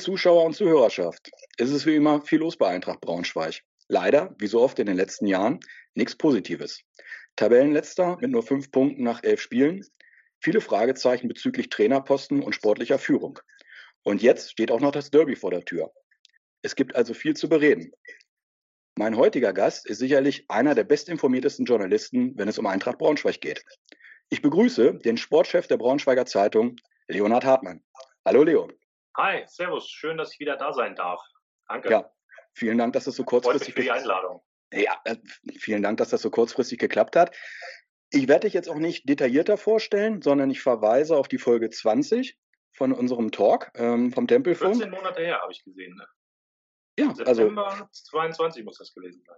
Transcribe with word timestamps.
Zuschauer 0.00 0.44
und 0.44 0.54
Zuhörerschaft, 0.54 1.30
es 1.58 1.70
ist 1.70 1.86
wie 1.86 1.94
immer 1.94 2.22
viel 2.22 2.40
los 2.40 2.56
bei 2.56 2.68
Eintracht 2.68 3.00
Braunschweig. 3.00 3.60
Leider, 3.88 4.34
wie 4.38 4.46
so 4.46 4.60
oft 4.60 4.78
in 4.78 4.86
den 4.86 4.96
letzten 4.96 5.26
Jahren, 5.26 5.60
nichts 5.94 6.16
Positives. 6.16 6.80
Tabellenletzter 7.36 8.16
mit 8.20 8.30
nur 8.30 8.42
fünf 8.42 8.70
Punkten 8.70 9.02
nach 9.02 9.22
elf 9.22 9.40
Spielen, 9.40 9.84
viele 10.40 10.60
Fragezeichen 10.60 11.28
bezüglich 11.28 11.68
Trainerposten 11.68 12.42
und 12.42 12.54
sportlicher 12.54 12.98
Führung. 12.98 13.38
Und 14.02 14.22
jetzt 14.22 14.50
steht 14.50 14.70
auch 14.70 14.80
noch 14.80 14.92
das 14.92 15.10
Derby 15.10 15.36
vor 15.36 15.50
der 15.50 15.64
Tür. 15.64 15.92
Es 16.62 16.74
gibt 16.74 16.96
also 16.96 17.14
viel 17.14 17.36
zu 17.36 17.48
bereden. 17.48 17.92
Mein 18.96 19.16
heutiger 19.16 19.52
Gast 19.52 19.86
ist 19.86 19.98
sicherlich 19.98 20.44
einer 20.48 20.74
der 20.74 20.84
bestinformiertesten 20.84 21.64
Journalisten, 21.64 22.36
wenn 22.36 22.48
es 22.48 22.58
um 22.58 22.66
Eintracht 22.66 22.98
Braunschweig 22.98 23.40
geht. 23.40 23.64
Ich 24.30 24.42
begrüße 24.42 24.94
den 25.04 25.16
Sportchef 25.16 25.66
der 25.66 25.76
Braunschweiger 25.76 26.26
Zeitung, 26.26 26.76
Leonhard 27.08 27.44
Hartmann. 27.44 27.82
Hallo 28.24 28.42
Leo. 28.42 28.68
Hi, 29.16 29.44
servus. 29.46 29.88
Schön, 29.88 30.16
dass 30.16 30.32
ich 30.32 30.40
wieder 30.40 30.56
da 30.56 30.72
sein 30.72 30.94
darf. 30.94 31.20
Danke. 31.68 31.90
Ja, 31.90 32.12
vielen 32.54 32.78
Dank, 32.78 32.92
dass 32.92 33.04
das 33.04 33.16
so 33.16 33.24
kurzfristig 33.24 33.74
für 33.74 33.82
die 33.82 33.90
Einladung. 33.90 34.42
Ja, 34.72 35.00
äh, 35.04 35.16
vielen 35.58 35.82
Dank, 35.82 35.98
dass 35.98 36.10
das 36.10 36.22
so 36.22 36.30
kurzfristig 36.30 36.78
geklappt 36.78 37.16
hat. 37.16 37.36
Ich 38.12 38.28
werde 38.28 38.46
dich 38.46 38.54
jetzt 38.54 38.68
auch 38.68 38.76
nicht 38.76 39.08
detaillierter 39.08 39.56
vorstellen, 39.56 40.22
sondern 40.22 40.50
ich 40.50 40.60
verweise 40.60 41.16
auf 41.16 41.28
die 41.28 41.38
Folge 41.38 41.70
20 41.70 42.36
von 42.72 42.92
unserem 42.92 43.30
Talk 43.32 43.70
ähm, 43.74 44.12
vom 44.12 44.26
Tempelfunk. 44.26 44.76
14 44.76 44.90
Monate 44.90 45.22
her, 45.22 45.40
habe 45.40 45.52
ich 45.52 45.64
gesehen. 45.64 45.94
Ne? 45.96 46.06
Ja, 46.98 47.14
September 47.14 47.70
also. 47.70 47.86
22 47.92 48.64
muss 48.64 48.78
das 48.78 48.92
gewesen 48.94 49.22
sein. 49.26 49.36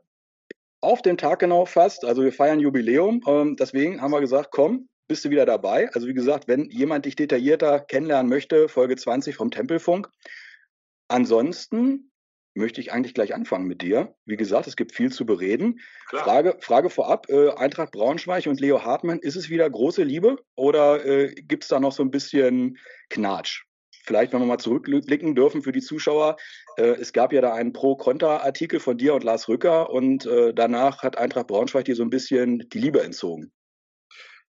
Auf 0.81 1.01
den 1.01 1.17
Tag 1.17 1.39
genau 1.39 1.65
fast. 1.65 2.05
Also 2.05 2.23
wir 2.25 2.33
feiern 2.33 2.61
Jubiläum. 2.61 3.23
Ähm, 3.27 3.57
deswegen 3.57 4.01
haben 4.01 4.11
wir 4.11 4.21
gesagt, 4.21 4.51
komm, 4.51 4.89
bist 5.09 5.25
du 5.25 5.31
wieder 5.31 5.47
dabei. 5.47 5.91
Also 5.93 6.07
wie 6.07 6.15
gesagt, 6.15 6.49
wenn 6.49 6.71
jemand 6.71 7.07
dich 7.07 7.17
detaillierter 7.17 7.81
kennenlernen 7.81 8.29
möchte, 8.29 8.69
Folge 8.69 8.97
20 8.97 9.37
vom 9.37 9.51
Tempelfunk. 9.51 10.09
Ansonsten 11.09 12.13
möchte 12.55 12.81
ich 12.81 12.93
eigentlich 12.93 13.15
gleich 13.15 13.35
anfangen 13.35 13.67
mit 13.67 13.83
dir. 13.83 14.15
Wie 14.25 14.37
gesagt, 14.37 14.67
es 14.67 14.77
gibt 14.77 14.95
viel 14.95 15.11
zu 15.11 15.25
bereden. 15.25 15.81
Frage, 16.09 16.57
Frage 16.61 16.91
vorab, 16.91 17.29
äh, 17.29 17.51
Eintracht 17.51 17.93
Braunschweig 17.93 18.47
und 18.47 18.61
Leo 18.61 18.85
Hartmann, 18.85 19.19
ist 19.19 19.37
es 19.37 19.49
wieder 19.49 19.69
große 19.69 20.03
Liebe 20.03 20.37
oder 20.55 21.05
äh, 21.05 21.35
gibt 21.35 21.65
es 21.65 21.69
da 21.69 21.81
noch 21.81 21.93
so 21.93 22.03
ein 22.03 22.11
bisschen 22.11 22.79
Knatsch? 23.09 23.65
Vielleicht, 24.05 24.33
wenn 24.33 24.41
wir 24.41 24.47
mal 24.47 24.59
zurückblicken 24.59 25.35
dürfen 25.35 25.63
für 25.63 25.71
die 25.71 25.81
Zuschauer, 25.81 26.37
äh, 26.77 26.83
es 26.83 27.13
gab 27.13 27.33
ja 27.33 27.41
da 27.41 27.55
einen 27.55 27.73
Pro-Kontra-Artikel 27.73 28.81
von 28.81 28.99
dir 28.99 29.15
und 29.15 29.23
Lars 29.23 29.49
Rücker 29.49 29.91
und 29.91 30.27
äh, 30.27 30.53
danach 30.53 31.03
hat 31.03 31.17
Eintracht 31.17 31.47
Braunschweig 31.47 31.85
dir 31.85 31.95
so 31.95 32.03
ein 32.03 32.11
bisschen 32.11 32.69
die 32.71 32.81
Liebe 32.81 33.03
entzogen. 33.03 33.53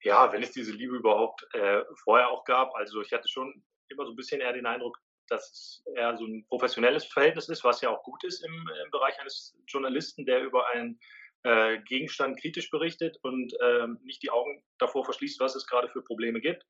Ja, 0.03 0.33
wenn 0.33 0.43
es 0.43 0.53
diese 0.53 0.73
Liebe 0.73 0.97
überhaupt 0.97 1.47
äh, 1.55 1.83
vorher 2.05 2.31
auch 2.31 2.45
gab. 2.45 2.75
Also 2.75 3.03
ich 3.03 3.13
hatte 3.13 3.29
schon 3.29 3.63
immer 3.89 4.07
so 4.07 4.13
ein 4.13 4.17
bisschen 4.17 4.41
eher 4.41 4.53
den 4.53 4.67
Eindruck, 4.67 4.99
dass 5.29 5.51
es 5.51 5.85
eher 5.95 6.17
so 6.17 6.25
ein 6.25 6.45
professionelles 6.49 7.05
Verhältnis 7.05 7.49
ist, 7.49 7.65
was 7.65 7.81
ja 7.81 7.91
auch 7.91 8.03
gut 8.03 8.25
ist 8.25 8.45
im, 8.45 8.53
im 8.85 8.91
Bereich 8.91 9.19
eines 9.21 9.57
Journalisten, 9.67 10.25
der 10.25 10.43
über 10.43 10.67
einen 10.69 10.99
äh, 11.43 11.79
Gegenstand 11.83 12.41
kritisch 12.41 12.71
berichtet 12.71 13.19
und 13.23 13.53
ähm, 13.63 13.99
nicht 14.03 14.23
die 14.23 14.31
Augen 14.31 14.63
davor 14.79 15.05
verschließt, 15.05 15.41
was 15.41 15.55
es 15.55 15.67
gerade 15.67 15.89
für 15.89 16.03
Probleme 16.03 16.41
gibt. 16.41 16.65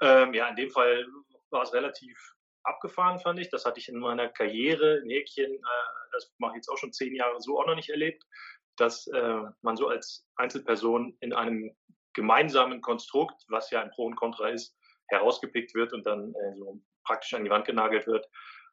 Ähm, 0.00 0.34
ja, 0.34 0.48
in 0.48 0.56
dem 0.56 0.70
Fall 0.70 1.06
war 1.50 1.62
es 1.62 1.72
relativ 1.72 2.16
abgefahren, 2.64 3.18
fand 3.18 3.38
ich. 3.38 3.50
Das 3.50 3.64
hatte 3.64 3.80
ich 3.80 3.88
in 3.88 3.98
meiner 3.98 4.28
Karriere 4.28 4.98
in 4.98 5.10
Häkchen, 5.10 5.52
äh, 5.52 6.10
das 6.12 6.32
mache 6.38 6.52
ich 6.52 6.56
jetzt 6.56 6.68
auch 6.68 6.78
schon 6.78 6.92
zehn 6.92 7.14
Jahre, 7.14 7.40
so 7.40 7.58
auch 7.58 7.66
noch 7.66 7.76
nicht 7.76 7.90
erlebt, 7.90 8.24
dass 8.76 9.06
äh, 9.08 9.40
man 9.62 9.76
so 9.76 9.88
als 9.88 10.26
Einzelperson 10.36 11.16
in 11.20 11.32
einem 11.32 11.74
gemeinsamen 12.14 12.80
Konstrukt, 12.80 13.44
was 13.48 13.70
ja 13.70 13.82
ein 13.82 13.90
Pro 13.90 14.06
und 14.06 14.16
Contra 14.16 14.48
ist, 14.48 14.76
herausgepickt 15.08 15.74
wird 15.74 15.92
und 15.92 16.06
dann 16.06 16.34
äh, 16.34 16.56
so 16.56 16.80
praktisch 17.04 17.34
an 17.34 17.44
die 17.44 17.50
Wand 17.50 17.66
genagelt 17.66 18.06
wird. 18.06 18.26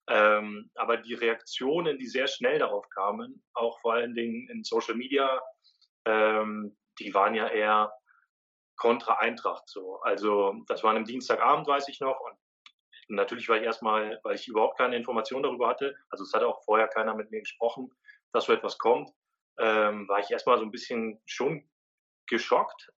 Ähm, 0.08 0.72
aber 0.76 0.98
die 0.98 1.14
Reaktionen, 1.14 1.98
die 1.98 2.08
sehr 2.08 2.28
schnell 2.28 2.60
darauf 2.60 2.90
kamen, 2.90 3.44
auch 3.54 3.80
vor 3.82 3.94
allen 3.94 4.14
Dingen 4.14 4.50
in 4.50 4.64
Social 4.64 4.96
Media, 4.96 5.42
ähm, 6.06 6.76
die 7.00 7.14
waren 7.14 7.36
ja 7.36 7.48
eher 7.48 7.94
kontra 8.78 9.16
Eintracht 9.20 9.70
so. 9.70 10.00
Also 10.02 10.56
das 10.68 10.84
war 10.84 10.96
am 10.96 11.06
Dienstagabend, 11.06 11.68
weiß 11.68 11.88
ich 11.90 12.00
noch, 12.00 12.20
und 12.20 12.38
natürlich 13.10 13.48
war 13.48 13.58
ich 13.58 13.64
erstmal, 13.64 14.20
weil 14.24 14.36
ich 14.36 14.48
überhaupt 14.48 14.78
keine 14.78 14.96
Information 14.96 15.44
darüber 15.44 15.68
hatte, 15.68 15.96
also 16.10 16.24
es 16.24 16.34
hat 16.34 16.44
auch 16.44 16.64
vorher 16.64 16.88
keiner 16.88 17.14
mit 17.14 17.30
mir 17.30 17.42
gesprochen, 17.42 17.92
dass 18.34 18.46
so 18.46 18.54
etwas 18.54 18.78
kommt, 18.78 19.12
ähm, 19.60 20.08
war 20.08 20.20
ich 20.20 20.32
erstmal 20.32 20.58
so 20.58 20.64
ein 20.64 20.72
bisschen 20.72 21.22
schon 21.26 21.70
geschockt, 22.28 22.92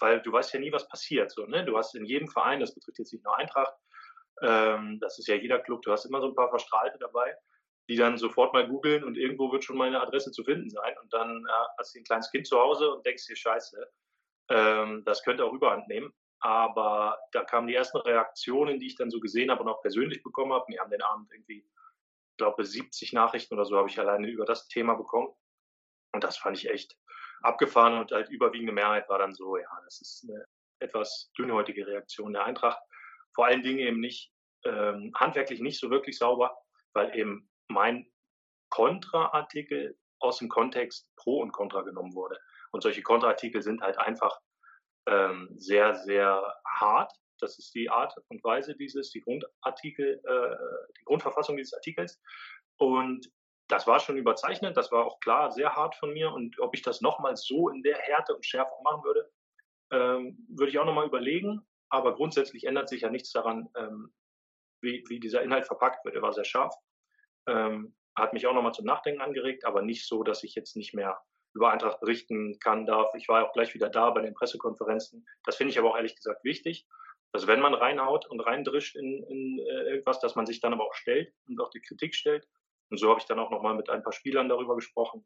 weil 0.00 0.20
du 0.20 0.32
weißt 0.32 0.52
ja 0.54 0.60
nie, 0.60 0.72
was 0.72 0.88
passiert. 0.88 1.30
So, 1.30 1.46
ne? 1.46 1.64
Du 1.64 1.76
hast 1.76 1.94
in 1.94 2.04
jedem 2.04 2.28
Verein, 2.28 2.60
das 2.60 2.74
betrifft 2.74 2.98
jetzt 2.98 3.12
nicht 3.12 3.24
nur 3.24 3.36
Eintracht, 3.36 3.74
ähm, 4.42 4.98
das 5.00 5.18
ist 5.18 5.28
ja 5.28 5.34
jeder 5.34 5.58
Club, 5.58 5.82
du 5.82 5.92
hast 5.92 6.04
immer 6.04 6.20
so 6.20 6.28
ein 6.28 6.34
paar 6.34 6.50
Verstrahlte 6.50 6.98
dabei, 6.98 7.36
die 7.88 7.96
dann 7.96 8.18
sofort 8.18 8.52
mal 8.52 8.68
googeln 8.68 9.02
und 9.04 9.16
irgendwo 9.16 9.50
wird 9.50 9.64
schon 9.64 9.76
meine 9.76 10.00
Adresse 10.00 10.30
zu 10.30 10.44
finden 10.44 10.70
sein. 10.70 10.94
Und 11.02 11.12
dann 11.12 11.44
äh, 11.44 11.66
hast 11.78 11.94
du 11.94 12.00
ein 12.00 12.04
kleines 12.04 12.30
Kind 12.30 12.46
zu 12.46 12.58
Hause 12.58 12.90
und 12.92 13.04
denkst 13.04 13.26
dir, 13.26 13.36
scheiße, 13.36 13.90
ähm, 14.50 15.02
das 15.04 15.22
könnte 15.24 15.44
auch 15.44 15.52
überhand 15.52 15.88
nehmen. 15.88 16.12
Aber 16.40 17.18
da 17.32 17.42
kamen 17.44 17.66
die 17.66 17.74
ersten 17.74 17.98
Reaktionen, 17.98 18.78
die 18.78 18.86
ich 18.86 18.96
dann 18.96 19.10
so 19.10 19.18
gesehen 19.18 19.50
habe 19.50 19.62
und 19.62 19.68
auch 19.68 19.82
persönlich 19.82 20.22
bekommen 20.22 20.52
habe. 20.52 20.66
Wir 20.68 20.80
haben 20.80 20.90
den 20.90 21.02
Abend 21.02 21.32
irgendwie, 21.32 21.58
ich 21.58 22.36
glaube, 22.36 22.64
70 22.64 23.12
Nachrichten 23.12 23.54
oder 23.54 23.64
so 23.64 23.76
habe 23.76 23.88
ich 23.88 23.98
alleine 23.98 24.28
über 24.28 24.44
das 24.44 24.68
Thema 24.68 24.94
bekommen. 24.94 25.34
Und 26.12 26.22
das 26.22 26.36
fand 26.36 26.56
ich 26.56 26.70
echt 26.70 26.96
abgefahren 27.42 27.98
und 27.98 28.10
halt 28.12 28.28
überwiegende 28.30 28.72
Mehrheit 28.72 29.08
war 29.08 29.18
dann 29.18 29.34
so, 29.34 29.56
ja, 29.56 29.68
das 29.84 30.00
ist 30.00 30.26
eine 30.28 30.44
etwas 30.80 31.30
dünnhäutige 31.36 31.86
Reaktion 31.86 32.32
der 32.32 32.44
Eintracht. 32.44 32.80
Vor 33.34 33.46
allen 33.46 33.62
Dingen 33.62 33.78
eben 33.78 34.00
nicht, 34.00 34.32
ähm, 34.64 35.12
handwerklich 35.14 35.60
nicht 35.60 35.78
so 35.78 35.90
wirklich 35.90 36.18
sauber, 36.18 36.56
weil 36.94 37.16
eben 37.16 37.48
mein 37.68 38.10
Kontraartikel 38.70 39.96
aus 40.20 40.38
dem 40.38 40.48
Kontext 40.48 41.08
Pro 41.16 41.40
und 41.40 41.52
Contra 41.52 41.82
genommen 41.82 42.14
wurde. 42.14 42.38
Und 42.72 42.82
solche 42.82 43.02
Kontraartikel 43.02 43.62
sind 43.62 43.80
halt 43.80 43.98
einfach 43.98 44.38
ähm, 45.06 45.48
sehr, 45.56 45.94
sehr 45.94 46.54
hart. 46.66 47.12
Das 47.40 47.58
ist 47.58 47.74
die 47.74 47.88
Art 47.88 48.14
und 48.28 48.42
Weise 48.42 48.74
dieses, 48.76 49.10
die 49.10 49.20
Grundartikel, 49.20 50.20
äh, 50.24 50.56
die 50.98 51.04
Grundverfassung 51.04 51.56
dieses 51.56 51.72
Artikels. 51.74 52.20
Und 52.78 53.30
das 53.68 53.86
war 53.86 54.00
schon 54.00 54.16
überzeichnet, 54.16 54.76
das 54.76 54.90
war 54.90 55.04
auch 55.04 55.20
klar 55.20 55.52
sehr 55.52 55.74
hart 55.74 55.94
von 55.94 56.12
mir. 56.12 56.32
Und 56.32 56.58
ob 56.58 56.74
ich 56.74 56.82
das 56.82 57.00
nochmal 57.00 57.36
so 57.36 57.68
in 57.68 57.82
der 57.82 57.98
Härte 57.98 58.34
und 58.34 58.44
Schärfe 58.44 58.72
machen 58.82 59.04
würde, 59.04 59.30
ähm, 59.90 60.46
würde 60.48 60.70
ich 60.70 60.78
auch 60.78 60.84
nochmal 60.84 61.06
überlegen. 61.06 61.66
Aber 61.90 62.14
grundsätzlich 62.14 62.64
ändert 62.64 62.88
sich 62.88 63.02
ja 63.02 63.10
nichts 63.10 63.30
daran, 63.32 63.68
ähm, 63.76 64.12
wie, 64.80 65.04
wie, 65.08 65.20
dieser 65.20 65.42
Inhalt 65.42 65.66
verpackt 65.66 66.04
wird. 66.04 66.14
Er 66.14 66.22
war 66.22 66.32
sehr 66.32 66.44
scharf, 66.44 66.74
ähm, 67.46 67.94
hat 68.16 68.32
mich 68.32 68.46
auch 68.46 68.54
nochmal 68.54 68.74
zum 68.74 68.84
Nachdenken 68.84 69.20
angeregt, 69.20 69.64
aber 69.64 69.82
nicht 69.82 70.06
so, 70.06 70.22
dass 70.22 70.42
ich 70.44 70.54
jetzt 70.54 70.76
nicht 70.76 70.94
mehr 70.94 71.20
über 71.54 71.72
Eintracht 71.72 72.00
berichten 72.00 72.58
kann, 72.60 72.86
darf. 72.86 73.14
Ich 73.14 73.28
war 73.28 73.46
auch 73.46 73.52
gleich 73.52 73.74
wieder 73.74 73.88
da 73.88 74.10
bei 74.10 74.20
den 74.20 74.34
Pressekonferenzen. 74.34 75.26
Das 75.44 75.56
finde 75.56 75.72
ich 75.72 75.78
aber 75.78 75.90
auch 75.90 75.96
ehrlich 75.96 76.14
gesagt 76.14 76.44
wichtig, 76.44 76.86
dass 77.32 77.46
wenn 77.46 77.60
man 77.60 77.74
reinhaut 77.74 78.26
und 78.26 78.40
reindrischt 78.40 78.96
in, 78.96 79.22
in 79.24 79.58
äh, 79.58 79.90
irgendwas, 79.90 80.20
dass 80.20 80.36
man 80.36 80.46
sich 80.46 80.60
dann 80.60 80.72
aber 80.72 80.84
auch 80.84 80.94
stellt 80.94 81.32
und 81.46 81.60
auch 81.60 81.70
die 81.70 81.80
Kritik 81.80 82.14
stellt. 82.14 82.46
Und 82.90 82.98
so 82.98 83.10
habe 83.10 83.20
ich 83.20 83.26
dann 83.26 83.38
auch 83.38 83.50
nochmal 83.50 83.74
mit 83.74 83.90
ein 83.90 84.02
paar 84.02 84.12
Spielern 84.12 84.48
darüber 84.48 84.74
gesprochen 84.74 85.24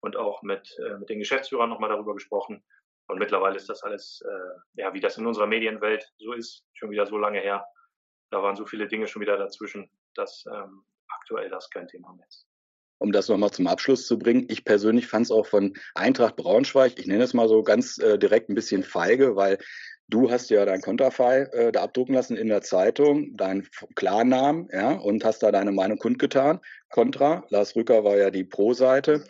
und 0.00 0.16
auch 0.16 0.42
mit, 0.42 0.76
äh, 0.78 0.98
mit 0.98 1.08
den 1.08 1.18
Geschäftsführern 1.18 1.70
nochmal 1.70 1.90
darüber 1.90 2.14
gesprochen. 2.14 2.64
Und 3.06 3.18
mittlerweile 3.18 3.56
ist 3.56 3.68
das 3.68 3.82
alles, 3.82 4.22
äh, 4.26 4.80
ja, 4.80 4.94
wie 4.94 5.00
das 5.00 5.18
in 5.18 5.26
unserer 5.26 5.46
Medienwelt 5.46 6.10
so 6.18 6.32
ist, 6.32 6.64
schon 6.72 6.90
wieder 6.90 7.06
so 7.06 7.18
lange 7.18 7.40
her. 7.40 7.66
Da 8.30 8.42
waren 8.42 8.56
so 8.56 8.66
viele 8.66 8.88
Dinge 8.88 9.06
schon 9.06 9.22
wieder 9.22 9.36
dazwischen, 9.36 9.90
dass 10.14 10.44
ähm, 10.46 10.84
aktuell 11.08 11.50
das 11.50 11.70
kein 11.70 11.86
Thema 11.86 12.12
mehr 12.14 12.26
ist 12.26 12.48
um 12.98 13.12
das 13.12 13.28
nochmal 13.28 13.50
zum 13.50 13.66
Abschluss 13.66 14.06
zu 14.06 14.18
bringen. 14.18 14.46
Ich 14.48 14.64
persönlich 14.64 15.06
fand 15.06 15.26
es 15.26 15.30
auch 15.30 15.46
von 15.46 15.74
Eintracht 15.94 16.36
Braunschweig, 16.36 16.98
ich 16.98 17.06
nenne 17.06 17.24
es 17.24 17.34
mal 17.34 17.48
so 17.48 17.62
ganz 17.62 17.98
äh, 17.98 18.18
direkt 18.18 18.48
ein 18.48 18.54
bisschen 18.54 18.82
feige, 18.82 19.36
weil 19.36 19.58
du 20.08 20.30
hast 20.30 20.50
ja 20.50 20.64
dein 20.64 20.80
Konterfei 20.80 21.42
äh, 21.52 21.72
da 21.72 21.82
abdrucken 21.82 22.14
lassen 22.14 22.36
in 22.36 22.48
der 22.48 22.62
Zeitung, 22.62 23.36
deinen 23.36 23.66
Klarnamen, 23.94 24.68
ja, 24.72 24.92
und 24.92 25.24
hast 25.24 25.42
da 25.42 25.52
deine 25.52 25.72
Meinung 25.72 25.98
kundgetan. 25.98 26.60
Kontra, 26.90 27.44
Lars 27.50 27.74
Rücker 27.76 28.04
war 28.04 28.16
ja 28.16 28.30
die 28.30 28.44
Pro-Seite. 28.44 29.24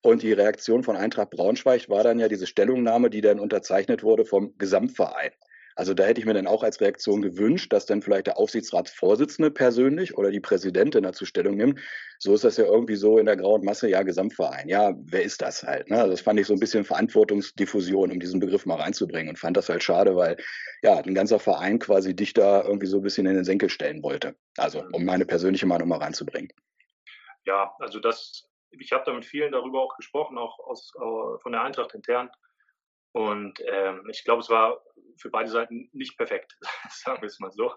Und 0.00 0.22
die 0.22 0.32
Reaktion 0.32 0.84
von 0.84 0.96
Eintracht 0.96 1.30
Braunschweig 1.30 1.88
war 1.88 2.04
dann 2.04 2.20
ja 2.20 2.28
diese 2.28 2.46
Stellungnahme, 2.46 3.10
die 3.10 3.20
dann 3.20 3.40
unterzeichnet 3.40 4.04
wurde 4.04 4.24
vom 4.24 4.56
Gesamtverein. 4.56 5.32
Also 5.78 5.94
da 5.94 6.02
hätte 6.02 6.20
ich 6.20 6.26
mir 6.26 6.34
dann 6.34 6.48
auch 6.48 6.64
als 6.64 6.80
Reaktion 6.80 7.22
gewünscht, 7.22 7.72
dass 7.72 7.86
dann 7.86 8.02
vielleicht 8.02 8.26
der 8.26 8.36
Aufsichtsratsvorsitzende 8.36 9.52
persönlich 9.52 10.18
oder 10.18 10.32
die 10.32 10.40
Präsidentin 10.40 11.04
dazu 11.04 11.24
Stellung 11.24 11.56
nimmt. 11.56 11.78
So 12.18 12.34
ist 12.34 12.42
das 12.42 12.56
ja 12.56 12.64
irgendwie 12.64 12.96
so 12.96 13.16
in 13.16 13.26
der 13.26 13.36
grauen 13.36 13.64
Masse, 13.64 13.88
ja, 13.88 14.02
Gesamtverein. 14.02 14.68
Ja, 14.68 14.92
wer 14.98 15.22
ist 15.22 15.40
das 15.40 15.62
halt? 15.62 15.88
Ne? 15.88 15.98
Also 15.98 16.10
das 16.10 16.20
fand 16.20 16.40
ich 16.40 16.48
so 16.48 16.52
ein 16.52 16.58
bisschen 16.58 16.82
Verantwortungsdiffusion, 16.82 18.10
um 18.10 18.18
diesen 18.18 18.40
Begriff 18.40 18.66
mal 18.66 18.80
reinzubringen 18.80 19.28
und 19.28 19.38
fand 19.38 19.56
das 19.56 19.68
halt 19.68 19.84
schade, 19.84 20.16
weil 20.16 20.36
ja, 20.82 20.96
ein 20.96 21.14
ganzer 21.14 21.38
Verein 21.38 21.78
quasi 21.78 22.16
dich 22.16 22.32
da 22.32 22.64
irgendwie 22.64 22.88
so 22.88 22.96
ein 22.96 23.04
bisschen 23.04 23.26
in 23.26 23.36
den 23.36 23.44
Senkel 23.44 23.70
stellen 23.70 24.02
wollte. 24.02 24.34
Also 24.56 24.82
um 24.92 25.04
meine 25.04 25.26
persönliche 25.26 25.66
Meinung 25.66 25.86
mal 25.86 26.00
reinzubringen. 26.00 26.50
Ja, 27.46 27.72
also 27.78 28.00
das, 28.00 28.48
ich 28.72 28.90
habe 28.90 29.04
da 29.06 29.12
mit 29.12 29.24
vielen 29.24 29.52
darüber 29.52 29.82
auch 29.82 29.96
gesprochen, 29.96 30.38
auch 30.38 30.58
aus, 30.58 30.92
äh, 30.96 31.38
von 31.40 31.52
der 31.52 31.62
Eintracht 31.62 31.94
intern. 31.94 32.30
Und 33.12 33.58
ähm, 33.66 34.06
ich 34.10 34.24
glaube, 34.24 34.40
es 34.40 34.50
war 34.50 34.82
für 35.18 35.30
beide 35.30 35.50
Seiten 35.50 35.88
nicht 35.92 36.16
perfekt, 36.16 36.56
sagen 36.90 37.22
wir 37.22 37.26
es 37.26 37.40
mal 37.40 37.50
so. 37.50 37.72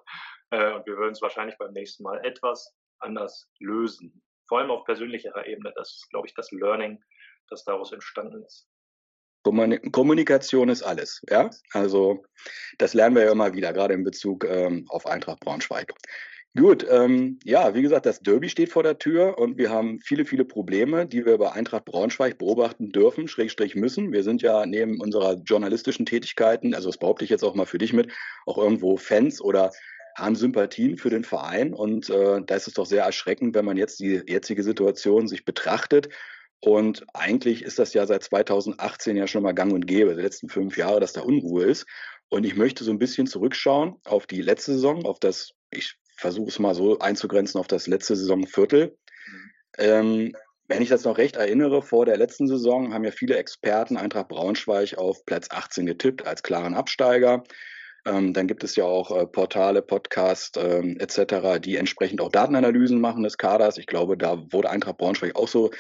Äh, 0.52 0.74
und 0.74 0.86
wir 0.86 0.98
würden 0.98 1.14
es 1.14 1.22
wahrscheinlich 1.22 1.58
beim 1.58 1.74
nächsten 1.74 2.04
Mal 2.04 2.24
etwas 2.26 2.76
anders 3.00 3.50
lösen. 3.60 4.22
Vor 4.48 4.60
allem 4.60 4.72
auf 4.72 4.86
persönlicherer 4.86 5.46
Ebene. 5.48 5.74
Das 5.76 5.94
ist, 5.94 6.10
glaube 6.10 6.28
ich, 6.28 6.34
das 6.36 6.52
Learning, 6.52 7.02
das 7.50 7.64
daraus 7.64 7.92
entstanden 7.92 8.44
ist. 8.44 8.68
Kommunikation 9.44 10.70
ist 10.70 10.84
alles, 10.84 11.22
ja. 11.30 11.50
Also 11.72 12.24
das 12.78 12.94
lernen 12.94 13.16
wir 13.16 13.24
ja 13.24 13.32
immer 13.32 13.54
wieder, 13.54 13.74
gerade 13.74 13.96
in 13.96 14.04
Bezug 14.04 14.44
ähm, 14.46 14.86
auf 14.90 15.08
Eintracht 15.08 15.40
Braunschweig. 15.40 15.94
Gut, 16.58 16.86
ähm, 16.90 17.40
ja, 17.46 17.74
wie 17.76 17.82
gesagt, 17.82 18.06
das 18.06 18.20
Derby 18.20 18.50
steht 18.50 18.70
vor 18.70 18.84
der 18.84 18.98
Tür 18.98 19.38
und 19.38 19.58
wir 19.58 19.70
haben 19.70 20.00
viele, 20.02 20.26
viele 20.26 20.44
Probleme, 20.44 21.06
die 21.08 21.26
wir 21.26 21.38
bei 21.38 21.54
Eintracht 21.54 21.86
Braunschweig 21.86 22.38
beobachten 22.38 22.92
dürfen, 22.92 23.30
Schrägstrich 23.30 23.76
müssen. 23.76 24.12
Wir 24.12 24.24
sind 24.24 24.42
ja 24.42 24.66
neben 24.66 25.00
unserer 25.00 25.36
journalistischen 25.46 26.06
Tätigkeiten, 26.06 26.76
also 26.76 26.90
das 26.90 26.98
behaupte 26.98 27.24
ich 27.24 27.30
jetzt 27.30 27.44
auch 27.44 27.56
mal 27.56 27.66
für 27.66 27.78
dich 27.78 27.94
mit, 27.94 28.12
auch 28.46 28.58
irgendwo 28.58 28.98
Fans 28.98 29.40
oder 29.40 29.72
haben 30.18 30.36
Sympathien 30.36 30.98
für 30.98 31.10
den 31.10 31.24
Verein 31.24 31.74
und 31.74 32.10
äh, 32.10 32.42
da 32.46 32.56
ist 32.56 32.68
es 32.68 32.74
doch 32.74 32.86
sehr 32.86 33.06
erschreckend, 33.06 33.56
wenn 33.56 33.64
man 33.64 33.78
jetzt 33.78 34.02
die 34.02 34.22
jetzige 34.28 34.64
Situation 34.64 35.30
sich 35.30 35.46
betrachtet. 35.46 36.10
Und 36.60 37.06
eigentlich 37.14 37.64
ist 37.64 37.80
das 37.80 37.94
ja 37.94 38.06
seit 38.06 38.24
2018 38.24 39.16
ja 39.16 39.26
schon 39.26 39.44
mal 39.44 39.54
gang 39.54 39.72
und 39.72 39.88
gäbe, 39.88 40.16
die 40.16 40.22
letzten 40.22 40.50
fünf 40.50 40.76
Jahre, 40.76 41.00
dass 41.00 41.14
da 41.14 41.22
Unruhe 41.22 41.64
ist. 41.64 41.86
Und 42.28 42.46
ich 42.46 42.58
möchte 42.58 42.84
so 42.84 42.92
ein 42.92 43.00
bisschen 43.00 43.26
zurückschauen 43.26 43.96
auf 44.04 44.28
die 44.28 44.42
letzte 44.42 44.74
Saison, 44.74 45.06
auf 45.06 45.20
das, 45.20 45.54
ich 45.72 45.98
versuche 46.22 46.50
es 46.50 46.60
mal 46.60 46.76
so 46.76 47.00
einzugrenzen 47.00 47.60
auf 47.60 47.68
das 47.68 47.88
letzte 47.88 48.16
Saisonviertel. 48.16 48.98
Ähm, 49.78 50.34
wenn 50.68 50.82
ich 50.82 50.90
das 50.90 51.04
noch 51.04 51.18
recht 51.18 51.36
erinnere, 51.36 51.82
vor 51.82 52.06
der 52.06 52.16
letzten 52.16 52.48
Saison 52.48 52.94
haben 52.94 53.04
ja 53.04 53.12
viele 53.12 53.36
Experten 53.36 53.98
Eintracht 53.98 54.30
Braunschweig 54.30 54.98
auf 54.98 55.26
Platz 55.26 55.48
18 55.50 55.86
getippt 55.86 56.26
als 56.26 56.44
klaren 56.44 56.76
Absteiger. 56.76 57.44
Ähm, 58.06 58.34
dann 58.34 58.48
gibt 58.48 58.64
es 58.64 58.76
ja 58.76 58.86
auch 58.86 59.12
äh, 59.12 59.28
Portale, 59.28 59.82
Podcasts 59.82 60.58
ähm, 60.58 60.98
etc., 61.00 61.60
die 61.60 61.76
entsprechend 61.76 62.22
auch 62.22 62.32
Datenanalysen 62.32 63.02
machen 63.02 63.24
des 63.24 63.38
Kaders. 63.38 63.78
Ich 63.78 63.86
glaube, 63.86 64.18
da 64.18 64.42
wurde 64.52 64.70
Eintracht 64.70 64.98
Braunschweig 64.98 65.36
auch 65.36 65.48
so 65.48 65.72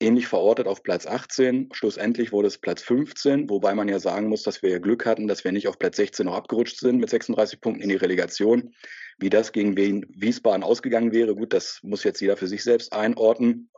ähnlich 0.00 0.26
verortet 0.26 0.66
auf 0.66 0.82
Platz 0.82 1.06
18. 1.06 1.68
Schlussendlich 1.72 2.32
wurde 2.32 2.48
es 2.48 2.58
Platz 2.58 2.82
15, 2.82 3.48
wobei 3.48 3.74
man 3.74 3.88
ja 3.88 3.98
sagen 3.98 4.28
muss, 4.28 4.42
dass 4.42 4.62
wir 4.62 4.80
Glück 4.80 5.06
hatten, 5.06 5.28
dass 5.28 5.44
wir 5.44 5.52
nicht 5.52 5.68
auf 5.68 5.78
Platz 5.78 5.96
16 5.96 6.26
noch 6.26 6.34
abgerutscht 6.34 6.78
sind 6.78 6.98
mit 6.98 7.10
36 7.10 7.60
Punkten 7.60 7.82
in 7.82 7.88
die 7.88 7.96
Relegation. 7.96 8.74
Wie 9.18 9.30
das 9.30 9.52
gegen 9.52 9.76
Wiesbaden 9.76 10.62
ausgegangen 10.62 11.12
wäre, 11.12 11.34
gut, 11.34 11.52
das 11.52 11.80
muss 11.82 12.04
jetzt 12.04 12.20
jeder 12.20 12.36
für 12.36 12.46
sich 12.46 12.64
selbst 12.64 12.92
einordnen. 12.92 13.70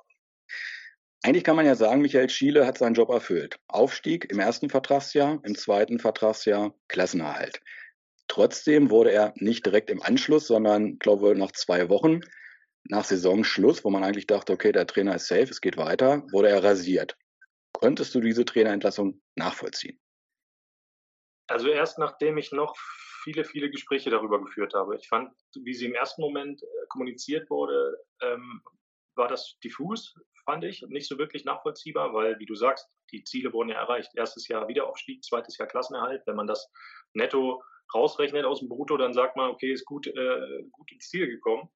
Eigentlich 1.23 1.45
kann 1.45 1.57
man 1.57 1.67
ja 1.67 1.75
sagen, 1.75 2.03
Michael 2.03 2.29
Schiele 2.29 2.67
hat 2.67 2.79
seinen 2.79 2.95
Job 2.95 3.09
erfüllt. 3.09 3.59
Aufstieg 3.67 4.31
im 4.31 4.41
ersten 4.41 4.69
Vertragsjahr, 4.69 5.41
im 5.43 5.55
zweiten 5.57 5.99
Vertragsjahr 5.99 6.75
Klassenerhalt. 6.89 7.61
Trotzdem 8.29 8.91
wurde 8.91 9.13
er 9.13 9.33
nicht 9.37 9.65
direkt 9.65 9.91
im 9.91 10.03
Anschluss, 10.03 10.47
sondern, 10.47 10.99
glaube 10.99 11.33
ich, 11.33 11.39
nach 11.39 11.53
zwei 11.53 11.89
Wochen 11.89 12.21
nach 12.85 13.05
Saisonschluss, 13.05 13.85
wo 13.85 13.91
man 13.91 14.05
eigentlich 14.05 14.27
dachte, 14.27 14.53
okay, 14.53 14.73
der 14.73 14.87
Trainer 14.87 15.15
ist 15.15 15.27
safe, 15.27 15.45
es 15.45 15.61
geht 15.61 15.77
weiter, 15.77 16.23
wurde 16.31 16.49
er 16.49 16.63
rasiert. 16.63 17.17
Könntest 17.73 18.15
du 18.15 18.21
diese 18.21 18.45
Trainerentlassung 18.45 19.21
nachvollziehen? 19.35 19.99
Also 21.47 21.69
erst 21.69 21.99
nachdem 21.99 22.39
ich 22.39 22.53
noch 22.53 22.77
viele, 23.25 23.45
viele 23.45 23.71
Gespräche 23.71 24.11
darüber 24.11 24.41
geführt 24.41 24.75
habe. 24.75 24.97
Ich 24.97 25.09
fand, 25.09 25.33
wie 25.55 25.75
sie 25.75 25.87
im 25.87 25.95
ersten 25.95 26.23
Moment 26.23 26.63
äh, 26.63 26.67
kommuniziert 26.89 27.51
wurde, 27.51 27.99
ähm, 28.23 28.63
war 29.17 29.29
das 29.29 29.59
diffus, 29.65 30.15
fand 30.45 30.65
ich, 30.65 30.83
nicht 30.89 31.09
so 31.09 31.19
wirklich 31.19 31.45
nachvollziehbar, 31.45 32.13
weil, 32.13 32.39
wie 32.39 32.47
du 32.47 32.55
sagst, 32.55 32.89
die 33.13 33.25
Ziele 33.25 33.53
wurden 33.53 33.71
ja 33.71 33.77
erreicht. 33.77 34.11
Erstes 34.15 34.47
Jahr 34.49 34.69
Wiederaufstieg, 34.69 35.25
zweites 35.25 35.57
Jahr 35.57 35.69
Klassenerhalt. 35.69 36.23
Wenn 36.27 36.37
man 36.37 36.47
das 36.47 36.71
netto 37.15 37.63
rausrechnet 37.95 38.45
aus 38.45 38.61
dem 38.61 38.69
Brutto, 38.69 38.97
dann 38.97 39.15
sagt 39.15 39.37
man, 39.37 39.51
okay, 39.51 39.73
ist 39.73 39.85
gut, 39.85 40.07
äh, 40.07 40.63
gut 40.71 40.93
ins 40.93 41.09
Ziel 41.09 41.27
gekommen. 41.27 41.69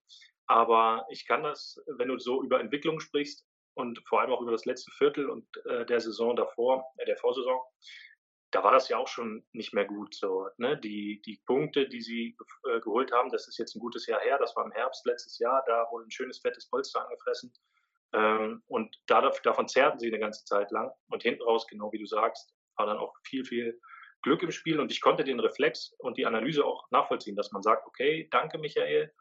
Aber 0.47 1.07
ich 1.11 1.27
kann 1.27 1.43
das, 1.43 1.79
wenn 1.99 2.09
du 2.09 2.19
so 2.19 2.43
über 2.43 2.61
Entwicklung 2.61 3.01
sprichst 3.01 3.47
und 3.75 4.01
vor 4.09 4.21
allem 4.21 4.33
auch 4.33 4.41
über 4.41 4.53
das 4.53 4.65
letzte 4.65 4.91
Viertel 4.93 5.29
und 5.29 5.47
äh, 5.67 5.87
der 5.87 6.01
Saison 6.01 6.35
davor, 6.35 6.85
äh, 6.97 7.07
der 7.07 7.17
Vorsaison, 7.17 7.61
da 8.51 8.65
war 8.65 8.73
das 8.73 8.89
ja 8.89 8.97
auch 8.97 9.09
schon 9.09 9.45
nicht 9.53 9.75
mehr 9.75 9.85
gut 9.85 10.15
so. 10.15 10.49
Ne? 10.57 10.79
Die, 10.79 11.21
die 11.23 11.41
Punkte, 11.47 11.89
die 11.89 12.01
sie 12.01 12.37
äh, 12.65 12.81
geholt 12.81 13.13
haben, 13.13 13.31
das 13.31 13.47
ist 13.49 13.59
jetzt 13.59 13.77
ein 13.77 13.81
gutes 13.81 14.07
Jahr 14.07 14.21
her, 14.21 14.39
das 14.39 14.57
war 14.57 14.65
im 14.65 14.73
Herbst 14.73 15.05
letztes 15.07 15.39
Jahr, 15.39 15.63
da 15.67 15.87
wurde 15.91 16.07
ein 16.07 16.11
schönes 16.11 16.39
fettes 16.39 16.69
Polster 16.69 17.05
angefressen. 17.05 17.53
Ähm, 18.15 18.63
und 18.67 18.97
dadurch, 19.07 19.41
davon 19.43 19.69
zerrten 19.69 19.99
sie 19.99 20.09
eine 20.09 20.19
ganze 20.19 20.45
Zeit 20.45 20.71
lang. 20.71 20.91
Und 21.09 21.23
hinten 21.23 21.43
raus, 21.43 21.67
genau 21.67 21.93
wie 21.93 21.99
du 21.99 22.07
sagst, 22.07 22.55
war 22.77 22.87
dann 22.87 22.99
auch 22.99 23.15
viel, 23.25 23.45
viel 23.45 23.79
Glück 24.23 24.43
im 24.43 24.51
Spiel. 24.51 24.81
Und 24.81 24.91
ich 24.91 25.01
konnte 25.01 25.25
den 25.25 25.41
Reflex 25.41 25.93
und 25.99 26.17
die 26.17 26.27
Analyse 26.27 26.65
auch 26.65 26.91
nachvollziehen, 26.91 27.37
dass 27.37 27.53
man 27.53 27.63
sagt, 27.63 27.87
okay, 27.87 28.29
danke 28.31 28.59
Michael, 28.59 29.13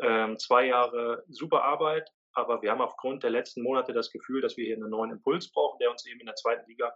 ähm, 0.00 0.38
zwei 0.38 0.66
Jahre 0.66 1.24
super 1.28 1.64
Arbeit, 1.64 2.08
aber 2.32 2.62
wir 2.62 2.70
haben 2.70 2.80
aufgrund 2.80 3.22
der 3.22 3.30
letzten 3.30 3.62
Monate 3.62 3.92
das 3.92 4.10
Gefühl, 4.10 4.40
dass 4.40 4.56
wir 4.56 4.64
hier 4.64 4.76
einen 4.76 4.90
neuen 4.90 5.10
Impuls 5.10 5.50
brauchen, 5.50 5.78
der 5.78 5.90
uns 5.90 6.06
eben 6.06 6.20
in 6.20 6.26
der 6.26 6.34
zweiten 6.36 6.68
Liga 6.68 6.92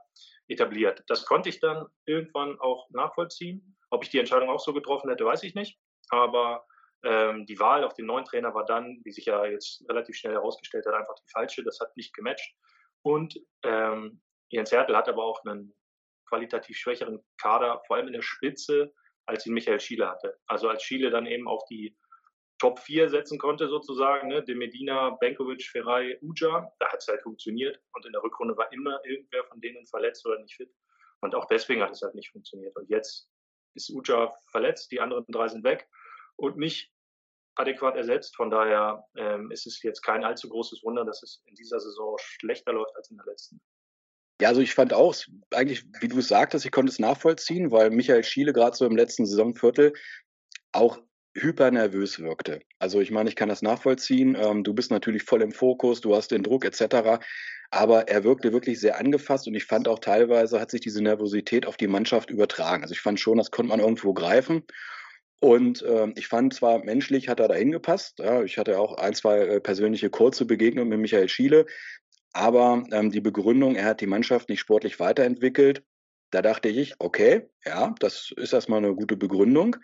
etabliert. 0.49 1.03
Das 1.09 1.25
konnte 1.25 1.49
ich 1.49 1.61
dann 1.61 1.87
irgendwann 2.07 2.59
auch 2.61 2.89
nachvollziehen. 2.91 3.77
Ob 3.91 4.05
ich 4.05 4.11
die 4.11 4.19
Entscheidung 4.19 4.51
auch 4.51 4.61
so 4.61 4.73
getroffen 4.73 5.11
hätte, 5.11 5.25
weiß 5.25 5.43
ich 5.43 5.55
nicht. 5.55 5.79
Aber 6.11 6.65
ähm, 7.05 7.47
die 7.47 7.59
Wahl 7.59 7.85
auf 7.85 7.95
den 7.95 8.07
neuen 8.07 8.25
Trainer 8.25 8.55
war 8.55 8.65
dann, 8.65 9.01
wie 9.05 9.11
sich 9.11 9.27
ja 9.27 9.45
jetzt 9.47 9.85
relativ 9.89 10.17
schnell 10.17 10.35
herausgestellt 10.35 10.87
hat, 10.87 10.95
einfach 10.95 11.15
die 11.17 11.31
falsche. 11.33 11.65
Das 11.65 11.81
hat 11.81 11.97
nicht 11.97 12.15
gematcht. 12.15 12.55
Und 13.03 13.37
ähm, 13.65 14.23
Jens 14.51 14.71
Hertel 14.71 14.97
hat 14.97 15.09
aber 15.09 15.25
auch 15.25 15.45
einen 15.45 15.75
qualitativ 16.29 16.77
schwächeren 16.77 17.21
Kader, 17.39 17.83
vor 17.87 17.97
allem 17.97 18.07
in 18.07 18.13
der 18.13 18.23
Spitze, 18.23 18.93
als 19.27 19.47
ihn 19.47 19.55
Michael 19.55 19.81
Schiele 19.81 20.09
hatte. 20.09 20.37
Also 20.47 20.69
als 20.69 20.83
Schiele 20.83 21.11
dann 21.11 21.27
eben 21.27 21.49
auf 21.49 21.65
die 21.67 21.97
Top 22.63 22.79
4 22.79 23.11
setzen 23.11 23.41
konnte, 23.41 23.67
sozusagen, 23.67 24.29
ne? 24.29 24.41
De 24.41 24.55
Medina, 24.55 25.11
Benkovic, 25.11 25.65
Ferrari, 25.65 26.17
Uja, 26.23 26.73
da 26.79 26.93
hat 26.93 27.01
es 27.01 27.09
halt 27.09 27.21
funktioniert. 27.21 27.83
Und 27.93 28.07
in 28.07 28.13
der 28.13 28.23
Rückrunde 28.23 28.57
war 28.57 28.73
immer 28.73 29.05
irgendwer 29.05 29.43
von 29.47 29.61
denen 29.61 29.85
verletzt 29.85 30.25
oder 30.25 30.39
nicht 30.39 30.55
fit. 30.55 30.73
Und 31.23 31.35
auch 31.35 31.47
deswegen 31.47 31.83
hat 31.83 31.91
es 31.91 32.03
halt 32.03 32.15
nicht 32.15 32.31
funktioniert. 32.31 32.77
Und 32.77 32.89
jetzt 32.89 33.29
ist 33.75 33.91
Uja 33.91 34.33
verletzt, 34.53 34.93
die 34.93 35.01
anderen 35.01 35.25
drei 35.27 35.49
sind 35.49 35.65
weg 35.65 35.89
und 36.37 36.57
nicht 36.57 36.93
adäquat 37.57 37.97
ersetzt. 37.97 38.37
Von 38.37 38.49
daher 38.49 39.09
ähm, 39.17 39.51
ist 39.51 39.67
es 39.67 39.83
jetzt 39.83 40.03
kein 40.03 40.23
allzu 40.23 40.49
großes 40.49 40.85
Wunder, 40.85 41.05
dass 41.05 41.25
es 41.25 41.43
in 41.47 41.57
dieser 41.57 41.81
Saison 41.81 42.17
schlechter 42.21 42.75
läuft 42.75 42.95
als 42.95 43.11
in 43.11 43.17
der 43.17 43.27
letzten. 43.27 43.61
Ja, 44.41 44.51
also 44.51 44.61
ich 44.61 44.73
fand 44.73 44.95
auch, 44.95 45.17
eigentlich, 45.51 45.85
wie 46.01 46.07
du 46.07 46.21
es 46.21 46.29
sagtest, 46.29 46.65
ich 46.65 46.71
konnte 46.71 46.93
es 46.93 47.01
nachvollziehen, 47.01 47.73
weil 47.73 47.91
Michael 47.91 48.23
Schiele 48.23 48.53
gerade 48.53 48.77
so 48.77 48.87
im 48.87 48.97
letzten 48.97 49.27
Saisonviertel 49.27 49.95
auch 50.71 51.01
hypernervös 51.35 52.21
wirkte. 52.21 52.61
Also 52.79 53.01
ich 53.01 53.11
meine, 53.11 53.29
ich 53.29 53.37
kann 53.37 53.49
das 53.49 53.63
nachvollziehen. 53.63 54.37
Ähm, 54.39 54.65
du 54.65 54.75
bist 54.75 54.91
natürlich 54.91 55.23
voll 55.23 55.43
im 55.43 55.53
Fokus, 55.53 56.01
du 56.01 56.15
hast 56.15 56.31
den 56.31 56.43
Druck 56.43 56.65
etc. 56.65 57.23
Aber 57.71 58.09
er 58.09 58.25
wirkte 58.25 58.53
wirklich 58.53 58.81
sehr 58.81 58.99
angefasst 58.99 59.47
und 59.47 59.55
ich 59.55 59.65
fand 59.65 59.89
auch 59.89 59.99
teilweise 59.99 60.61
hat 60.61 60.71
sich 60.71 60.83
diese 60.83 61.03
Nervosität 61.03 61.67
auf 61.67 61.77
die 61.77 61.87
Mannschaft 61.87 62.31
übertragen. 62.31 62.83
Also 62.83 62.93
ich 62.93 63.01
fand 63.01 63.19
schon, 63.19 63.39
das 63.39 63.51
konnte 63.51 63.71
man 63.71 63.81
irgendwo 63.81 64.13
greifen. 64.13 64.63
Und 65.41 65.83
äh, 65.83 66.09
ich 66.15 66.29
fand 66.29 66.55
zwar 66.55 66.85
menschlich 66.85 67.29
hat 67.29 67.41
er 67.41 67.49
da 67.49 67.55
hingepasst. 67.55 68.19
Ja, 68.21 68.43
ich 68.43 68.59
hatte 68.59 68.79
auch 68.79 68.99
ein, 68.99 69.15
zwei 69.15 69.39
äh, 69.41 69.61
persönliche 69.61 70.11
kurze 70.11 70.45
Begegnungen 70.45 70.91
mit 70.91 71.01
Michael 71.01 71.29
Schiele. 71.29 71.67
Aber 72.33 72.85
ähm, 72.93 73.11
die 73.11 73.21
Begründung, 73.21 73.75
er 73.75 73.87
hat 73.87 74.01
die 74.01 74.07
Mannschaft 74.07 74.49
nicht 74.49 74.61
sportlich 74.61 75.01
weiterentwickelt, 75.01 75.83
da 76.33 76.41
dachte 76.41 76.71
ich, 76.71 76.95
okay, 76.99 77.51
ja, 77.65 77.95
das 78.01 78.33
ist 78.37 78.55
erstmal 78.55 78.79
eine 78.79 78.95
gute 78.95 79.17
Begründung. 79.17 79.77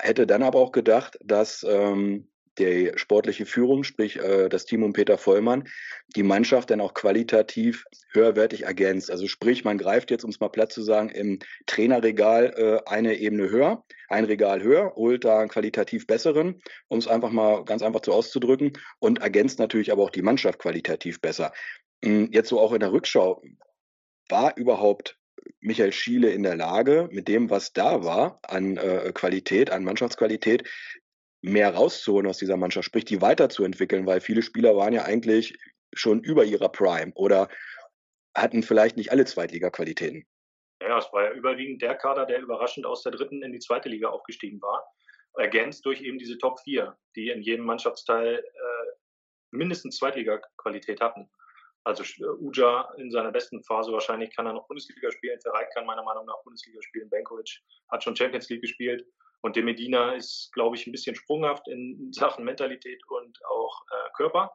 Hätte 0.00 0.26
dann 0.26 0.42
aber 0.42 0.58
auch 0.58 0.72
gedacht, 0.72 1.18
dass 1.22 1.64
ähm, 1.68 2.28
die 2.58 2.92
sportliche 2.96 3.46
Führung, 3.46 3.84
sprich 3.84 4.16
äh, 4.16 4.48
das 4.48 4.64
Team 4.64 4.82
um 4.82 4.92
Peter 4.92 5.18
Vollmann, 5.18 5.68
die 6.16 6.22
Mannschaft 6.22 6.70
dann 6.70 6.80
auch 6.80 6.94
qualitativ 6.94 7.84
höherwertig 8.12 8.64
ergänzt. 8.64 9.10
Also 9.10 9.26
sprich, 9.28 9.64
man 9.64 9.78
greift 9.78 10.10
jetzt, 10.10 10.24
um 10.24 10.30
es 10.30 10.40
mal 10.40 10.48
platt 10.48 10.72
zu 10.72 10.82
sagen, 10.82 11.10
im 11.10 11.38
Trainerregal 11.66 12.54
äh, 12.56 12.90
eine 12.90 13.16
Ebene 13.18 13.50
höher, 13.50 13.84
ein 14.08 14.24
Regal 14.24 14.62
höher, 14.62 14.94
holt 14.96 15.24
da 15.24 15.38
einen 15.38 15.48
qualitativ 15.48 16.06
besseren, 16.06 16.60
um 16.88 16.98
es 16.98 17.08
einfach 17.08 17.30
mal 17.30 17.64
ganz 17.64 17.82
einfach 17.82 18.00
so 18.04 18.12
auszudrücken, 18.12 18.72
und 18.98 19.20
ergänzt 19.20 19.58
natürlich 19.58 19.92
aber 19.92 20.02
auch 20.02 20.10
die 20.10 20.22
Mannschaft 20.22 20.58
qualitativ 20.58 21.20
besser. 21.20 21.52
Hm, 22.04 22.30
jetzt 22.32 22.48
so 22.48 22.60
auch 22.60 22.72
in 22.72 22.80
der 22.80 22.92
Rückschau, 22.92 23.42
war 24.28 24.56
überhaupt 24.56 25.17
Michael 25.60 25.92
Schiele 25.92 26.30
in 26.30 26.42
der 26.42 26.56
Lage, 26.56 27.08
mit 27.10 27.28
dem, 27.28 27.50
was 27.50 27.72
da 27.72 28.04
war 28.04 28.38
an 28.42 28.76
äh, 28.76 29.12
Qualität, 29.14 29.70
an 29.70 29.84
Mannschaftsqualität, 29.84 30.68
mehr 31.40 31.74
rauszuholen 31.74 32.26
aus 32.26 32.38
dieser 32.38 32.56
Mannschaft, 32.56 32.86
sprich 32.86 33.04
die 33.04 33.20
weiterzuentwickeln, 33.20 34.06
weil 34.06 34.20
viele 34.20 34.42
Spieler 34.42 34.76
waren 34.76 34.92
ja 34.92 35.04
eigentlich 35.04 35.56
schon 35.94 36.20
über 36.20 36.44
ihrer 36.44 36.68
Prime 36.68 37.12
oder 37.14 37.48
hatten 38.36 38.62
vielleicht 38.62 38.96
nicht 38.96 39.10
alle 39.10 39.24
Zweitliga-Qualitäten. 39.24 40.26
Ja, 40.80 40.98
es 40.98 41.12
war 41.12 41.24
ja 41.24 41.32
überwiegend 41.32 41.82
der 41.82 41.94
Kader, 41.96 42.24
der 42.26 42.40
überraschend 42.40 42.86
aus 42.86 43.02
der 43.02 43.12
dritten 43.12 43.42
in 43.42 43.52
die 43.52 43.58
zweite 43.58 43.88
Liga 43.88 44.08
aufgestiegen 44.08 44.60
war, 44.62 44.84
ergänzt 45.34 45.84
durch 45.86 46.00
eben 46.00 46.18
diese 46.18 46.38
Top 46.38 46.60
4, 46.60 46.96
die 47.16 47.30
in 47.30 47.42
jedem 47.42 47.64
Mannschaftsteil 47.64 48.36
äh, 48.36 48.86
mindestens 49.50 49.96
Zweitliga-Qualität 49.96 51.00
hatten. 51.00 51.28
Also 51.84 52.02
äh, 52.02 52.28
Uja 52.40 52.92
in 52.98 53.10
seiner 53.10 53.32
besten 53.32 53.62
Phase 53.64 53.92
wahrscheinlich 53.92 54.34
kann 54.34 54.46
er 54.46 54.52
noch 54.52 54.66
Bundesliga 54.66 55.10
spielen. 55.10 55.40
Ferrei 55.40 55.64
kann 55.74 55.86
meiner 55.86 56.02
Meinung 56.02 56.26
nach 56.26 56.42
Bundesliga 56.44 56.80
spielen. 56.82 57.08
Benkovic 57.10 57.60
hat 57.90 58.02
schon 58.02 58.16
Champions 58.16 58.48
League 58.48 58.62
gespielt. 58.62 59.06
Und 59.40 59.54
de 59.54 59.62
Medina 59.62 60.14
ist, 60.14 60.50
glaube 60.52 60.76
ich, 60.76 60.86
ein 60.86 60.92
bisschen 60.92 61.14
sprunghaft 61.14 61.68
in 61.68 62.12
Sachen 62.12 62.44
Mentalität 62.44 63.00
und 63.08 63.38
auch 63.46 63.82
äh, 63.90 64.10
Körper. 64.16 64.52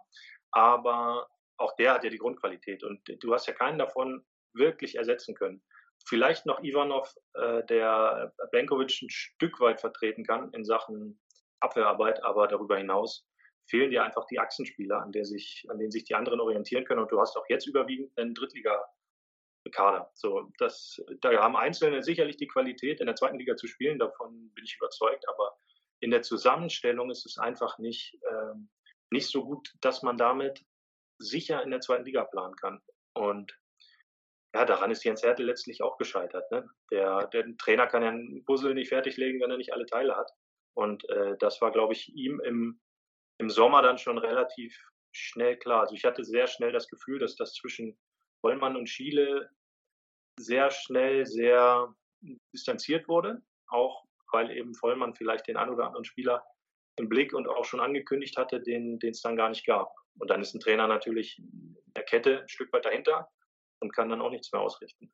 Aber 0.51 1.27
auch 1.57 1.75
der 1.77 1.93
hat 1.93 2.03
ja 2.03 2.09
die 2.09 2.17
Grundqualität. 2.17 2.83
Und 2.83 3.01
du 3.07 3.33
hast 3.33 3.47
ja 3.47 3.53
keinen 3.53 3.79
davon 3.79 4.25
wirklich 4.53 4.95
ersetzen 4.95 5.35
können. 5.35 5.63
Vielleicht 6.05 6.45
noch 6.45 6.61
Ivanov, 6.61 7.13
äh, 7.33 7.63
der 7.65 8.33
Benkovic 8.51 9.01
ein 9.01 9.09
Stück 9.09 9.59
weit 9.61 9.79
vertreten 9.79 10.25
kann 10.25 10.51
in 10.53 10.65
Sachen 10.65 11.19
Abwehrarbeit, 11.61 12.21
aber 12.23 12.47
darüber 12.47 12.77
hinaus 12.77 13.25
fehlen 13.65 13.91
dir 13.91 14.03
einfach 14.03 14.25
die 14.25 14.39
Achsenspieler, 14.39 15.01
an, 15.01 15.11
der 15.11 15.25
sich, 15.25 15.65
an 15.69 15.77
denen 15.77 15.91
sich 15.91 16.03
die 16.03 16.15
anderen 16.15 16.39
orientieren 16.39 16.85
können. 16.85 17.01
Und 17.01 17.11
du 17.11 17.19
hast 17.19 17.37
auch 17.37 17.45
jetzt 17.49 17.67
überwiegend 17.67 18.17
einen 18.17 18.33
Drittliga-Kader. 18.33 20.11
So, 20.13 20.51
das, 20.57 21.01
da 21.21 21.31
haben 21.41 21.55
Einzelne 21.55 22.03
sicherlich 22.03 22.37
die 22.37 22.47
Qualität, 22.47 22.99
in 22.99 23.07
der 23.07 23.15
zweiten 23.15 23.39
Liga 23.39 23.55
zu 23.55 23.67
spielen, 23.67 23.99
davon 23.99 24.51
bin 24.53 24.65
ich 24.65 24.75
überzeugt, 24.77 25.27
aber 25.29 25.57
in 25.99 26.11
der 26.11 26.21
Zusammenstellung 26.21 27.09
ist 27.09 27.25
es 27.25 27.37
einfach 27.37 27.77
nicht, 27.77 28.19
ähm, 28.29 28.69
nicht 29.09 29.29
so 29.29 29.45
gut, 29.45 29.73
dass 29.79 30.03
man 30.03 30.17
damit 30.17 30.65
sicher 31.17 31.63
in 31.63 31.71
der 31.71 31.79
zweiten 31.79 32.03
Liga 32.03 32.25
planen 32.25 32.55
kann. 32.55 32.81
Und 33.13 33.57
ja, 34.53 34.65
daran 34.65 34.91
ist 34.91 35.03
Jens 35.03 35.23
Hertel 35.23 35.45
letztlich 35.45 35.81
auch 35.81 35.97
gescheitert. 35.97 36.51
Ne? 36.51 36.69
Der, 36.91 37.27
der 37.27 37.45
Trainer 37.57 37.87
kann 37.87 38.03
ja 38.03 38.09
einen 38.09 38.43
Puzzle 38.45 38.75
nicht 38.75 38.89
fertiglegen, 38.89 39.41
wenn 39.41 39.49
er 39.49 39.57
nicht 39.57 39.73
alle 39.73 39.85
Teile 39.85 40.15
hat. 40.15 40.31
Und 40.75 41.07
äh, 41.09 41.37
das 41.39 41.61
war, 41.61 41.71
glaube 41.71 41.93
ich, 41.93 42.13
ihm 42.15 42.39
im, 42.41 42.79
im 43.37 43.49
Sommer 43.49 43.81
dann 43.81 43.97
schon 43.97 44.17
relativ 44.17 44.77
schnell 45.11 45.57
klar. 45.57 45.81
Also 45.81 45.95
ich 45.95 46.05
hatte 46.05 46.23
sehr 46.23 46.47
schnell 46.47 46.71
das 46.71 46.87
Gefühl, 46.87 47.19
dass 47.19 47.35
das 47.35 47.53
zwischen 47.53 47.97
Vollmann 48.41 48.75
und 48.75 48.87
Schiele 48.87 49.49
sehr 50.39 50.71
schnell 50.71 51.25
sehr 51.25 51.93
distanziert 52.53 53.07
wurde. 53.07 53.41
Auch 53.67 54.05
weil 54.31 54.51
eben 54.51 54.73
Vollmann 54.73 55.13
vielleicht 55.13 55.47
den 55.47 55.57
ein 55.57 55.69
oder 55.69 55.85
anderen 55.85 56.05
Spieler 56.05 56.43
im 56.97 57.07
Blick 57.07 57.33
und 57.33 57.47
auch 57.47 57.65
schon 57.65 57.79
angekündigt 57.79 58.37
hatte, 58.37 58.61
den 58.61 58.99
es 59.01 59.21
dann 59.21 59.35
gar 59.35 59.49
nicht 59.49 59.65
gab. 59.65 59.93
Und 60.19 60.29
dann 60.29 60.41
ist 60.41 60.53
ein 60.53 60.59
Trainer 60.59 60.87
natürlich 60.87 61.39
in 61.39 61.77
der 61.95 62.03
Kette 62.03 62.41
ein 62.41 62.49
Stück 62.49 62.73
weit 62.73 62.85
dahinter 62.85 63.29
und 63.79 63.93
kann 63.93 64.09
dann 64.09 64.21
auch 64.21 64.29
nichts 64.29 64.51
mehr 64.51 64.61
ausrichten. 64.61 65.11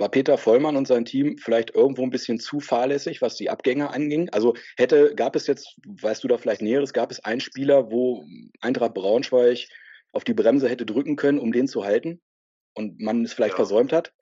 War 0.00 0.10
Peter 0.10 0.38
Vollmann 0.38 0.76
und 0.76 0.88
sein 0.88 1.04
Team 1.04 1.36
vielleicht 1.36 1.74
irgendwo 1.74 2.02
ein 2.02 2.10
bisschen 2.10 2.40
zu 2.40 2.58
fahrlässig, 2.58 3.20
was 3.20 3.36
die 3.36 3.50
Abgänge 3.50 3.90
anging? 3.90 4.30
Also 4.30 4.54
hätte, 4.78 5.14
gab 5.14 5.36
es 5.36 5.46
jetzt, 5.46 5.76
weißt 5.86 6.24
du 6.24 6.28
da 6.28 6.38
vielleicht 6.38 6.62
Näheres, 6.62 6.94
gab 6.94 7.10
es 7.10 7.22
einen 7.22 7.42
Spieler, 7.42 7.90
wo 7.90 8.24
Eintracht 8.62 8.94
Braunschweig 8.94 9.68
auf 10.12 10.24
die 10.24 10.32
Bremse 10.32 10.70
hätte 10.70 10.86
drücken 10.86 11.16
können, 11.16 11.38
um 11.38 11.52
den 11.52 11.68
zu 11.68 11.84
halten 11.84 12.22
und 12.74 12.98
man 12.98 13.24
es 13.24 13.34
vielleicht 13.34 13.52
ja. 13.52 13.56
versäumt 13.56 13.92
hat? 13.92 14.14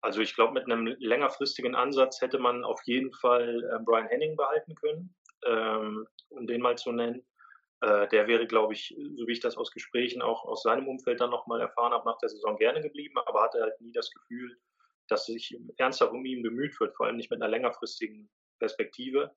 Also 0.00 0.22
ich 0.22 0.34
glaube, 0.34 0.54
mit 0.54 0.64
einem 0.64 0.86
längerfristigen 0.98 1.74
Ansatz 1.74 2.22
hätte 2.22 2.38
man 2.38 2.64
auf 2.64 2.80
jeden 2.86 3.12
Fall 3.12 3.64
äh, 3.64 3.84
Brian 3.84 4.08
Henning 4.08 4.34
behalten 4.34 4.74
können, 4.76 5.14
ähm, 5.46 6.06
um 6.30 6.46
den 6.46 6.62
mal 6.62 6.78
zu 6.78 6.92
nennen. 6.92 7.22
Äh, 7.82 8.08
der 8.08 8.28
wäre, 8.28 8.46
glaube 8.46 8.72
ich, 8.72 8.96
so 9.16 9.26
wie 9.26 9.32
ich 9.32 9.40
das 9.40 9.58
aus 9.58 9.72
Gesprächen 9.72 10.22
auch 10.22 10.44
aus 10.44 10.62
seinem 10.62 10.88
Umfeld 10.88 11.20
dann 11.20 11.28
nochmal 11.28 11.60
erfahren 11.60 11.92
habe, 11.92 12.08
nach 12.08 12.18
der 12.18 12.30
Saison 12.30 12.56
gerne 12.56 12.80
geblieben, 12.80 13.18
aber 13.26 13.42
hatte 13.42 13.60
halt 13.60 13.78
nie 13.82 13.92
das 13.92 14.10
Gefühl, 14.10 14.56
dass 15.08 15.26
sich 15.26 15.56
ernsthaft 15.76 16.12
um 16.12 16.24
ihn 16.24 16.42
bemüht 16.42 16.78
wird, 16.80 16.94
vor 16.96 17.06
allem 17.06 17.16
nicht 17.16 17.30
mit 17.30 17.40
einer 17.40 17.50
längerfristigen 17.50 18.30
Perspektive. 18.58 19.34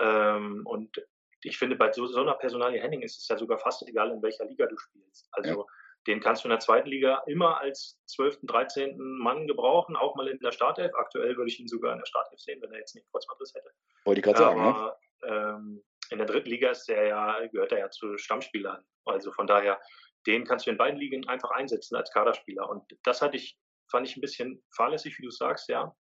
Ähm, 0.00 0.62
und 0.66 0.96
ich 1.42 1.58
finde, 1.58 1.76
bei 1.76 1.92
so, 1.92 2.06
so 2.06 2.20
einer 2.20 2.34
Personalie 2.34 2.80
Henning 2.80 3.02
ist 3.02 3.18
es 3.18 3.28
ja 3.28 3.36
sogar 3.36 3.58
fast 3.58 3.86
egal, 3.88 4.10
in 4.10 4.22
welcher 4.22 4.44
Liga 4.44 4.66
du 4.66 4.76
spielst. 4.76 5.28
Also 5.32 5.60
ja. 5.60 5.66
den 6.06 6.20
kannst 6.20 6.44
du 6.44 6.48
in 6.48 6.50
der 6.50 6.60
zweiten 6.60 6.88
Liga 6.88 7.22
immer 7.26 7.60
als 7.60 7.98
12., 8.06 8.40
13. 8.42 8.98
Mann 8.98 9.46
gebrauchen, 9.46 9.96
auch 9.96 10.14
mal 10.16 10.28
in 10.28 10.38
der 10.40 10.52
Startelf. 10.52 10.92
Aktuell 10.94 11.36
würde 11.36 11.50
ich 11.50 11.60
ihn 11.60 11.68
sogar 11.68 11.92
in 11.92 11.98
der 11.98 12.06
Startelf 12.06 12.40
sehen, 12.40 12.60
wenn 12.62 12.72
er 12.72 12.78
jetzt 12.78 12.94
nicht 12.94 13.10
Kreuzbandriss 13.10 13.54
hätte. 13.54 13.70
Wollte 14.04 14.20
ich 14.20 14.24
gerade 14.24 14.38
sagen, 14.38 14.62
ne? 14.62 14.92
Ähm, 15.22 15.84
in 16.10 16.18
der 16.18 16.26
dritten 16.26 16.50
Liga 16.50 16.70
ist 16.70 16.88
er 16.88 17.06
ja, 17.06 17.46
gehört 17.46 17.72
er 17.72 17.78
ja 17.78 17.90
zu 17.90 18.18
Stammspielern. 18.18 18.84
Also 19.04 19.32
von 19.32 19.46
daher, 19.46 19.80
den 20.26 20.44
kannst 20.44 20.66
du 20.66 20.70
in 20.70 20.76
beiden 20.76 20.98
Ligen 20.98 21.26
einfach 21.28 21.50
einsetzen 21.50 21.96
als 21.96 22.10
Kaderspieler. 22.10 22.68
Und 22.68 22.84
das 23.04 23.22
hatte 23.22 23.36
ich, 23.36 23.58
fand 23.90 24.08
ich 24.08 24.16
ein 24.16 24.20
bisschen 24.20 24.62
fahrlässig, 24.74 25.18
wie 25.18 25.24
du 25.24 25.30
sagst, 25.30 25.68
ja. 25.68 25.94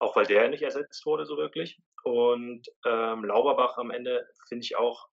Auch 0.00 0.14
weil 0.16 0.26
der 0.26 0.48
nicht 0.48 0.62
ersetzt 0.62 1.04
wurde 1.06 1.26
so 1.26 1.36
wirklich. 1.36 1.80
Und 2.04 2.66
ähm, 2.86 3.24
Lauberbach 3.24 3.76
am 3.78 3.90
Ende, 3.90 4.26
finde 4.48 4.64
ich 4.64 4.76
auch, 4.76 5.08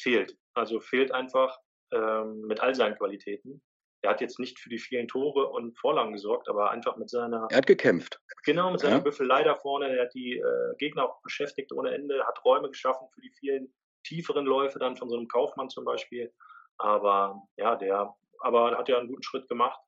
fehlt. 0.00 0.36
Also 0.54 0.80
fehlt 0.80 1.12
einfach 1.12 1.56
ähm, 1.92 2.42
mit 2.42 2.60
all 2.60 2.74
seinen 2.74 2.96
Qualitäten. 2.96 3.62
Er 4.02 4.10
hat 4.10 4.20
jetzt 4.20 4.38
nicht 4.38 4.58
für 4.58 4.68
die 4.68 4.78
vielen 4.78 5.08
Tore 5.08 5.48
und 5.48 5.78
Vorlagen 5.78 6.12
gesorgt, 6.12 6.48
aber 6.48 6.70
einfach 6.70 6.96
mit 6.96 7.08
seiner. 7.08 7.46
Er 7.50 7.56
hat 7.56 7.66
gekämpft. 7.66 8.20
Genau, 8.44 8.70
mit 8.70 8.80
seiner 8.80 8.96
ja. 8.96 9.02
Büffelei 9.02 9.42
da 9.44 9.54
vorne. 9.54 9.96
Er 9.96 10.04
hat 10.04 10.14
die 10.14 10.36
äh, 10.36 10.74
Gegner 10.78 11.04
auch 11.04 11.22
beschäftigt 11.22 11.72
ohne 11.72 11.94
Ende, 11.94 12.22
hat 12.26 12.44
Räume 12.44 12.68
geschaffen 12.68 13.08
für 13.14 13.22
die 13.22 13.32
vielen 13.38 13.72
tieferen 14.04 14.44
Läufe 14.44 14.78
dann 14.78 14.96
von 14.96 15.08
so 15.08 15.16
einem 15.16 15.28
Kaufmann 15.28 15.70
zum 15.70 15.86
Beispiel. 15.86 16.30
Aber 16.76 17.40
ja, 17.56 17.76
der 17.76 18.14
aber 18.40 18.76
hat 18.76 18.88
ja 18.90 18.98
einen 18.98 19.08
guten 19.08 19.22
Schritt 19.22 19.48
gemacht. 19.48 19.80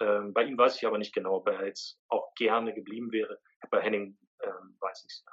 Ähm, 0.00 0.32
bei 0.32 0.44
ihm 0.44 0.56
weiß 0.56 0.76
ich 0.76 0.86
aber 0.86 0.98
nicht 0.98 1.14
genau, 1.14 1.36
ob 1.36 1.48
er 1.48 1.66
jetzt 1.66 1.98
auch 2.08 2.34
gerne 2.34 2.74
geblieben 2.74 3.10
wäre. 3.12 3.40
Bei 3.70 3.80
Henning 3.80 4.16
ähm, 4.42 4.76
weiß 4.80 5.04
ich 5.04 5.12
es 5.12 5.24
ja. 5.26 5.32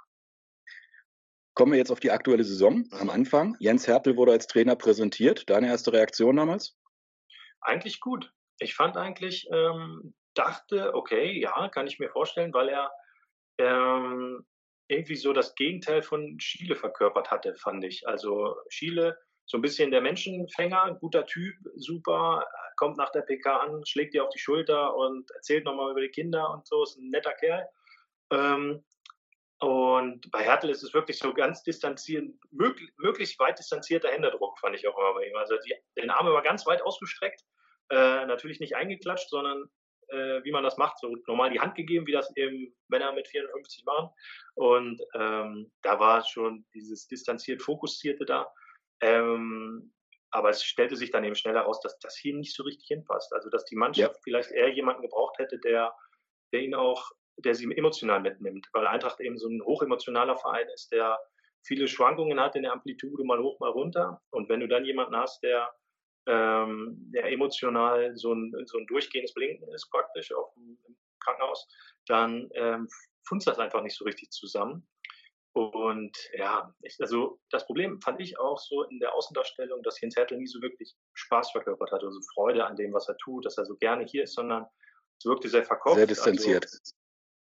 Kommen 1.53 1.71
wir 1.71 1.79
jetzt 1.79 1.91
auf 1.91 2.01
die 2.01 2.11
aktuelle 2.11 2.43
Saison 2.43 2.83
am 2.91 3.09
Anfang. 3.09 3.55
Jens 3.59 3.87
Hertel 3.87 4.17
wurde 4.17 4.33
als 4.33 4.47
Trainer 4.47 4.75
präsentiert. 4.75 5.49
Deine 5.49 5.67
erste 5.67 5.93
Reaktion 5.93 6.35
damals? 6.35 6.77
Eigentlich 7.61 8.01
gut. 8.01 8.33
Ich 8.59 8.75
fand 8.75 8.97
eigentlich, 8.97 9.47
ähm, 9.51 10.13
dachte, 10.33 10.93
okay, 10.93 11.39
ja, 11.39 11.69
kann 11.69 11.87
ich 11.87 11.97
mir 11.97 12.09
vorstellen, 12.09 12.53
weil 12.53 12.69
er 12.69 12.91
ähm, 13.57 14.45
irgendwie 14.87 15.15
so 15.15 15.33
das 15.33 15.55
Gegenteil 15.55 16.01
von 16.01 16.37
Schiele 16.39 16.75
verkörpert 16.75 17.31
hatte, 17.31 17.55
fand 17.55 17.83
ich. 17.83 18.07
Also 18.07 18.55
Schiele, 18.69 19.17
so 19.45 19.57
ein 19.57 19.61
bisschen 19.61 19.91
der 19.91 20.01
Menschenfänger, 20.01 20.97
guter 20.99 21.25
Typ, 21.25 21.55
super, 21.75 22.45
kommt 22.75 22.97
nach 22.97 23.11
der 23.11 23.21
PK 23.21 23.57
an, 23.57 23.85
schlägt 23.85 24.13
dir 24.13 24.23
auf 24.23 24.29
die 24.29 24.39
Schulter 24.39 24.95
und 24.95 25.29
erzählt 25.31 25.65
nochmal 25.65 25.91
über 25.91 26.01
die 26.01 26.09
Kinder 26.09 26.49
und 26.51 26.65
so, 26.67 26.83
ist 26.83 26.97
ein 26.97 27.09
netter 27.09 27.33
Kerl. 27.33 27.67
Ähm, 28.31 28.83
und 29.59 30.29
bei 30.31 30.43
Hertel 30.43 30.69
ist 30.69 30.83
es 30.83 30.93
wirklich 30.93 31.17
so 31.17 31.33
ganz 31.33 31.63
distanziert, 31.63 32.27
möglich, 32.51 32.91
möglichst 32.97 33.39
weit 33.39 33.57
distanzierter 33.57 34.09
Händedruck, 34.09 34.59
fand 34.59 34.75
ich 34.75 34.87
auch 34.87 34.97
immer 34.97 35.13
bei 35.13 35.27
ihm. 35.27 35.35
Also 35.35 35.55
die, 35.65 35.73
den 35.97 36.09
Arm 36.09 36.27
immer 36.27 36.41
ganz 36.41 36.65
weit 36.65 36.81
ausgestreckt, 36.81 37.41
äh, 37.89 38.25
natürlich 38.25 38.59
nicht 38.59 38.75
eingeklatscht, 38.75 39.29
sondern 39.29 39.69
äh, 40.09 40.43
wie 40.43 40.51
man 40.51 40.63
das 40.63 40.77
macht, 40.77 40.99
so 40.99 41.15
normal 41.27 41.51
die 41.51 41.59
Hand 41.59 41.75
gegeben, 41.75 42.05
wie 42.05 42.11
das 42.11 42.35
eben 42.35 42.75
Männer 42.89 43.13
mit 43.13 43.27
54 43.27 43.85
machen. 43.85 44.09
Und 44.55 45.01
ähm, 45.13 45.71
da 45.81 45.99
war 45.99 46.23
schon 46.25 46.65
dieses 46.73 47.07
distanziert 47.07 47.61
Fokussierte 47.61 48.25
da. 48.25 48.51
Ähm, 49.01 49.93
aber 50.35 50.49
es 50.49 50.63
stellte 50.63 50.97
sich 50.97 51.11
dann 51.11 51.23
eben 51.23 51.35
schnell 51.35 51.55
heraus, 51.55 51.79
dass 51.79 51.97
das 51.99 52.17
hier 52.17 52.35
nicht 52.35 52.53
so 52.53 52.63
richtig 52.63 52.87
hinpasst. 52.87 53.33
Also 53.33 53.49
dass 53.49 53.63
die 53.65 53.77
Mannschaft 53.77 54.15
ja. 54.15 54.21
vielleicht 54.21 54.51
eher 54.51 54.69
jemanden 54.69 55.01
gebraucht 55.01 55.39
hätte, 55.39 55.57
der, 55.59 55.95
der 56.51 56.59
ihn 56.59 56.75
auch, 56.75 57.09
der 57.37 57.55
sie 57.55 57.71
emotional 57.71 58.19
mitnimmt, 58.19 58.67
weil 58.73 58.85
Eintracht 58.85 59.21
eben 59.21 59.37
so 59.37 59.47
ein 59.47 59.63
hochemotionaler 59.63 60.35
Verein 60.35 60.67
ist, 60.73 60.91
der 60.91 61.17
viele 61.63 61.87
Schwankungen 61.87 62.39
hat 62.39 62.55
in 62.57 62.63
der 62.63 62.73
Amplitude, 62.73 63.23
mal 63.23 63.41
hoch, 63.41 63.59
mal 63.59 63.69
runter. 63.69 64.21
Und 64.29 64.49
wenn 64.49 64.59
du 64.59 64.67
dann 64.67 64.83
jemanden 64.83 65.15
hast, 65.15 65.41
der 65.41 65.73
ähm, 66.27 66.97
der 67.13 67.31
emotional 67.31 68.15
so 68.15 68.33
ein, 68.33 68.51
so 68.65 68.77
ein 68.77 68.87
durchgehendes 68.87 69.33
Blinken 69.33 69.71
ist 69.73 69.89
praktisch 69.89 70.33
auf 70.33 70.53
dem, 70.55 70.77
Krankenhaus, 71.19 71.67
dann 72.07 72.49
ähm, 72.53 72.87
funzt 73.27 73.47
das 73.47 73.57
einfach 73.57 73.81
nicht 73.81 73.97
so 73.97 74.05
richtig 74.05 74.29
zusammen. 74.31 74.87
Und 75.55 76.17
ja, 76.33 76.75
ich, 76.81 76.97
also 76.99 77.39
das 77.49 77.65
Problem 77.65 78.01
fand 78.01 78.19
ich 78.19 78.37
auch 78.37 78.59
so 78.59 78.83
in 78.83 78.99
der 78.99 79.13
Außendarstellung, 79.13 79.81
dass 79.83 80.01
Jens 80.01 80.17
Hertel 80.17 80.37
nie 80.37 80.47
so 80.47 80.61
wirklich 80.61 80.93
Spaß 81.13 81.51
verkörpert 81.51 81.93
hat, 81.93 82.03
also 82.03 82.19
Freude 82.33 82.65
an 82.65 82.75
dem, 82.75 82.91
was 82.91 83.07
er 83.07 83.15
tut, 83.15 83.45
dass 83.45 83.57
er 83.57 83.65
so 83.65 83.77
gerne 83.77 84.03
hier 84.03 84.23
ist, 84.23 84.35
sondern 84.35 84.65
es 85.17 85.25
wirkte 85.25 85.47
sehr 85.47 85.63
verkauft. 85.63 85.95
Sehr 85.95 86.07
distanziert. 86.07 86.65
Also, 86.65 86.93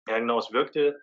ja, 0.08 0.18
genau, 0.18 0.40
es 0.40 0.52
wirkte, 0.52 1.00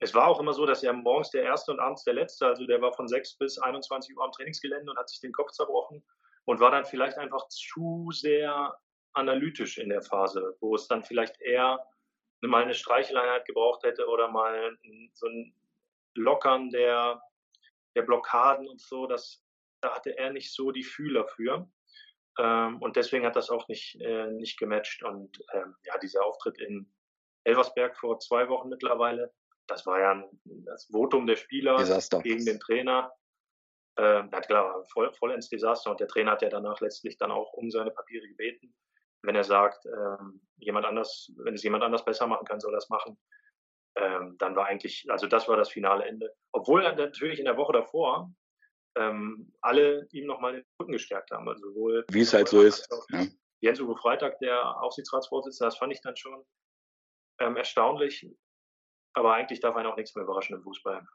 es 0.00 0.12
war 0.12 0.28
auch 0.28 0.38
immer 0.38 0.52
so, 0.52 0.66
dass 0.66 0.82
er 0.82 0.92
morgens 0.92 1.30
der 1.30 1.44
Erste 1.44 1.72
und 1.72 1.80
abends 1.80 2.04
der 2.04 2.12
Letzte, 2.12 2.46
also 2.46 2.66
der 2.66 2.82
war 2.82 2.92
von 2.92 3.08
6 3.08 3.38
bis 3.38 3.56
21 3.56 4.14
Uhr 4.14 4.22
am 4.22 4.32
Trainingsgelände 4.32 4.90
und 4.90 4.98
hat 4.98 5.08
sich 5.08 5.20
den 5.20 5.32
Kopf 5.32 5.52
zerbrochen 5.52 6.04
und 6.44 6.60
war 6.60 6.70
dann 6.70 6.84
vielleicht 6.84 7.16
einfach 7.16 7.48
zu 7.48 8.10
sehr 8.12 8.78
analytisch 9.14 9.78
in 9.78 9.88
der 9.88 10.02
Phase, 10.02 10.58
wo 10.60 10.74
es 10.74 10.88
dann 10.88 11.04
vielleicht 11.04 11.40
eher 11.40 11.82
mal 12.42 12.64
eine 12.64 12.74
Streicheleinheit 12.74 13.46
gebraucht 13.46 13.82
hätte 13.82 14.06
oder 14.08 14.28
mal 14.28 14.76
so 15.14 15.26
ein 15.26 15.54
Lockern 16.14 16.70
der, 16.70 17.22
der 17.96 18.02
Blockaden 18.02 18.68
und 18.68 18.80
so. 18.80 19.06
Das, 19.06 19.44
da 19.80 19.94
hatte 19.94 20.16
er 20.16 20.32
nicht 20.32 20.52
so 20.52 20.70
die 20.70 20.84
Fühler 20.84 21.26
für. 21.28 21.68
Ähm, 22.38 22.80
und 22.82 22.96
deswegen 22.96 23.24
hat 23.26 23.36
das 23.36 23.50
auch 23.50 23.68
nicht, 23.68 24.00
äh, 24.00 24.30
nicht 24.32 24.58
gematcht. 24.58 25.02
Und 25.04 25.38
ähm, 25.52 25.76
ja, 25.84 25.98
dieser 25.98 26.24
Auftritt 26.24 26.58
in 26.60 26.92
Elversberg 27.44 27.96
vor 27.96 28.18
zwei 28.18 28.48
Wochen 28.48 28.68
mittlerweile, 28.68 29.32
das 29.66 29.86
war 29.86 30.00
ja 30.00 30.12
ein, 30.12 30.40
das 30.44 30.86
Votum 30.86 31.26
der 31.26 31.36
Spieler 31.36 31.76
Desaster. 31.76 32.20
gegen 32.20 32.44
den 32.44 32.60
Trainer. 32.60 33.12
Äh, 33.96 34.24
na 34.30 34.40
klar, 34.40 34.84
voll, 34.92 35.12
vollends 35.12 35.48
Desaster 35.48 35.90
und 35.90 36.00
der 36.00 36.08
Trainer 36.08 36.32
hat 36.32 36.42
ja 36.42 36.48
danach 36.48 36.80
letztlich 36.80 37.16
dann 37.16 37.30
auch 37.30 37.52
um 37.52 37.70
seine 37.70 37.92
Papiere 37.92 38.26
gebeten. 38.26 38.74
Wenn 39.22 39.36
er 39.36 39.44
sagt, 39.44 39.86
ähm, 39.86 40.42
jemand 40.56 40.84
anders, 40.84 41.32
wenn 41.36 41.54
es 41.54 41.62
jemand 41.62 41.84
anders 41.84 42.04
besser 42.04 42.26
machen 42.26 42.44
kann, 42.44 42.60
soll 42.60 42.74
er 42.74 42.78
es 42.78 42.90
machen. 42.90 43.16
Ähm, 43.96 44.36
dann 44.38 44.56
war 44.56 44.66
eigentlich, 44.66 45.06
also 45.08 45.26
das 45.26 45.48
war 45.48 45.56
das 45.56 45.70
finale 45.70 46.04
Ende. 46.04 46.34
Obwohl 46.52 46.82
natürlich 46.82 47.38
in 47.38 47.44
der 47.44 47.56
Woche 47.56 47.72
davor 47.72 48.32
ähm, 48.96 49.52
alle 49.60 50.06
ihm 50.12 50.26
nochmal 50.26 50.54
den 50.54 50.64
Rücken 50.80 50.92
gestärkt 50.92 51.30
haben. 51.30 51.48
Also 51.48 51.68
sowohl 51.68 52.04
Wie 52.10 52.20
es 52.20 52.32
halt 52.32 52.48
so 52.48 52.62
ist. 52.62 52.88
Ja. 53.10 53.26
Jens-Uwe 53.60 53.96
Freitag, 53.96 54.38
der 54.40 54.82
Aufsichtsratsvorsitzende, 54.82 55.68
das 55.68 55.78
fand 55.78 55.92
ich 55.92 56.00
dann 56.00 56.16
schon 56.16 56.44
ähm, 57.40 57.56
erstaunlich. 57.56 58.28
Aber 59.14 59.34
eigentlich 59.34 59.60
darf 59.60 59.76
einen 59.76 59.88
auch 59.88 59.96
nichts 59.96 60.14
mehr 60.14 60.24
überraschen 60.24 60.56
im 60.56 60.62
Fußball. 60.62 61.06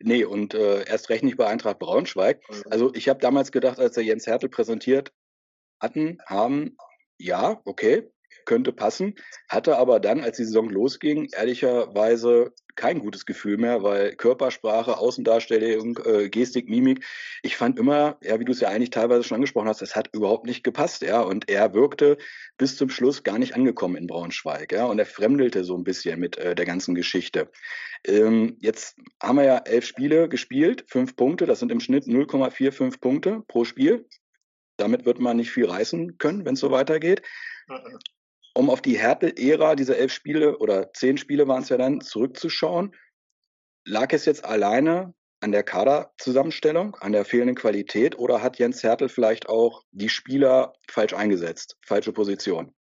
Nee, 0.00 0.24
und 0.24 0.54
äh, 0.54 0.84
erst 0.88 1.10
recht 1.10 1.22
nicht 1.22 1.36
bei 1.36 1.46
Eintracht 1.46 1.78
Braunschweig. 1.78 2.42
Mhm. 2.48 2.62
Also 2.70 2.94
ich 2.94 3.08
habe 3.08 3.20
damals 3.20 3.52
gedacht, 3.52 3.78
als 3.78 3.94
der 3.94 4.04
Jens 4.04 4.26
Hertel 4.26 4.48
präsentiert 4.48 5.12
hatten, 5.80 6.18
haben, 6.26 6.76
ja, 7.18 7.60
okay, 7.64 8.10
könnte 8.44 8.72
passen, 8.72 9.14
hatte 9.48 9.78
aber 9.78 10.00
dann, 10.00 10.20
als 10.20 10.36
die 10.36 10.44
Saison 10.44 10.68
losging, 10.68 11.28
ehrlicherweise 11.32 12.52
kein 12.76 12.98
gutes 12.98 13.26
Gefühl 13.26 13.56
mehr, 13.56 13.82
weil 13.82 14.14
Körpersprache, 14.14 14.98
Außendarstellung, 14.98 15.98
äh, 16.04 16.28
Gestik, 16.28 16.68
Mimik, 16.68 17.04
ich 17.42 17.56
fand 17.56 17.78
immer, 17.78 18.18
ja, 18.22 18.38
wie 18.38 18.44
du 18.44 18.52
es 18.52 18.60
ja 18.60 18.68
eigentlich 18.68 18.90
teilweise 18.90 19.24
schon 19.24 19.36
angesprochen 19.36 19.68
hast, 19.68 19.82
es 19.82 19.96
hat 19.96 20.10
überhaupt 20.12 20.46
nicht 20.46 20.62
gepasst, 20.62 21.02
ja, 21.02 21.20
und 21.20 21.48
er 21.48 21.74
wirkte 21.74 22.18
bis 22.58 22.76
zum 22.76 22.90
Schluss 22.90 23.22
gar 23.22 23.38
nicht 23.38 23.54
angekommen 23.54 23.96
in 23.96 24.06
Braunschweig, 24.06 24.72
ja, 24.72 24.84
und 24.84 24.98
er 24.98 25.06
fremdelte 25.06 25.64
so 25.64 25.76
ein 25.76 25.84
bisschen 25.84 26.20
mit 26.20 26.36
äh, 26.36 26.54
der 26.54 26.66
ganzen 26.66 26.94
Geschichte. 26.94 27.50
Ähm, 28.06 28.56
jetzt 28.60 28.96
haben 29.22 29.36
wir 29.36 29.44
ja 29.44 29.58
elf 29.58 29.86
Spiele 29.86 30.28
gespielt, 30.28 30.84
fünf 30.86 31.16
Punkte, 31.16 31.46
das 31.46 31.60
sind 31.60 31.72
im 31.72 31.80
Schnitt 31.80 32.04
0,45 32.04 33.00
Punkte 33.00 33.42
pro 33.48 33.64
Spiel. 33.64 34.06
Damit 34.76 35.06
wird 35.06 35.18
man 35.18 35.38
nicht 35.38 35.50
viel 35.50 35.64
reißen 35.64 36.18
können, 36.18 36.44
wenn 36.44 36.52
es 36.52 36.60
so 36.60 36.70
weitergeht. 36.70 37.22
Um 38.56 38.70
auf 38.70 38.80
die 38.80 38.96
Hertel-Ära, 38.98 39.74
diese 39.74 39.98
elf 39.98 40.10
Spiele 40.10 40.56
oder 40.56 40.90
zehn 40.94 41.18
Spiele 41.18 41.46
waren 41.46 41.60
es 41.60 41.68
ja 41.68 41.76
dann, 41.76 42.00
zurückzuschauen, 42.00 42.96
lag 43.84 44.14
es 44.14 44.24
jetzt 44.24 44.46
alleine 44.46 45.14
an 45.42 45.52
der 45.52 45.62
Kaderzusammenstellung, 45.62 46.94
an 46.94 47.12
der 47.12 47.26
fehlenden 47.26 47.54
Qualität 47.54 48.18
oder 48.18 48.42
hat 48.42 48.58
Jens 48.58 48.82
Hertel 48.82 49.10
vielleicht 49.10 49.50
auch 49.50 49.82
die 49.90 50.08
Spieler 50.08 50.72
falsch 50.88 51.12
eingesetzt, 51.12 51.76
falsche 51.84 52.14
Position? 52.14 52.74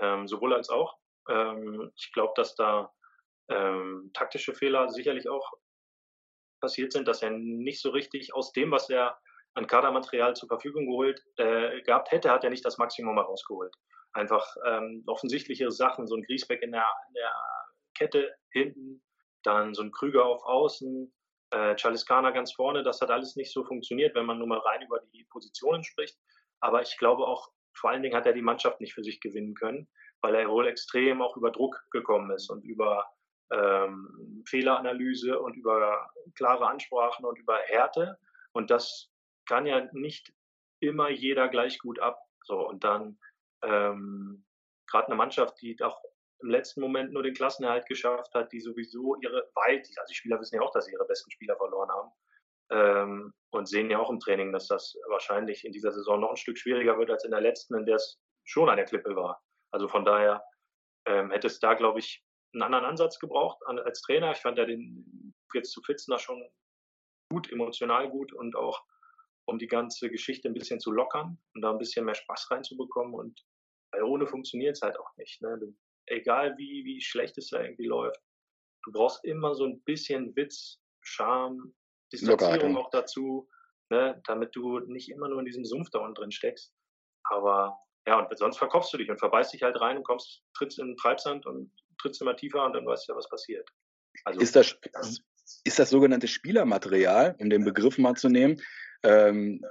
Ähm, 0.00 0.26
sowohl 0.26 0.54
als 0.54 0.70
auch. 0.70 0.96
Ähm, 1.28 1.92
ich 1.94 2.10
glaube, 2.14 2.32
dass 2.34 2.54
da 2.54 2.90
ähm, 3.50 4.12
taktische 4.14 4.54
Fehler 4.54 4.88
sicherlich 4.88 5.28
auch 5.28 5.52
passiert 6.62 6.94
sind, 6.94 7.06
dass 7.06 7.20
er 7.20 7.32
nicht 7.32 7.82
so 7.82 7.90
richtig 7.90 8.34
aus 8.34 8.52
dem, 8.52 8.70
was 8.70 8.88
er 8.88 9.18
an 9.52 9.66
Kadermaterial 9.66 10.34
zur 10.34 10.48
Verfügung 10.48 10.86
geholt 10.86 11.22
äh, 11.36 11.82
gehabt 11.82 12.12
hätte, 12.12 12.30
hat 12.30 12.44
er 12.44 12.50
nicht 12.50 12.64
das 12.64 12.78
Maximum 12.78 13.16
herausgeholt 13.16 13.74
einfach 14.14 14.56
ähm, 14.66 15.02
offensichtlichere 15.06 15.72
Sachen, 15.72 16.06
so 16.06 16.16
ein 16.16 16.22
Griesbeck 16.22 16.62
in 16.62 16.72
der, 16.72 16.86
in 17.08 17.14
der 17.14 17.32
Kette 17.94 18.34
hinten, 18.50 19.02
dann 19.42 19.74
so 19.74 19.82
ein 19.82 19.92
Krüger 19.92 20.24
auf 20.24 20.42
Außen, 20.44 21.12
äh, 21.50 21.76
Chaliskana 21.76 22.30
ganz 22.30 22.52
vorne, 22.52 22.82
das 22.82 23.00
hat 23.00 23.10
alles 23.10 23.36
nicht 23.36 23.52
so 23.52 23.64
funktioniert, 23.64 24.14
wenn 24.14 24.26
man 24.26 24.38
nur 24.38 24.46
mal 24.46 24.58
rein 24.58 24.82
über 24.82 25.00
die 25.12 25.24
Positionen 25.30 25.84
spricht. 25.84 26.16
Aber 26.60 26.82
ich 26.82 26.96
glaube 26.98 27.26
auch, 27.26 27.50
vor 27.74 27.90
allen 27.90 28.02
Dingen 28.02 28.16
hat 28.16 28.26
er 28.26 28.32
die 28.32 28.42
Mannschaft 28.42 28.80
nicht 28.80 28.94
für 28.94 29.04
sich 29.04 29.20
gewinnen 29.20 29.54
können, 29.54 29.88
weil 30.20 30.34
er 30.34 30.48
wohl 30.48 30.66
extrem 30.66 31.20
auch 31.20 31.36
über 31.36 31.50
Druck 31.50 31.84
gekommen 31.90 32.30
ist 32.30 32.50
und 32.50 32.64
über 32.64 33.06
ähm, 33.52 34.42
Fehleranalyse 34.48 35.38
und 35.38 35.54
über 35.54 36.10
klare 36.34 36.66
Ansprachen 36.66 37.24
und 37.24 37.38
über 37.38 37.58
Härte. 37.58 38.18
Und 38.52 38.70
das 38.70 39.10
kann 39.46 39.66
ja 39.66 39.86
nicht 39.92 40.32
immer 40.80 41.10
jeder 41.10 41.48
gleich 41.48 41.78
gut 41.78 41.98
ab. 41.98 42.18
So, 42.44 42.66
und 42.66 42.84
dann 42.84 43.18
ähm, 43.62 44.44
gerade 44.86 45.08
eine 45.08 45.16
Mannschaft, 45.16 45.60
die 45.60 45.76
auch 45.82 46.00
im 46.42 46.50
letzten 46.50 46.80
Moment 46.80 47.12
nur 47.12 47.22
den 47.22 47.34
Klassenerhalt 47.34 47.86
geschafft 47.86 48.34
hat, 48.34 48.52
die 48.52 48.60
sowieso 48.60 49.16
ihre 49.22 49.50
weit, 49.54 49.88
also 49.96 50.10
die 50.10 50.14
Spieler 50.14 50.40
wissen 50.40 50.56
ja 50.56 50.62
auch, 50.62 50.72
dass 50.72 50.86
sie 50.86 50.92
ihre 50.92 51.06
besten 51.06 51.30
Spieler 51.30 51.56
verloren 51.56 51.90
haben 51.90 52.10
ähm, 52.70 53.32
und 53.50 53.68
sehen 53.68 53.90
ja 53.90 53.98
auch 53.98 54.10
im 54.10 54.20
Training, 54.20 54.52
dass 54.52 54.68
das 54.68 54.94
wahrscheinlich 55.08 55.64
in 55.64 55.72
dieser 55.72 55.92
Saison 55.92 56.20
noch 56.20 56.30
ein 56.30 56.36
Stück 56.36 56.58
schwieriger 56.58 56.98
wird 56.98 57.10
als 57.10 57.24
in 57.24 57.30
der 57.30 57.40
letzten, 57.40 57.74
in 57.76 57.86
der 57.86 57.96
es 57.96 58.20
schon 58.44 58.68
an 58.68 58.76
der 58.76 58.84
Klippe 58.84 59.16
war. 59.16 59.42
Also 59.70 59.88
von 59.88 60.04
daher 60.04 60.44
ähm, 61.06 61.30
hätte 61.30 61.46
es 61.46 61.60
da, 61.60 61.74
glaube 61.74 62.00
ich, 62.00 62.22
einen 62.52 62.62
anderen 62.62 62.84
Ansatz 62.84 63.18
gebraucht 63.18 63.58
als 63.66 64.02
Trainer. 64.02 64.30
Ich 64.32 64.38
fand 64.38 64.58
ja 64.58 64.64
den 64.64 65.34
jetzt 65.52 65.72
zu 65.72 65.82
Fitzner 65.82 66.18
schon 66.18 66.48
gut, 67.30 67.50
emotional 67.50 68.08
gut 68.10 68.32
und 68.32 68.54
auch 68.54 68.84
um 69.46 69.58
die 69.58 69.66
ganze 69.66 70.10
Geschichte 70.10 70.48
ein 70.48 70.54
bisschen 70.54 70.80
zu 70.80 70.92
lockern 70.92 71.38
und 71.54 71.62
da 71.62 71.70
ein 71.70 71.78
bisschen 71.78 72.04
mehr 72.04 72.14
Spaß 72.14 72.50
reinzubekommen 72.50 73.14
und 73.14 73.44
weil 73.94 74.02
ohne 74.02 74.26
funktioniert 74.26 74.76
es 74.76 74.82
halt 74.82 74.98
auch 74.98 75.16
nicht. 75.16 75.40
Ne? 75.42 75.56
Du, 75.58 75.74
egal 76.06 76.56
wie, 76.56 76.84
wie 76.84 77.00
schlecht 77.00 77.38
es 77.38 77.48
da 77.50 77.62
irgendwie 77.62 77.86
läuft, 77.86 78.20
du 78.84 78.92
brauchst 78.92 79.24
immer 79.24 79.54
so 79.54 79.64
ein 79.64 79.80
bisschen 79.82 80.34
Witz, 80.36 80.80
Charme, 81.00 81.74
Distanzierung 82.12 82.76
auch 82.76 82.90
dazu, 82.90 83.48
ne? 83.90 84.20
damit 84.26 84.54
du 84.54 84.80
nicht 84.80 85.10
immer 85.10 85.28
nur 85.28 85.40
in 85.40 85.46
diesem 85.46 85.64
Sumpf 85.64 85.90
da 85.90 86.00
unten 86.00 86.14
drin 86.14 86.32
steckst. 86.32 86.72
Aber 87.24 87.78
ja, 88.06 88.18
und 88.20 88.38
sonst 88.38 88.58
verkaufst 88.58 88.92
du 88.92 88.98
dich 88.98 89.10
und 89.10 89.18
verbeißt 89.18 89.54
dich 89.54 89.62
halt 89.62 89.80
rein 89.80 89.96
und 89.96 90.04
kommst, 90.04 90.42
trittst 90.54 90.78
in 90.78 90.88
den 90.88 90.96
Treibsand 90.96 91.46
und 91.46 91.72
trittst 91.98 92.20
immer 92.20 92.36
tiefer 92.36 92.64
und 92.64 92.74
dann 92.74 92.86
weißt 92.86 93.08
du 93.08 93.12
ja, 93.12 93.16
was 93.16 93.28
passiert. 93.28 93.68
Also, 94.24 94.40
ist, 94.40 94.54
das, 94.54 94.78
ist 95.64 95.78
das 95.78 95.90
sogenannte 95.90 96.28
Spielermaterial, 96.28 97.34
um 97.38 97.48
den 97.48 97.64
Begriff 97.64 97.98
mal 97.98 98.14
zu 98.14 98.28
nehmen, 98.28 98.60
ähm, 99.02 99.64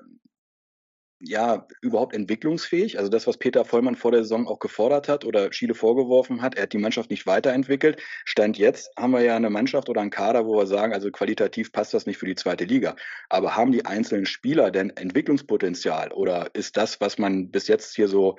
ja, 1.25 1.65
überhaupt 1.81 2.13
entwicklungsfähig. 2.13 2.97
Also 2.97 3.09
das, 3.09 3.27
was 3.27 3.37
Peter 3.37 3.63
Vollmann 3.63 3.95
vor 3.95 4.11
der 4.11 4.23
Saison 4.23 4.47
auch 4.47 4.59
gefordert 4.59 5.07
hat 5.07 5.23
oder 5.23 5.53
Schiele 5.53 5.73
vorgeworfen 5.73 6.41
hat, 6.41 6.55
er 6.55 6.63
hat 6.63 6.73
die 6.73 6.77
Mannschaft 6.77 7.09
nicht 7.09 7.25
weiterentwickelt. 7.25 8.01
Stand 8.25 8.57
jetzt 8.57 8.91
haben 8.97 9.11
wir 9.11 9.21
ja 9.21 9.35
eine 9.35 9.49
Mannschaft 9.49 9.87
oder 9.89 10.01
einen 10.01 10.09
Kader, 10.09 10.45
wo 10.45 10.57
wir 10.57 10.67
sagen, 10.67 10.93
also 10.93 11.09
qualitativ 11.11 11.71
passt 11.71 11.93
das 11.93 12.05
nicht 12.05 12.17
für 12.17 12.25
die 12.25 12.35
zweite 12.35 12.65
Liga. 12.65 12.95
Aber 13.29 13.55
haben 13.55 13.71
die 13.71 13.85
einzelnen 13.85 14.25
Spieler 14.25 14.69
denn 14.69 14.89
Entwicklungspotenzial 14.89 16.11
oder 16.11 16.53
ist 16.53 16.75
das, 16.75 16.99
was 16.99 17.17
man 17.17 17.51
bis 17.51 17.67
jetzt 17.67 17.95
hier 17.95 18.09
so 18.09 18.37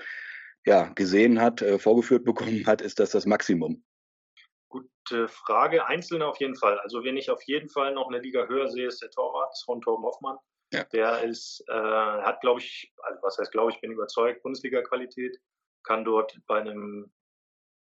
ja, 0.66 0.90
gesehen 0.94 1.40
hat, 1.40 1.62
äh, 1.62 1.78
vorgeführt 1.78 2.24
bekommen 2.24 2.66
hat, 2.66 2.82
ist 2.82 3.00
das 3.00 3.10
das 3.10 3.24
Maximum? 3.24 3.82
Gute 4.68 5.28
Frage. 5.28 5.86
Einzelne 5.86 6.26
auf 6.26 6.38
jeden 6.38 6.56
Fall. 6.56 6.78
Also 6.80 7.02
wenn 7.02 7.16
ich 7.16 7.30
auf 7.30 7.42
jeden 7.44 7.70
Fall 7.70 7.94
noch 7.94 8.08
eine 8.08 8.18
Liga 8.18 8.46
höher 8.46 8.68
sehe, 8.68 8.88
ist 8.88 9.00
der 9.00 9.10
Torwart 9.10 9.54
von 9.64 9.80
Torben 9.80 10.04
Hoffmann. 10.04 10.36
Ja. 10.74 10.84
Der 10.84 11.22
ist, 11.22 11.64
äh, 11.68 11.72
hat, 11.72 12.40
glaube 12.40 12.60
ich, 12.60 12.92
also 13.02 13.22
was 13.22 13.38
heißt, 13.38 13.52
glaube 13.52 13.72
ich, 13.72 13.80
bin 13.80 13.92
überzeugt, 13.92 14.42
Bundesliga-Qualität, 14.42 15.38
kann 15.84 16.04
dort 16.04 16.38
bei 16.46 16.60
einem, 16.60 17.12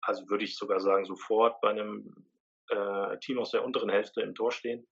also 0.02 0.28
würde 0.30 0.44
ich 0.44 0.56
sogar 0.58 0.80
sagen, 0.80 1.06
sofort 1.06 1.60
bei 1.62 1.70
einem 1.70 2.14
äh, 2.70 3.18
Team 3.20 3.40
aus 3.40 3.52
der 3.52 3.64
unteren 3.64 3.90
Hälfte 3.90 4.22
im 4.22 4.36
Tor 4.36 4.52
stehen. 4.52 4.88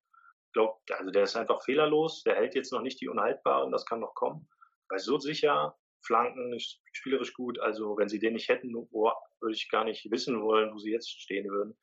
Ich 0.47 0.53
glaube, 0.53 0.79
also 0.91 1.11
der 1.11 1.23
ist 1.23 1.35
einfach 1.35 1.63
fehlerlos, 1.63 2.23
der 2.23 2.35
hält 2.35 2.55
jetzt 2.55 2.73
noch 2.73 2.81
nicht 2.81 2.99
die 2.99 3.07
Unhaltbaren, 3.07 3.71
das 3.71 3.85
kann 3.85 3.99
noch 3.99 4.15
kommen. 4.15 4.49
Weil 4.89 4.99
so 4.99 5.17
sicher, 5.17 5.77
Flanken, 6.03 6.57
spielerisch 6.91 7.33
gut, 7.33 7.59
also 7.59 7.97
wenn 7.97 8.09
sie 8.09 8.19
den 8.19 8.33
nicht 8.33 8.49
hätten, 8.49 8.73
boah, 8.89 9.15
würde 9.39 9.55
ich 9.55 9.69
gar 9.69 9.83
nicht 9.83 10.09
wissen 10.11 10.41
wollen, 10.41 10.73
wo 10.73 10.79
sie 10.79 10.91
jetzt 10.91 11.09
stehen 11.09 11.49
würden. 11.49 11.77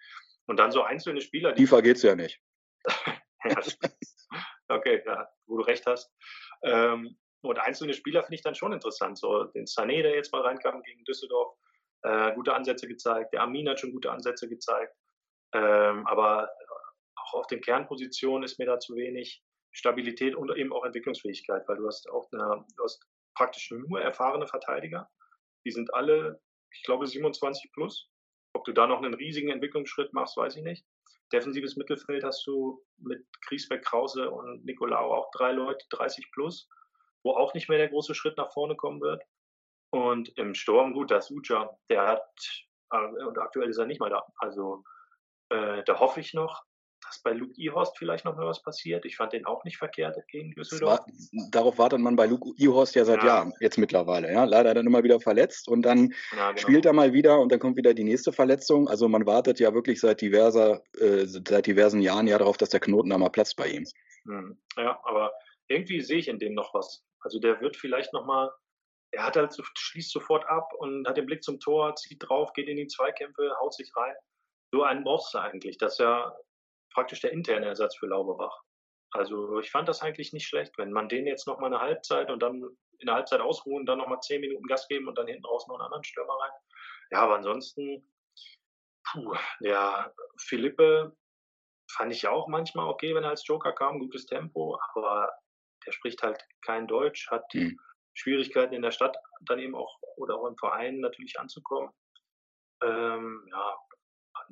Und 0.47 0.59
dann 0.59 0.73
so 0.73 0.83
einzelne 0.83 1.21
Spieler. 1.21 1.55
Tiefer 1.55 1.83
geht's 1.83 2.03
ja 2.03 2.15
nicht. 2.15 2.41
ja, 3.45 3.63
Okay, 4.69 5.03
ja, 5.07 5.29
wo 5.47 5.57
du 5.57 5.63
recht 5.63 5.87
hast. 5.87 6.13
Ähm, 6.63 7.17
und 7.43 7.59
einzelne 7.59 7.95
Spieler 7.95 8.23
finde 8.23 8.35
ich 8.37 8.43
dann 8.43 8.55
schon 8.55 8.73
interessant. 8.73 9.19
So 9.19 9.45
den 9.45 9.67
Sané, 9.67 10.03
der 10.03 10.15
jetzt 10.15 10.33
mal 10.33 10.43
reinkam 10.43 10.83
gegen 10.83 11.05
Düsseldorf, 11.05 11.57
äh, 12.03 12.33
gute 12.35 12.55
Ansätze 12.55 12.89
gezeigt. 12.89 13.33
Der 13.33 13.43
Armin 13.43 13.69
hat 13.69 13.81
schon 13.81 13.93
gute 13.93 14.11
Ansätze 14.11 14.49
gezeigt. 14.49 14.95
Ähm, 15.55 16.07
aber 16.07 16.51
auch 17.17 17.35
auf 17.35 17.47
den 17.47 17.61
Kernpositionen 17.61 18.43
ist 18.45 18.59
mir 18.59 18.67
da 18.67 18.79
zu 18.79 18.95
wenig 18.97 19.43
Stabilität 19.73 20.35
und 20.35 20.55
eben 20.57 20.73
auch 20.73 20.85
Entwicklungsfähigkeit, 20.85 21.67
weil 21.69 21.77
du 21.77 21.87
hast 21.87 22.09
auch 22.11 22.29
eine, 22.33 22.65
du 22.77 22.85
hast 22.85 23.05
praktisch 23.35 23.71
nur 23.71 24.01
erfahrene 24.01 24.47
Verteidiger. 24.47 25.09
Die 25.65 25.71
sind 25.71 25.93
alle, 25.95 26.41
ich 26.73 26.83
glaube, 26.83 27.07
27 27.07 27.73
plus. 27.73 28.11
Ob 28.55 28.65
du 28.65 28.73
da 28.73 28.87
noch 28.87 28.99
einen 28.99 29.15
riesigen 29.15 29.51
Entwicklungsschritt 29.51 30.13
machst, 30.13 30.37
weiß 30.37 30.57
ich 30.57 30.63
nicht. 30.63 30.85
Defensives 31.33 31.77
Mittelfeld 31.77 32.25
hast 32.25 32.47
du 32.47 32.83
mit 32.99 33.27
Griesbeck, 33.43 33.85
Krause 33.85 34.31
und 34.31 34.65
Nicolau 34.65 35.15
auch 35.15 35.31
drei 35.33 35.53
Leute, 35.53 35.87
30 35.91 36.31
plus, 36.33 36.69
wo 37.23 37.33
auch 37.33 37.55
nicht 37.55 37.69
mehr 37.69 37.79
der 37.79 37.89
große 37.89 38.15
Schritt 38.15 38.37
nach 38.37 38.53
vorne 38.53 38.77
kommen 38.77 39.01
wird. 39.01 39.23
Und 39.91 40.37
im 40.37 40.55
Sturm, 40.55 40.93
gut, 40.93 41.11
das 41.11 41.31
Uja, 41.31 41.71
der 41.89 42.07
hat, 42.07 42.67
äh, 42.93 43.25
und 43.25 43.39
aktuell 43.39 43.69
ist 43.71 43.79
er 43.79 43.87
nicht 43.87 44.01
mal 44.01 44.11
da. 44.11 44.27
Also 44.37 44.85
äh, 45.51 45.83
da 45.85 45.99
hoffe 45.99 46.21
ich 46.21 46.35
noch, 46.35 46.65
dass 47.09 47.23
bei 47.23 47.33
Luke 47.33 47.55
Ihorst 47.57 47.97
vielleicht 47.97 48.25
noch 48.25 48.37
mal 48.37 48.47
was 48.47 48.63
passiert. 48.63 49.05
Ich 49.05 49.17
fand 49.17 49.33
den 49.33 49.47
auch 49.47 49.65
nicht 49.65 49.79
verkehrt 49.79 50.17
gegen 50.29 50.53
Düsseldorf. 50.53 51.01
War, 51.01 51.07
darauf 51.51 51.79
wartet 51.79 52.01
man 52.01 52.17
bei 52.17 52.27
Luke 52.27 52.51
Ihorst 52.57 52.95
ja 52.95 53.05
seit 53.05 53.23
ja. 53.23 53.27
Jahren, 53.27 53.55
jetzt 53.61 53.79
mittlerweile. 53.79 54.33
Ja? 54.33 54.45
Leider 54.45 54.75
dann 54.75 54.87
immer 54.87 55.03
wieder 55.03 55.21
verletzt 55.21 55.69
und 55.69 55.83
dann 55.83 56.13
ja, 56.37 56.51
genau. 56.51 56.57
spielt 56.57 56.87
er 56.87 56.93
mal 56.93 57.13
wieder 57.13 57.41
und 57.41 57.51
dann 57.51 57.59
kommt 57.59 57.77
wieder 57.77 57.95
die 57.95 58.05
nächste 58.05 58.33
Verletzung. 58.33 58.89
Also 58.89 59.09
man 59.09 59.27
wartet 59.27 59.59
ja 59.59 59.73
wirklich 59.75 60.01
seit, 60.01 60.21
diverser, 60.21 60.83
äh, 60.99 61.25
seit 61.27 61.67
diversen 61.67 62.01
Jahren 62.01 62.27
ja 62.27 62.39
darauf, 62.39 62.57
dass 62.57 62.71
der 62.71 62.81
Knoten 62.81 63.11
da 63.11 63.19
mal 63.19 63.31
platzt 63.31 63.57
bei 63.57 63.69
ihm. 63.69 63.85
Hm. 64.27 64.59
Ja, 64.77 65.01
aber 65.05 65.33
irgendwie 65.69 66.01
sehe 66.01 66.19
ich 66.19 66.29
in 66.29 66.39
dem 66.39 66.55
noch 66.55 66.75
was. 66.75 67.03
Also 67.21 67.41
der 67.41 67.61
wird 67.61 67.77
vielleicht 67.77 68.13
noch 68.13 68.27
mal 68.27 68.51
er 69.11 69.25
hat 69.25 69.37
halt, 69.37 69.57
schließt 69.75 70.13
sofort 70.13 70.47
ab 70.49 70.71
und 70.79 71.09
hat 71.09 71.17
den 71.17 71.27
Blick 71.27 71.43
zum 71.43 71.59
Tor, 71.61 71.95
zieht 71.97 72.23
drauf, 72.29 72.53
geht 72.53 72.69
in 72.69 72.77
die 72.77 72.87
Zweikämpfe, 72.87 73.53
haut 73.61 73.73
sich 73.75 73.91
rein. 73.97 74.15
so 74.71 74.83
einen 74.83 75.03
brauchst 75.03 75.33
du 75.33 75.39
eigentlich. 75.39 75.79
Das 75.79 75.93
ist 75.93 76.01
ja 76.01 76.37
praktisch 76.99 77.21
der 77.21 77.31
interne 77.31 77.67
Ersatz 77.67 77.97
für 77.97 78.09
Lauberbach. 78.09 78.61
Also 79.13 79.61
ich 79.61 79.71
fand 79.71 79.89
das 79.89 80.03
eigentlich 80.03 80.33
nicht 80.33 80.49
schlecht, 80.49 80.77
wenn 80.79 80.91
man 80.91 81.09
den 81.09 81.29
jetzt 81.29 81.47
noch 81.47 81.61
mal 81.61 81.67
eine 81.67 81.79
Halbzeit 81.79 82.29
und 82.29 82.43
dann 82.43 82.61
in 82.99 83.07
der 83.07 83.15
Halbzeit 83.15 83.41
ausruhen, 83.41 83.87
dann 83.87 83.99
noch 83.99 84.09
mal 84.09 84.21
zehn 84.21 84.41
Minuten 84.41 84.67
Gas 84.67 84.89
geben 84.89 85.07
und 85.07 85.17
dann 85.17 85.29
hinten 85.29 85.47
raus 85.47 85.69
noch 85.69 85.77
einen 85.77 85.85
anderen 85.85 86.03
Stürmer 86.03 86.35
rein. 86.35 86.51
Ja, 87.13 87.21
aber 87.21 87.37
ansonsten, 87.37 88.13
puh, 89.05 89.33
der 89.61 90.13
Philippe 90.41 91.17
fand 91.89 92.13
ich 92.13 92.27
auch 92.27 92.49
manchmal 92.49 92.89
okay, 92.89 93.15
wenn 93.15 93.23
er 93.23 93.31
als 93.31 93.47
Joker 93.47 93.73
kam, 93.73 94.01
gutes 94.01 94.27
Tempo, 94.27 94.77
aber 94.93 95.31
der 95.87 95.93
spricht 95.93 96.21
halt 96.25 96.43
kein 96.63 96.89
Deutsch, 96.89 97.31
hat 97.31 97.45
mhm. 97.55 97.79
Schwierigkeiten 98.15 98.75
in 98.75 98.83
der 98.83 98.91
Stadt 98.91 99.17
dann 99.43 99.61
eben 99.61 99.77
auch 99.77 100.01
oder 100.17 100.35
auch 100.35 100.49
im 100.49 100.57
Verein 100.57 100.99
natürlich 100.99 101.39
anzukommen. 101.39 101.93
Ähm, 102.83 103.47
ja, 103.53 103.79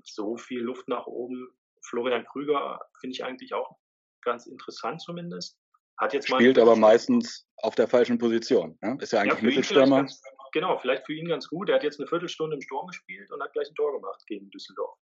so 0.05 0.37
viel 0.37 0.61
Luft 0.61 0.87
nach 0.87 1.07
oben. 1.07 1.51
Florian 1.88 2.25
Krüger 2.27 2.81
finde 3.01 3.14
ich 3.14 3.25
eigentlich 3.25 3.55
auch 3.55 3.77
ganz 4.22 4.46
interessant 4.46 5.01
zumindest. 5.01 5.59
Hat 5.99 6.12
jetzt 6.12 6.29
Spielt 6.29 6.59
aber 6.59 6.77
meistens 6.77 7.46
auf 7.59 7.75
der 7.75 7.88
falschen 7.88 8.18
Position. 8.18 8.79
Ne? 8.83 8.99
Ist 9.01 9.12
ja 9.12 9.20
eigentlich 9.20 9.40
ja, 9.40 9.49
Mittelstürmer. 9.49 9.96
Ganz, 9.96 10.20
genau, 10.53 10.77
vielleicht 10.79 11.07
für 11.07 11.14
ihn 11.14 11.29
ganz 11.29 11.49
gut. 11.49 11.70
Er 11.70 11.77
hat 11.77 11.85
jetzt 11.85 11.99
eine 11.99 12.09
Viertelstunde 12.09 12.57
im 12.57 12.61
Sturm 12.61 12.87
gespielt 12.88 13.31
und 13.33 13.42
hat 13.42 13.53
gleich 13.53 13.68
ein 13.68 13.75
Tor 13.75 13.92
gemacht 13.92 14.22
gegen 14.27 14.51
Düsseldorf. 14.51 14.99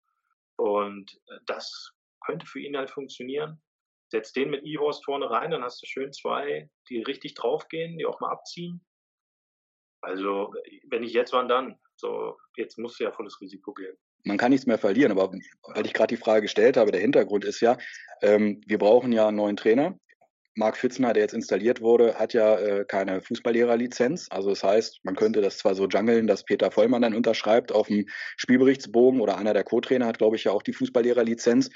Und 0.56 1.10
äh, 1.28 1.38
das 1.46 1.92
könnte 2.26 2.46
für 2.46 2.60
ihn 2.60 2.76
halt 2.76 2.90
funktionieren. 2.90 3.62
Setz 4.10 4.32
den 4.32 4.50
mit 4.50 4.64
E-Horst 4.66 5.04
vorne 5.04 5.30
rein, 5.30 5.52
dann 5.52 5.62
hast 5.62 5.80
du 5.80 5.86
schön 5.86 6.12
zwei, 6.12 6.70
die 6.90 7.02
richtig 7.02 7.34
draufgehen, 7.34 7.96
die 7.96 8.04
auch 8.04 8.20
mal 8.20 8.30
abziehen. 8.30 8.84
Also, 10.02 10.52
wenn 10.88 11.04
ich 11.04 11.14
jetzt, 11.14 11.32
wann 11.32 11.48
dann? 11.48 11.80
So, 11.96 12.36
jetzt 12.56 12.76
musst 12.76 13.00
du 13.00 13.04
ja 13.04 13.12
volles 13.12 13.40
Risiko 13.40 13.72
gehen 13.72 13.96
man 14.24 14.38
kann 14.38 14.50
nichts 14.50 14.66
mehr 14.66 14.78
verlieren. 14.78 15.12
Aber 15.12 15.32
weil 15.74 15.86
ich 15.86 15.92
gerade 15.92 16.14
die 16.14 16.22
Frage 16.22 16.42
gestellt 16.42 16.76
habe, 16.76 16.92
der 16.92 17.00
Hintergrund 17.00 17.44
ist 17.44 17.60
ja, 17.60 17.78
ähm, 18.22 18.60
wir 18.66 18.78
brauchen 18.78 19.12
ja 19.12 19.28
einen 19.28 19.36
neuen 19.36 19.56
Trainer. 19.56 19.98
Marc 20.54 20.76
Fitzner, 20.76 21.14
der 21.14 21.22
jetzt 21.22 21.34
installiert 21.34 21.80
wurde, 21.80 22.16
hat 22.16 22.34
ja 22.34 22.58
äh, 22.58 22.84
keine 22.84 23.22
Fußballlehrerlizenz. 23.22 24.26
Also 24.30 24.50
das 24.50 24.62
heißt, 24.62 25.00
man 25.02 25.16
könnte 25.16 25.40
das 25.40 25.56
zwar 25.58 25.74
so 25.74 25.88
jungeln, 25.88 26.26
dass 26.26 26.44
Peter 26.44 26.70
Vollmann 26.70 27.02
dann 27.02 27.14
unterschreibt 27.14 27.72
auf 27.72 27.86
dem 27.86 28.06
Spielberichtsbogen 28.36 29.20
oder 29.20 29.38
einer 29.38 29.54
der 29.54 29.64
Co-Trainer 29.64 30.06
hat, 30.06 30.18
glaube 30.18 30.36
ich, 30.36 30.44
ja 30.44 30.52
auch 30.52 30.62
die 30.62 30.74
Fußballlehrerlizenz. 30.74 31.70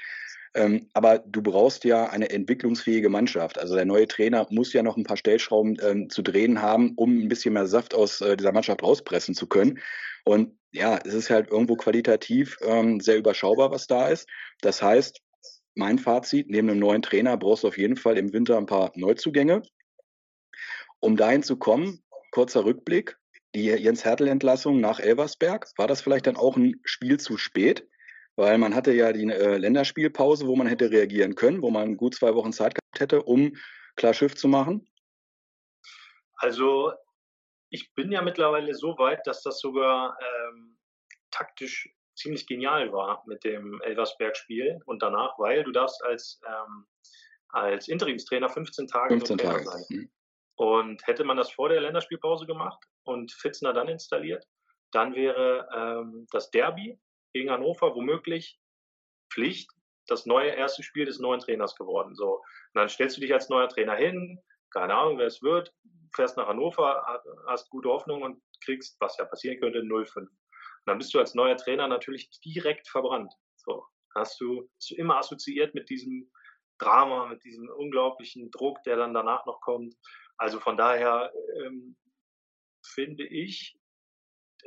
Ähm, 0.53 0.89
aber 0.93 1.19
du 1.19 1.41
brauchst 1.41 1.85
ja 1.85 2.09
eine 2.09 2.29
entwicklungsfähige 2.29 3.09
Mannschaft. 3.09 3.59
Also 3.59 3.75
der 3.75 3.85
neue 3.85 4.07
Trainer 4.07 4.47
muss 4.49 4.73
ja 4.73 4.83
noch 4.83 4.95
ein 4.95 5.03
paar 5.03 5.17
Stellschrauben 5.17 5.77
ähm, 5.81 6.09
zu 6.09 6.21
drehen 6.21 6.61
haben, 6.61 6.93
um 6.95 7.17
ein 7.17 7.29
bisschen 7.29 7.53
mehr 7.53 7.67
Saft 7.67 7.95
aus 7.95 8.21
äh, 8.21 8.37
dieser 8.37 8.51
Mannschaft 8.51 8.83
rauspressen 8.83 9.33
zu 9.33 9.47
können. 9.47 9.79
Und 10.23 10.53
ja, 10.77 10.99
es 11.03 11.13
ist 11.13 11.29
halt 11.29 11.49
irgendwo 11.49 11.75
qualitativ 11.75 12.57
ähm, 12.61 12.99
sehr 12.99 13.17
überschaubar, 13.17 13.71
was 13.71 13.87
da 13.87 14.07
ist. 14.07 14.27
Das 14.61 14.81
heißt, 14.81 15.21
mein 15.75 15.99
Fazit, 15.99 16.49
neben 16.49 16.69
einem 16.69 16.79
neuen 16.79 17.01
Trainer 17.01 17.37
brauchst 17.37 17.63
du 17.63 17.67
auf 17.67 17.77
jeden 17.77 17.97
Fall 17.97 18.17
im 18.17 18.33
Winter 18.33 18.57
ein 18.57 18.65
paar 18.65 18.91
Neuzugänge. 18.95 19.61
Um 20.99 21.15
dahin 21.15 21.43
zu 21.43 21.57
kommen, 21.57 22.03
kurzer 22.31 22.65
Rückblick, 22.65 23.17
die 23.53 23.65
Jens 23.65 24.03
Hertel-Entlassung 24.03 24.79
nach 24.79 24.99
Elversberg, 24.99 25.67
war 25.77 25.87
das 25.87 26.01
vielleicht 26.01 26.27
dann 26.27 26.35
auch 26.35 26.57
ein 26.57 26.79
Spiel 26.83 27.19
zu 27.19 27.37
spät? 27.37 27.87
Weil 28.35 28.57
man 28.57 28.75
hatte 28.75 28.93
ja 28.93 29.13
die 29.13 29.25
äh, 29.25 29.57
Länderspielpause, 29.57 30.47
wo 30.47 30.55
man 30.55 30.67
hätte 30.67 30.91
reagieren 30.91 31.35
können, 31.35 31.61
wo 31.61 31.71
man 31.71 31.97
gut 31.97 32.15
zwei 32.15 32.35
Wochen 32.35 32.53
Zeit 32.53 32.75
gehabt 32.75 32.99
hätte, 32.99 33.23
um 33.23 33.55
klar 33.95 34.13
Schiff 34.13 34.35
zu 34.35 34.47
machen. 34.47 34.87
Also 36.35 36.91
ich 37.69 37.93
bin 37.93 38.11
ja 38.11 38.21
mittlerweile 38.21 38.73
so 38.73 38.97
weit, 38.97 39.25
dass 39.27 39.41
das 39.43 39.59
sogar 39.59 40.17
ähm, 40.21 40.77
taktisch 41.31 41.89
ziemlich 42.15 42.47
genial 42.47 42.91
war 42.91 43.23
mit 43.27 43.43
dem 43.43 43.79
Elversberg-Spiel 43.81 44.79
und 44.85 45.01
danach, 45.01 45.37
weil 45.37 45.63
du 45.63 45.71
darfst 45.71 46.03
als, 46.03 46.41
ähm, 46.47 46.87
als 47.49 47.87
Interimstrainer 47.87 48.49
15 48.49 48.87
Tage 48.87 49.13
15 49.15 49.37
Tage. 49.37 49.63
sein. 49.63 49.83
Mhm. 49.89 50.11
Und 50.55 51.05
hätte 51.05 51.23
man 51.23 51.37
das 51.37 51.51
vor 51.51 51.69
der 51.69 51.81
Länderspielpause 51.81 52.47
gemacht 52.47 52.83
und 53.03 53.31
Fitzner 53.31 53.73
dann 53.73 53.87
installiert, 53.87 54.47
dann 54.91 55.13
wäre 55.13 55.67
ähm, 55.75 56.25
das 56.31 56.49
Derby 56.49 56.99
gegen 57.33 57.51
Hannover 57.51 57.93
womöglich 57.93 58.59
Pflicht, 59.31 59.69
das 60.07 60.25
neue 60.25 60.51
erste 60.51 60.81
Spiel 60.81 61.05
des 61.05 61.19
neuen 61.19 61.41
Trainers 61.41 61.75
geworden. 61.75 62.15
So, 62.15 62.37
und 62.37 62.43
dann 62.73 62.89
stellst 62.89 63.17
du 63.17 63.21
dich 63.21 63.33
als 63.33 63.49
neuer 63.49 63.69
Trainer 63.69 63.95
hin, 63.95 64.41
keine 64.71 64.95
Ahnung, 64.95 65.17
wer 65.17 65.27
es 65.27 65.41
wird, 65.41 65.73
fährst 66.15 66.37
nach 66.37 66.47
Hannover, 66.47 67.21
hast 67.47 67.69
gute 67.69 67.89
Hoffnung 67.89 68.21
und 68.21 68.41
kriegst, 68.63 68.97
was 68.99 69.17
ja 69.17 69.25
passieren 69.25 69.59
könnte, 69.59 69.79
0-5 69.79 70.27
dann 70.87 70.97
bist 70.97 71.13
du 71.13 71.19
als 71.19 71.35
neuer 71.35 71.57
Trainer 71.57 71.87
natürlich 71.87 72.29
direkt 72.39 72.87
verbrannt. 72.87 73.33
So 73.57 73.85
hast 74.15 74.39
du, 74.39 74.69
bist 74.77 74.91
du 74.91 74.95
immer 74.95 75.17
assoziiert 75.17 75.75
mit 75.75 75.89
diesem 75.89 76.31
Drama, 76.79 77.27
mit 77.27 77.43
diesem 77.43 77.69
unglaublichen 77.69 78.49
Druck, 78.51 78.81
der 78.83 78.95
dann 78.95 79.13
danach 79.13 79.45
noch 79.45 79.59
kommt. 79.61 79.95
Also 80.37 80.59
von 80.59 80.77
daher 80.77 81.31
ähm, 81.61 81.97
finde 82.85 83.27
ich, 83.27 83.77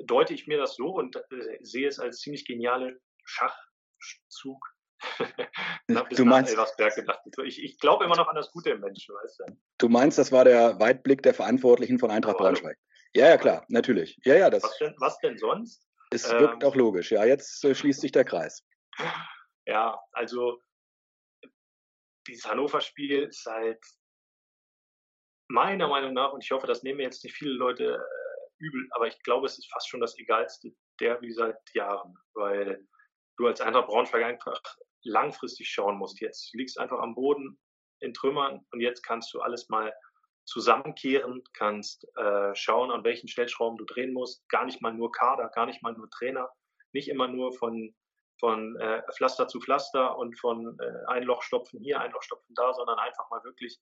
deute 0.04 0.34
ich 0.34 0.46
mir 0.46 0.58
das 0.58 0.76
so 0.76 0.88
und 0.88 1.16
äh, 1.16 1.58
sehe 1.62 1.88
es 1.88 1.98
als 1.98 2.18
ziemlich 2.20 2.44
geniale 2.44 3.00
Schachzug. 3.24 4.62
du 5.88 6.24
meinst, 6.24 6.56
ich, 7.44 7.62
ich 7.62 7.78
glaube 7.78 8.04
immer 8.04 8.16
noch 8.16 8.28
an 8.28 8.36
das 8.36 8.50
Gute 8.50 8.70
im 8.70 8.80
Menschen, 8.80 9.14
weißt 9.14 9.40
du? 9.40 9.56
Du 9.78 9.88
meinst, 9.88 10.18
das 10.18 10.30
war 10.30 10.44
der 10.44 10.78
Weitblick 10.78 11.22
der 11.22 11.34
Verantwortlichen 11.34 11.98
von 11.98 12.10
Eintracht 12.10 12.36
Braunschweig? 12.36 12.76
Ja, 13.14 13.28
ja, 13.28 13.38
klar, 13.38 13.64
natürlich. 13.68 14.18
Ja, 14.24 14.36
ja, 14.36 14.50
das. 14.50 14.62
Was 14.62 14.78
denn, 14.78 14.94
was 14.98 15.18
denn 15.18 15.38
sonst? 15.38 15.86
Es 16.10 16.30
wirkt 16.30 16.62
ähm, 16.62 16.68
auch 16.68 16.74
logisch, 16.74 17.12
ja. 17.12 17.24
Jetzt 17.24 17.64
äh, 17.64 17.74
schließt 17.74 18.00
sich 18.00 18.12
der 18.12 18.24
Kreis. 18.24 18.64
Ja, 19.66 20.00
also 20.12 20.60
dieses 22.26 22.44
Hannover-Spiel 22.44 23.24
ist 23.24 23.46
halt 23.46 23.82
meiner 25.48 25.88
Meinung 25.88 26.14
nach, 26.14 26.32
und 26.32 26.44
ich 26.44 26.50
hoffe, 26.50 26.66
das 26.66 26.82
nehmen 26.82 27.00
jetzt 27.00 27.24
nicht 27.24 27.34
viele 27.34 27.54
Leute 27.54 27.94
äh, 27.94 28.64
übel, 28.64 28.88
aber 28.92 29.08
ich 29.08 29.20
glaube, 29.22 29.46
es 29.46 29.58
ist 29.58 29.70
fast 29.72 29.88
schon 29.88 30.00
das 30.00 30.16
egalste 30.18 30.72
Derby 31.00 31.32
seit 31.32 31.58
Jahren, 31.74 32.16
weil 32.34 32.86
du 33.36 33.46
als 33.46 33.60
Eintracht 33.60 33.86
Braunschweig 33.86 34.24
einfach 34.24 34.60
langfristig 35.02 35.68
schauen 35.68 35.96
musst. 35.98 36.20
Jetzt 36.20 36.54
liegst 36.54 36.78
einfach 36.78 36.98
am 36.98 37.14
Boden 37.14 37.58
in 38.00 38.14
Trümmern 38.14 38.64
und 38.72 38.80
jetzt 38.80 39.02
kannst 39.02 39.32
du 39.34 39.40
alles 39.40 39.68
mal 39.68 39.92
zusammenkehren, 40.44 41.42
kannst 41.54 42.06
äh, 42.16 42.54
schauen, 42.54 42.90
an 42.90 43.04
welchen 43.04 43.28
Stellschrauben 43.28 43.78
du 43.78 43.84
drehen 43.84 44.12
musst. 44.12 44.48
Gar 44.48 44.64
nicht 44.64 44.82
mal 44.82 44.92
nur 44.92 45.12
Kader, 45.12 45.48
gar 45.48 45.66
nicht 45.66 45.82
mal 45.82 45.92
nur 45.92 46.10
Trainer, 46.10 46.50
nicht 46.92 47.08
immer 47.08 47.28
nur 47.28 47.52
von, 47.52 47.94
von 48.38 48.76
äh, 48.80 49.02
Pflaster 49.12 49.48
zu 49.48 49.60
Pflaster 49.60 50.16
und 50.18 50.38
von 50.38 50.78
äh, 50.80 51.06
ein 51.08 51.22
Loch 51.22 51.42
stopfen 51.42 51.80
hier, 51.80 52.00
ein 52.00 52.10
Loch 52.10 52.22
stopfen 52.22 52.54
da, 52.54 52.72
sondern 52.74 52.98
einfach 52.98 53.28
mal 53.30 53.44
wirklich 53.44 53.80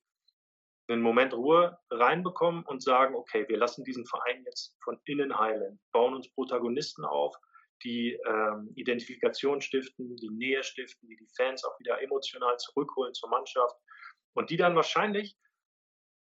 einen 0.88 1.02
Moment 1.02 1.34
Ruhe 1.34 1.78
reinbekommen 1.90 2.64
und 2.64 2.82
sagen, 2.82 3.14
okay, 3.14 3.46
wir 3.48 3.58
lassen 3.58 3.84
diesen 3.84 4.06
Verein 4.06 4.42
jetzt 4.44 4.76
von 4.82 4.98
innen 5.04 5.38
heilen, 5.38 5.80
bauen 5.92 6.14
uns 6.14 6.32
Protagonisten 6.32 7.04
auf, 7.04 7.36
die 7.84 8.18
ähm, 8.26 8.72
Identifikation 8.74 9.60
stiften, 9.60 10.16
die 10.16 10.30
Nähe 10.30 10.62
stiften, 10.62 11.08
die 11.08 11.16
die 11.16 11.28
Fans 11.36 11.64
auch 11.64 11.78
wieder 11.78 12.00
emotional 12.02 12.56
zurückholen 12.58 13.14
zur 13.14 13.28
Mannschaft 13.28 13.76
und 14.34 14.50
die 14.50 14.56
dann 14.56 14.76
wahrscheinlich 14.76 15.36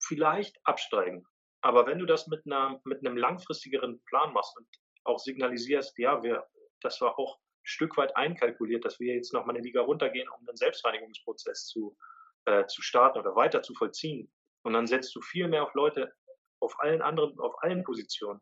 vielleicht 0.04 0.58
absteigen. 0.64 1.26
Aber 1.62 1.88
wenn 1.88 2.00
du 2.00 2.06
das 2.06 2.28
mit, 2.28 2.46
einer, 2.46 2.80
mit 2.84 3.06
einem 3.06 3.18
langfristigeren 3.18 4.04
Plan 4.04 4.34
machst 4.34 4.56
und 4.58 4.68
auch 5.04 5.20
signalisierst, 5.20 5.98
ja, 5.98 6.22
wir, 6.22 6.46
das 6.82 7.02
war 7.02 7.18
auch 7.18 7.38
ein 7.38 7.66
Stück 7.66 7.98
weit 7.98 8.16
einkalkuliert, 8.16 8.86
dass 8.86 9.00
wir 9.00 9.16
jetzt 9.16 9.34
nochmal 9.34 9.56
eine 9.56 9.64
Liga 9.64 9.82
runtergehen, 9.82 10.30
um 10.30 10.48
einen 10.48 10.58
Selbstreinigungsprozess 10.58 11.66
zu, 11.66 11.98
äh, 12.46 12.66
zu 12.68 12.82
starten 12.82 13.20
oder 13.20 13.36
weiter 13.36 13.62
zu 13.64 13.74
vollziehen. 13.74 14.32
Und 14.64 14.74
dann 14.74 14.88
setzt 14.88 15.16
du 15.16 15.22
viel 15.22 15.48
mehr 15.48 15.64
auf 15.64 15.74
Leute 15.74 16.14
auf 16.60 16.80
allen 16.80 17.02
anderen, 17.02 17.40
auf 17.40 17.62
allen 17.64 17.84
Positionen, 17.84 18.42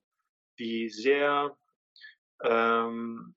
die 0.59 0.89
sehr 0.89 1.57
ähm, 2.43 3.35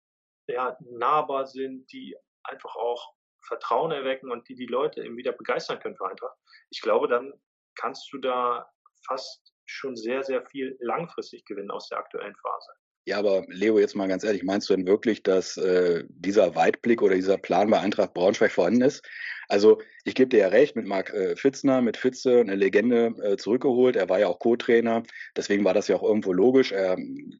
ja, 0.48 0.76
nahbar 0.80 1.46
sind, 1.46 1.90
die 1.92 2.16
einfach 2.44 2.76
auch 2.76 3.14
Vertrauen 3.46 3.92
erwecken 3.92 4.30
und 4.30 4.48
die 4.48 4.54
die 4.54 4.66
Leute 4.66 5.04
eben 5.04 5.16
wieder 5.16 5.32
begeistern 5.32 5.78
können 5.78 5.96
für 5.96 6.08
Eintracht. 6.08 6.36
Ich 6.70 6.80
glaube, 6.80 7.08
dann 7.08 7.32
kannst 7.76 8.12
du 8.12 8.18
da 8.18 8.70
fast 9.06 9.52
schon 9.66 9.96
sehr, 9.96 10.22
sehr 10.22 10.44
viel 10.46 10.76
langfristig 10.80 11.44
gewinnen 11.44 11.70
aus 11.70 11.88
der 11.88 11.98
aktuellen 11.98 12.34
Phase. 12.36 12.72
Ja, 13.08 13.18
aber 13.18 13.44
Leo, 13.48 13.78
jetzt 13.78 13.94
mal 13.94 14.08
ganz 14.08 14.24
ehrlich, 14.24 14.42
meinst 14.42 14.68
du 14.68 14.74
denn 14.74 14.84
wirklich, 14.84 15.22
dass 15.22 15.56
äh, 15.56 16.02
dieser 16.08 16.56
Weitblick 16.56 17.02
oder 17.02 17.14
dieser 17.14 17.38
Plan 17.38 17.70
bei 17.70 17.78
Eintracht 17.78 18.14
Braunschweig 18.14 18.50
vorhanden 18.50 18.82
ist? 18.82 19.06
Also 19.46 19.80
ich 20.02 20.16
gebe 20.16 20.28
dir 20.28 20.40
ja 20.40 20.48
recht, 20.48 20.74
mit 20.74 20.86
Marc 20.86 21.14
äh, 21.14 21.36
Fitzner, 21.36 21.82
mit 21.82 21.96
Fitze 21.96 22.40
eine 22.40 22.56
Legende 22.56 23.14
äh, 23.22 23.36
zurückgeholt. 23.36 23.94
Er 23.94 24.08
war 24.08 24.18
ja 24.18 24.26
auch 24.26 24.40
Co-Trainer, 24.40 25.04
deswegen 25.36 25.64
war 25.64 25.72
das 25.72 25.86
ja 25.86 25.94
auch 25.94 26.02
irgendwo 26.02 26.32
logisch. 26.32 26.72
Er 26.72 26.96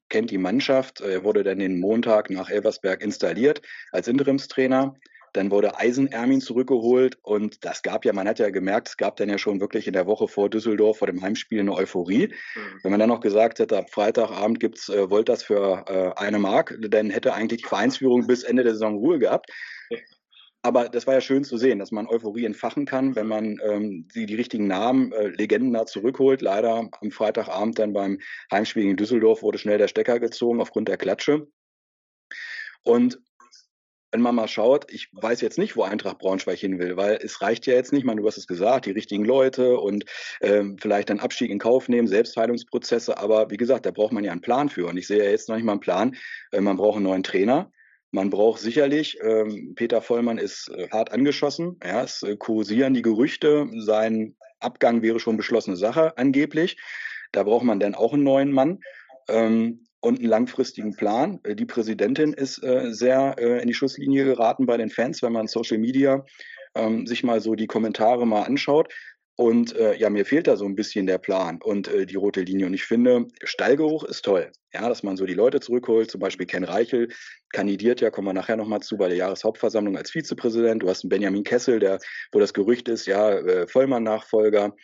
kennt 0.09 0.31
die 0.31 0.39
Mannschaft, 0.39 1.01
er 1.01 1.25
wurde 1.25 1.43
dann 1.43 1.59
den 1.59 1.81
Montag 1.81 2.31
nach 2.31 2.49
Elversberg 2.49 3.03
installiert 3.03 3.61
als 3.91 4.07
Interimstrainer. 4.07 4.95
Dann 5.37 5.51
wurde 5.51 5.79
Eisenermin 5.79 6.41
zurückgeholt 6.41 7.19
und 7.23 7.65
das 7.65 7.83
gab 7.83 8.05
ja, 8.05 8.13
man 8.13 8.27
hat 8.27 8.39
ja 8.39 8.49
gemerkt, 8.51 8.89
es 8.89 8.97
gab 8.97 9.17
dann 9.17 9.29
ja 9.29 9.37
schon 9.37 9.61
wirklich 9.61 9.87
in 9.87 9.93
der 9.93 10.07
Woche 10.07 10.29
vor 10.29 10.49
Düsseldorf, 10.49 10.99
vor 10.99 11.07
dem 11.07 11.21
Heimspiel 11.21 11.61
eine 11.61 11.75
Euphorie. 11.75 12.29
Mhm. 12.29 12.81
Wenn 12.83 12.91
man 12.91 13.01
dann 13.01 13.11
noch 13.11 13.21
gesagt 13.21 13.59
hätte, 13.59 13.77
ab 13.77 13.91
Freitagabend 13.91 14.61
gibt's 14.61 14.89
äh, 14.89 15.11
Wolters 15.11 15.43
für 15.43 15.85
äh, 15.89 16.21
eine 16.21 16.39
Mark, 16.39 16.77
dann 16.81 17.11
hätte 17.11 17.35
eigentlich 17.35 17.63
die 17.63 17.69
Vereinsführung 17.69 18.27
bis 18.27 18.45
Ende 18.45 18.65
der 18.65 18.73
Saison 18.73 18.97
Ruhe 18.97 19.19
gehabt. 19.19 19.51
Aber 20.63 20.89
das 20.89 21.07
war 21.07 21.15
ja 21.15 21.21
schön 21.21 21.45
zu 21.45 21.59
sehen, 21.59 21.79
dass 21.79 21.93
man 21.93 22.09
Euphorie 22.09 22.45
entfachen 22.45 22.87
kann, 22.87 23.15
wenn 23.15 23.29
man 23.29 23.61
ähm, 23.63 24.09
die, 24.15 24.27
die 24.27 24.35
richtigen 24.35 24.67
Namen, 24.67 25.13
äh, 25.13 25.29
Legenden 25.29 25.73
da 25.73 25.87
zurückholt. 25.87 26.43
Leider 26.43 26.89
am 27.01 27.11
Freitagabend 27.13 27.79
dann 27.79 27.93
beim 27.93 28.19
Heimspiel 28.51 28.85
in 28.85 28.97
Düsseldorf 28.97 29.43
wurde 29.43 29.59
schnell 29.59 29.79
der 29.79 29.87
Stecker 29.87 30.19
gezogen 30.19 30.61
aufgrund 30.61 30.89
der 30.89 30.97
Klatsche. 30.97 31.47
Und 32.83 33.21
wenn 34.13 34.21
man 34.21 34.35
mal 34.35 34.49
schaut, 34.49 34.91
ich 34.91 35.09
weiß 35.13 35.41
jetzt 35.41 35.59
nicht, 35.59 35.77
wo 35.77 35.83
Eintracht 35.83 36.19
Braunschweig 36.19 36.59
hin 36.59 36.79
will, 36.79 36.97
weil 36.97 37.19
es 37.23 37.43
reicht 37.43 37.67
ja 37.67 37.75
jetzt 37.75 37.93
nicht, 37.93 38.05
man, 38.05 38.17
du 38.17 38.27
hast 38.27 38.39
es 38.39 38.47
gesagt, 38.47 38.87
die 38.87 38.93
richtigen 38.93 39.25
Leute 39.25 39.79
und 39.79 40.05
ähm, 40.41 40.77
vielleicht 40.81 41.11
einen 41.11 41.21
Abstieg 41.21 41.51
in 41.51 41.59
Kauf 41.59 41.89
nehmen, 41.89 42.09
Selbstheilungsprozesse, 42.09 43.19
aber 43.19 43.51
wie 43.51 43.57
gesagt, 43.57 43.85
da 43.87 43.91
braucht 43.91 44.13
man 44.13 44.25
ja 44.25 44.33
einen 44.33 44.41
Plan 44.41 44.69
für. 44.69 44.87
Und 44.87 44.97
ich 44.97 45.07
sehe 45.07 45.23
ja 45.23 45.31
jetzt 45.31 45.49
noch 45.49 45.57
nicht 45.57 45.65
mal 45.65 45.73
einen 45.73 45.81
Plan. 45.81 46.17
Äh, 46.53 46.61
man 46.61 46.77
braucht 46.77 46.97
einen 46.97 47.05
neuen 47.05 47.23
Trainer. 47.23 47.71
Man 48.13 48.31
braucht 48.31 48.61
sicherlich, 48.61 49.19
ähm, 49.21 49.75
Peter 49.75 50.01
Vollmann 50.01 50.39
ist 50.39 50.71
äh, 50.71 50.89
hart 50.91 51.13
angeschossen, 51.13 51.79
ja, 51.85 52.03
es 52.03 52.23
äh, 52.23 52.37
kursieren 52.37 52.95
die 52.95 53.03
Gerüchte, 53.03 53.69
sein 53.79 54.37
Abgang 54.61 55.03
wäre 55.03 55.21
schon 55.21 55.37
beschlossene 55.37 55.77
Sache 55.77 56.17
angeblich. 56.17 56.77
Da 57.33 57.43
braucht 57.43 57.65
man 57.65 57.81
dann 57.81 57.95
auch 57.95 58.15
einen 58.15 58.23
neuen 58.23 58.53
Mann. 58.53 58.81
Ähm, 59.29 59.86
und 60.01 60.19
einen 60.19 60.29
langfristigen 60.29 60.95
Plan. 60.95 61.41
Äh, 61.43 61.55
die 61.55 61.67
Präsidentin 61.67 62.33
ist 62.33 62.63
äh, 62.63 62.93
sehr 62.93 63.37
äh, 63.39 63.61
in 63.61 63.69
die 63.69 63.75
Schusslinie 63.75 64.25
geraten 64.25 64.67
bei 64.67 64.77
den 64.77 64.91
Fans, 64.91 65.23
wenn 65.23 65.33
man 65.33 65.47
Social 65.47 65.79
Media 65.79 66.25
ähm, 66.75 67.07
sich 67.07 67.25
mal 67.25 67.41
so 67.41 67.55
die 67.55 67.67
Kommentare 67.67 68.27
mal 68.27 68.43
anschaut. 68.43 68.93
Und 69.39 69.77
äh, 69.77 69.95
ja, 69.97 70.09
mir 70.09 70.25
fehlt 70.25 70.47
da 70.47 70.57
so 70.57 70.65
ein 70.65 70.75
bisschen 70.75 71.07
der 71.07 71.19
Plan 71.19 71.61
und 71.63 71.89
äh, 71.89 72.07
die 72.07 72.15
rote 72.15 72.41
Linie. 72.41 72.67
Und 72.67 72.73
ich 72.73 72.85
finde, 72.85 73.27
Stallgeruch 73.45 74.05
ist 74.05 74.25
toll. 74.25 74.51
Ja, 74.73 74.89
dass 74.89 75.03
man 75.03 75.19
so 75.19 75.27
die 75.27 75.35
Leute 75.35 75.61
zurückholt. 75.61 76.11
Zum 76.11 76.21
Beispiel 76.21 76.47
Ken 76.47 76.65
Reichel 76.65 77.09
kandidiert 77.53 78.01
ja, 78.01 78.11
kommen 78.11 78.29
wir 78.29 78.33
nachher 78.33 78.57
nochmal 78.57 78.81
zu, 78.81 78.97
bei 78.97 79.09
der 79.09 79.19
Jahreshauptversammlung 79.19 79.99
als 79.99 80.11
Vizepräsident. 80.11 80.83
Du 80.83 80.89
hast 80.89 81.05
einen 81.05 81.11
Benjamin 81.11 81.45
Kessel, 81.45 81.81
der, 81.81 81.99
wo 82.33 82.41
das 82.41 82.55
Gerücht 82.55 82.89
ist, 82.89 83.07
ja, 83.07 83.31
äh, 83.31 83.67
Vollmann-Nachfolger. 83.67 84.75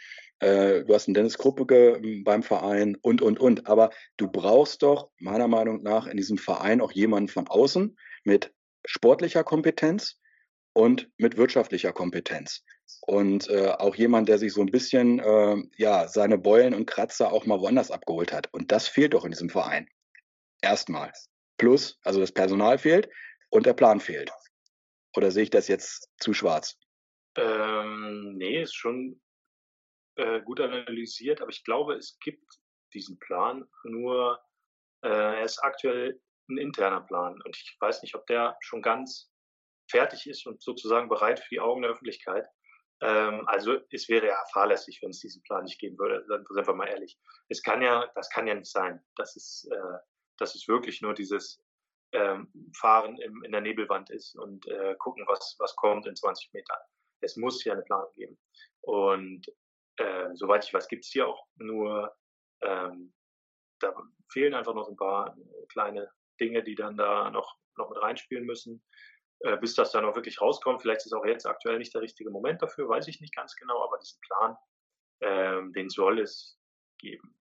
Äh, 0.42 0.85
du 0.85 0.92
hast 0.92 1.07
einen 1.07 1.14
Dennis 1.14 1.38
Kruppeke 1.38 2.00
ähm, 2.02 2.24
beim 2.24 2.42
Verein 2.42 2.96
und, 3.00 3.22
und, 3.22 3.38
und. 3.38 3.68
Aber 3.68 3.90
du 4.16 4.28
brauchst 4.28 4.83
doch 4.83 5.11
meiner 5.20 5.46
Meinung 5.46 5.83
nach 5.83 6.09
in 6.09 6.16
diesem 6.16 6.37
Verein 6.37 6.81
auch 6.81 6.90
jemanden 6.90 7.28
von 7.28 7.46
außen 7.46 7.96
mit 8.24 8.52
sportlicher 8.85 9.44
Kompetenz 9.44 10.18
und 10.72 11.09
mit 11.16 11.37
wirtschaftlicher 11.37 11.92
Kompetenz. 11.92 12.64
Und 13.02 13.48
äh, 13.50 13.68
auch 13.68 13.94
jemand, 13.94 14.28
der 14.28 14.38
sich 14.38 14.52
so 14.52 14.62
ein 14.62 14.70
bisschen 14.72 15.20
äh, 15.20 15.57
ja, 15.76 16.09
seine 16.09 16.38
Beulen 16.38 16.74
und 16.74 16.87
Kratzer 16.87 17.33
auch 17.33 17.46
mal 17.46 17.61
woanders 17.61 17.92
abgeholt 17.92 18.33
hat. 18.33 18.52
Und 18.52 18.72
das 18.72 18.88
fehlt 18.88 19.14
doch 19.14 19.24
in 19.24 19.31
diesem 19.31 19.48
Verein. 19.48 19.87
Erstmal. 20.61 21.12
Plus, 21.57 22.00
also 22.02 22.18
das 22.18 22.33
Personal 22.33 22.78
fehlt 22.78 23.09
und 23.50 23.64
der 23.64 23.74
Plan 23.74 24.00
fehlt. 24.00 24.33
Oder 25.16 25.31
sehe 25.31 25.44
ich 25.44 25.50
das 25.50 25.68
jetzt 25.68 26.09
zu 26.18 26.33
schwarz? 26.33 26.76
Ähm, 27.37 28.35
nee, 28.38 28.62
ist 28.62 28.74
schon 28.74 29.21
äh, 30.16 30.40
gut 30.42 30.61
analysiert, 30.61 31.40
aber 31.40 31.51
ich 31.51 31.64
glaube, 31.64 31.94
es 31.94 32.18
gibt 32.20 32.44
diesen 32.94 33.18
Plan, 33.18 33.68
nur 33.85 34.40
äh, 35.03 35.09
er 35.09 35.44
ist 35.44 35.59
aktuell 35.62 36.20
ein 36.48 36.59
interner 36.59 37.01
Plan 37.01 37.40
und 37.40 37.57
ich 37.57 37.77
weiß 37.81 38.03
nicht, 38.03 38.14
ob 38.14 38.27
der 38.27 38.57
schon 38.61 38.83
ganz 38.83 39.31
fertig 39.90 40.27
ist 40.27 40.46
und 40.46 40.62
sozusagen 40.62 41.09
bereit 41.09 41.40
für 41.40 41.48
die 41.51 41.61
Augen 41.61 41.83
der 41.83 41.90
Öffentlichkeit. 41.92 42.46
Ähm, 43.01 43.46
also 43.46 43.79
es 43.90 44.09
wäre 44.09 44.29
ja 44.29 44.44
fahrlässig, 44.53 45.01
wenn 45.03 45.11
es 45.11 45.20
diesen 45.20 45.42
Plan 45.42 45.64
nicht 45.64 45.81
geben 45.81 45.98
würde. 45.98 46.25
Sind 46.27 46.66
wir 46.66 46.75
mal 46.75 46.88
ehrlich. 46.88 47.18
Es 47.48 47.62
kann 47.62 47.83
ja, 47.83 48.07
das 48.14 48.31
kann 48.31 48.46
ja 48.46 48.55
nicht 48.55 48.70
sein. 48.70 49.05
Das 49.16 49.37
ist, 49.37 49.68
äh, 49.70 49.98
das 50.38 50.55
ist 50.55 50.68
wirklich 50.68 51.03
nur 51.03 51.14
dieses 51.14 51.62
ähm, 52.12 52.53
Fahren 52.77 53.18
im, 53.18 53.42
in 53.44 53.53
der 53.53 53.61
Nebelwand 53.61 54.11
ist 54.11 54.37
und 54.37 54.66
äh, 54.66 54.94
gucken, 54.98 55.25
was, 55.27 55.57
was 55.59 55.75
kommt 55.77 56.07
in 56.07 56.14
20 56.16 56.53
Metern. 56.53 56.79
Es 57.20 57.37
muss 57.37 57.64
ja 57.64 57.72
eine 57.72 57.83
Planung 57.83 58.12
geben. 58.14 58.38
Und 58.83 59.46
äh, 59.96 60.28
soweit 60.35 60.64
ich 60.64 60.72
weiß, 60.72 60.88
gibt 60.88 61.05
es 61.05 61.11
hier 61.11 61.28
auch 61.28 61.46
nur, 61.57 62.14
ähm, 62.62 63.12
da 63.81 63.94
fehlen 64.31 64.55
einfach 64.55 64.74
noch 64.74 64.88
ein 64.88 64.96
paar 64.96 65.37
kleine 65.68 66.11
Dinge, 66.40 66.62
die 66.62 66.74
dann 66.74 66.96
da 66.96 67.31
noch, 67.31 67.57
noch 67.76 67.90
mit 67.90 68.00
reinspielen 68.00 68.44
müssen, 68.44 68.83
äh, 69.40 69.57
bis 69.57 69.74
das 69.74 69.92
dann 69.92 70.05
auch 70.05 70.14
wirklich 70.14 70.40
rauskommt. 70.40 70.83
Vielleicht 70.83 71.05
ist 71.05 71.12
auch 71.12 71.26
jetzt 71.26 71.46
aktuell 71.46 71.78
nicht 71.78 71.94
der 71.94 72.02
richtige 72.02 72.31
Moment 72.31 72.62
dafür, 72.62 72.88
weiß 72.88 73.09
ich 73.09 73.20
nicht 73.20 73.35
ganz 73.35 73.55
genau, 73.57 73.83
aber 73.83 73.98
diesen 73.98 74.20
Plan, 74.20 74.57
ähm, 75.20 75.72
den 75.72 75.88
soll 75.88 76.20
es 76.20 76.59
geben. 76.98 77.37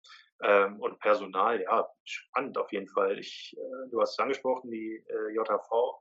Ähm, 0.43 0.79
und 0.81 0.99
Personal, 0.99 1.63
ja, 1.63 1.89
spannend 2.05 2.59
auf 2.59 2.71
jeden 2.71 2.89
Fall. 2.89 3.19
Ich, 3.19 3.57
äh, 3.57 3.91
du 3.91 4.01
hast 4.01 4.13
es 4.13 4.19
angesprochen, 4.19 4.71
die 4.71 5.03
äh, 5.09 5.35
JHV, 5.35 5.99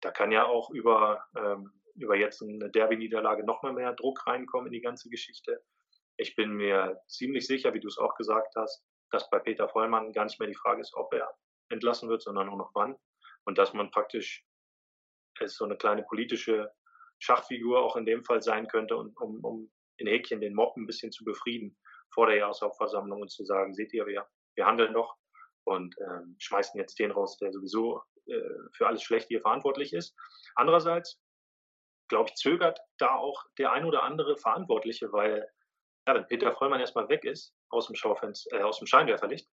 da 0.00 0.10
kann 0.10 0.30
ja 0.30 0.44
auch 0.44 0.70
über, 0.70 1.24
ähm, 1.36 1.72
über 1.94 2.14
jetzt 2.14 2.42
eine 2.42 2.70
Derby-Niederlage 2.70 3.44
nochmal 3.44 3.72
mehr 3.72 3.94
Druck 3.94 4.26
reinkommen 4.26 4.66
in 4.66 4.74
die 4.74 4.82
ganze 4.82 5.08
Geschichte. 5.08 5.62
Ich 6.18 6.34
bin 6.34 6.52
mir 6.52 7.00
ziemlich 7.06 7.46
sicher, 7.46 7.72
wie 7.74 7.80
du 7.80 7.88
es 7.88 7.96
auch 7.96 8.14
gesagt 8.16 8.54
hast, 8.56 8.84
dass 9.10 9.30
bei 9.30 9.38
Peter 9.38 9.68
Vollmann 9.68 10.12
gar 10.12 10.24
nicht 10.24 10.38
mehr 10.38 10.48
die 10.48 10.54
Frage 10.54 10.80
ist, 10.80 10.94
ob 10.94 11.12
er 11.14 11.32
entlassen 11.70 12.08
wird, 12.08 12.22
sondern 12.22 12.48
nur 12.48 12.58
noch 12.58 12.72
wann. 12.74 12.96
Und 13.44 13.56
dass 13.56 13.72
man 13.72 13.90
praktisch 13.90 14.44
es 15.40 15.56
so 15.56 15.64
eine 15.64 15.76
kleine 15.76 16.02
politische 16.02 16.70
Schachfigur 17.20 17.82
auch 17.82 17.96
in 17.96 18.04
dem 18.04 18.24
Fall 18.24 18.42
sein 18.42 18.66
könnte, 18.66 18.96
um, 18.96 19.14
um, 19.16 19.72
in 19.98 20.06
Häkchen 20.06 20.40
den 20.40 20.54
Mob 20.54 20.76
ein 20.76 20.86
bisschen 20.86 21.12
zu 21.12 21.24
befrieden 21.24 21.76
vor 22.12 22.26
der 22.26 22.36
Jahreshauptversammlung 22.36 23.22
und 23.22 23.30
zu 23.30 23.44
sagen, 23.44 23.74
seht 23.74 23.92
ihr, 23.92 24.06
wir, 24.06 24.26
wir 24.54 24.66
handeln 24.66 24.94
doch 24.94 25.16
und 25.64 25.94
ähm, 26.00 26.36
schmeißen 26.38 26.78
jetzt 26.78 26.98
den 26.98 27.10
raus, 27.10 27.36
der 27.38 27.52
sowieso 27.52 28.02
äh, 28.26 28.40
für 28.72 28.86
alles 28.86 29.02
Schlechte 29.02 29.28
hier 29.28 29.40
verantwortlich 29.40 29.92
ist. 29.92 30.16
Andererseits, 30.54 31.20
glaube 32.08 32.30
ich, 32.30 32.36
zögert 32.36 32.80
da 32.98 33.16
auch 33.16 33.44
der 33.58 33.72
ein 33.72 33.84
oder 33.84 34.02
andere 34.02 34.36
Verantwortliche, 34.36 35.12
weil 35.12 35.48
ja, 36.08 36.14
wenn 36.14 36.26
Peter 36.26 36.54
Vollmann 36.54 36.80
erstmal 36.80 37.08
weg 37.10 37.24
ist 37.24 37.54
aus 37.68 37.86
dem 37.86 37.94
Schaufenster, 37.94 38.58
äh, 38.58 38.62
aus 38.62 38.78
dem 38.78 38.86
Scheinwerferlicht. 38.86 39.46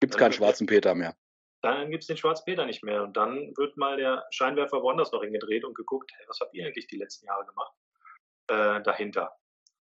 Gibt 0.00 0.14
es 0.14 0.18
keinen 0.18 0.32
schwarzen 0.32 0.66
Peter 0.66 0.94
mehr. 0.94 1.16
Dann 1.62 1.90
gibt 1.90 2.02
es 2.02 2.08
den 2.08 2.18
schwarzen 2.18 2.44
Peter 2.44 2.66
nicht 2.66 2.84
mehr. 2.84 3.02
Und 3.04 3.16
dann 3.16 3.56
wird 3.56 3.78
mal 3.78 3.96
der 3.96 4.26
Scheinwerfer 4.30 4.82
woanders 4.82 5.12
noch 5.12 5.22
hingedreht 5.22 5.64
und 5.64 5.74
geguckt, 5.74 6.12
hey, 6.14 6.26
was 6.28 6.40
habt 6.40 6.54
ihr 6.54 6.66
eigentlich 6.66 6.88
die 6.88 6.98
letzten 6.98 7.24
Jahre 7.24 7.46
gemacht? 7.46 7.72
Äh, 8.48 8.82
dahinter. 8.82 9.34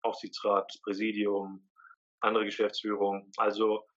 Aufsichtsrat, 0.03 0.71
Präsidium, 0.84 1.67
andere 2.19 2.45
Geschäftsführung. 2.45 3.31
Also 3.38 3.88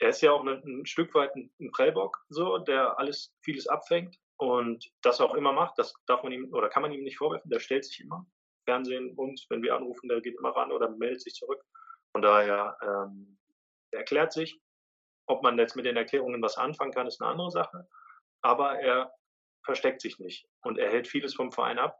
er 0.00 0.08
ist 0.08 0.20
ja 0.20 0.32
auch 0.32 0.44
ein, 0.44 0.60
ein 0.64 0.86
Stück 0.86 1.14
weit 1.14 1.34
ein, 1.36 1.52
ein 1.60 1.70
Prellbock, 1.70 2.24
so, 2.28 2.58
der 2.58 2.98
alles, 2.98 3.32
vieles 3.42 3.68
abfängt 3.68 4.18
und 4.36 4.90
das 5.02 5.20
auch 5.20 5.34
immer 5.34 5.52
macht. 5.52 5.78
Das 5.78 5.94
darf 6.06 6.24
man 6.24 6.32
ihm 6.32 6.52
oder 6.52 6.68
kann 6.68 6.82
man 6.82 6.90
ihm 6.90 7.04
nicht 7.04 7.18
vorwerfen. 7.18 7.50
Der 7.50 7.60
stellt 7.60 7.84
sich 7.84 8.00
immer. 8.00 8.26
Fernsehen 8.68 9.14
uns, 9.16 9.46
wenn 9.48 9.62
wir 9.62 9.74
anrufen, 9.74 10.08
der 10.08 10.20
geht 10.20 10.36
immer 10.38 10.50
ran 10.50 10.70
oder 10.70 10.90
meldet 10.90 11.22
sich 11.22 11.32
zurück. 11.32 11.64
Von 12.12 12.20
daher 12.20 12.76
ähm, 12.82 13.38
erklärt 13.92 14.32
sich. 14.32 14.60
Ob 15.26 15.42
man 15.42 15.58
jetzt 15.58 15.74
mit 15.74 15.86
den 15.86 15.96
Erklärungen 15.96 16.42
was 16.42 16.58
anfangen 16.58 16.92
kann, 16.92 17.06
ist 17.06 17.20
eine 17.20 17.30
andere 17.30 17.50
Sache. 17.50 17.88
Aber 18.42 18.78
er 18.78 19.10
versteckt 19.64 20.02
sich 20.02 20.18
nicht 20.18 20.46
und 20.62 20.78
er 20.78 20.90
hält 20.90 21.08
vieles 21.08 21.34
vom 21.34 21.50
Verein 21.50 21.78
ab. 21.78 21.98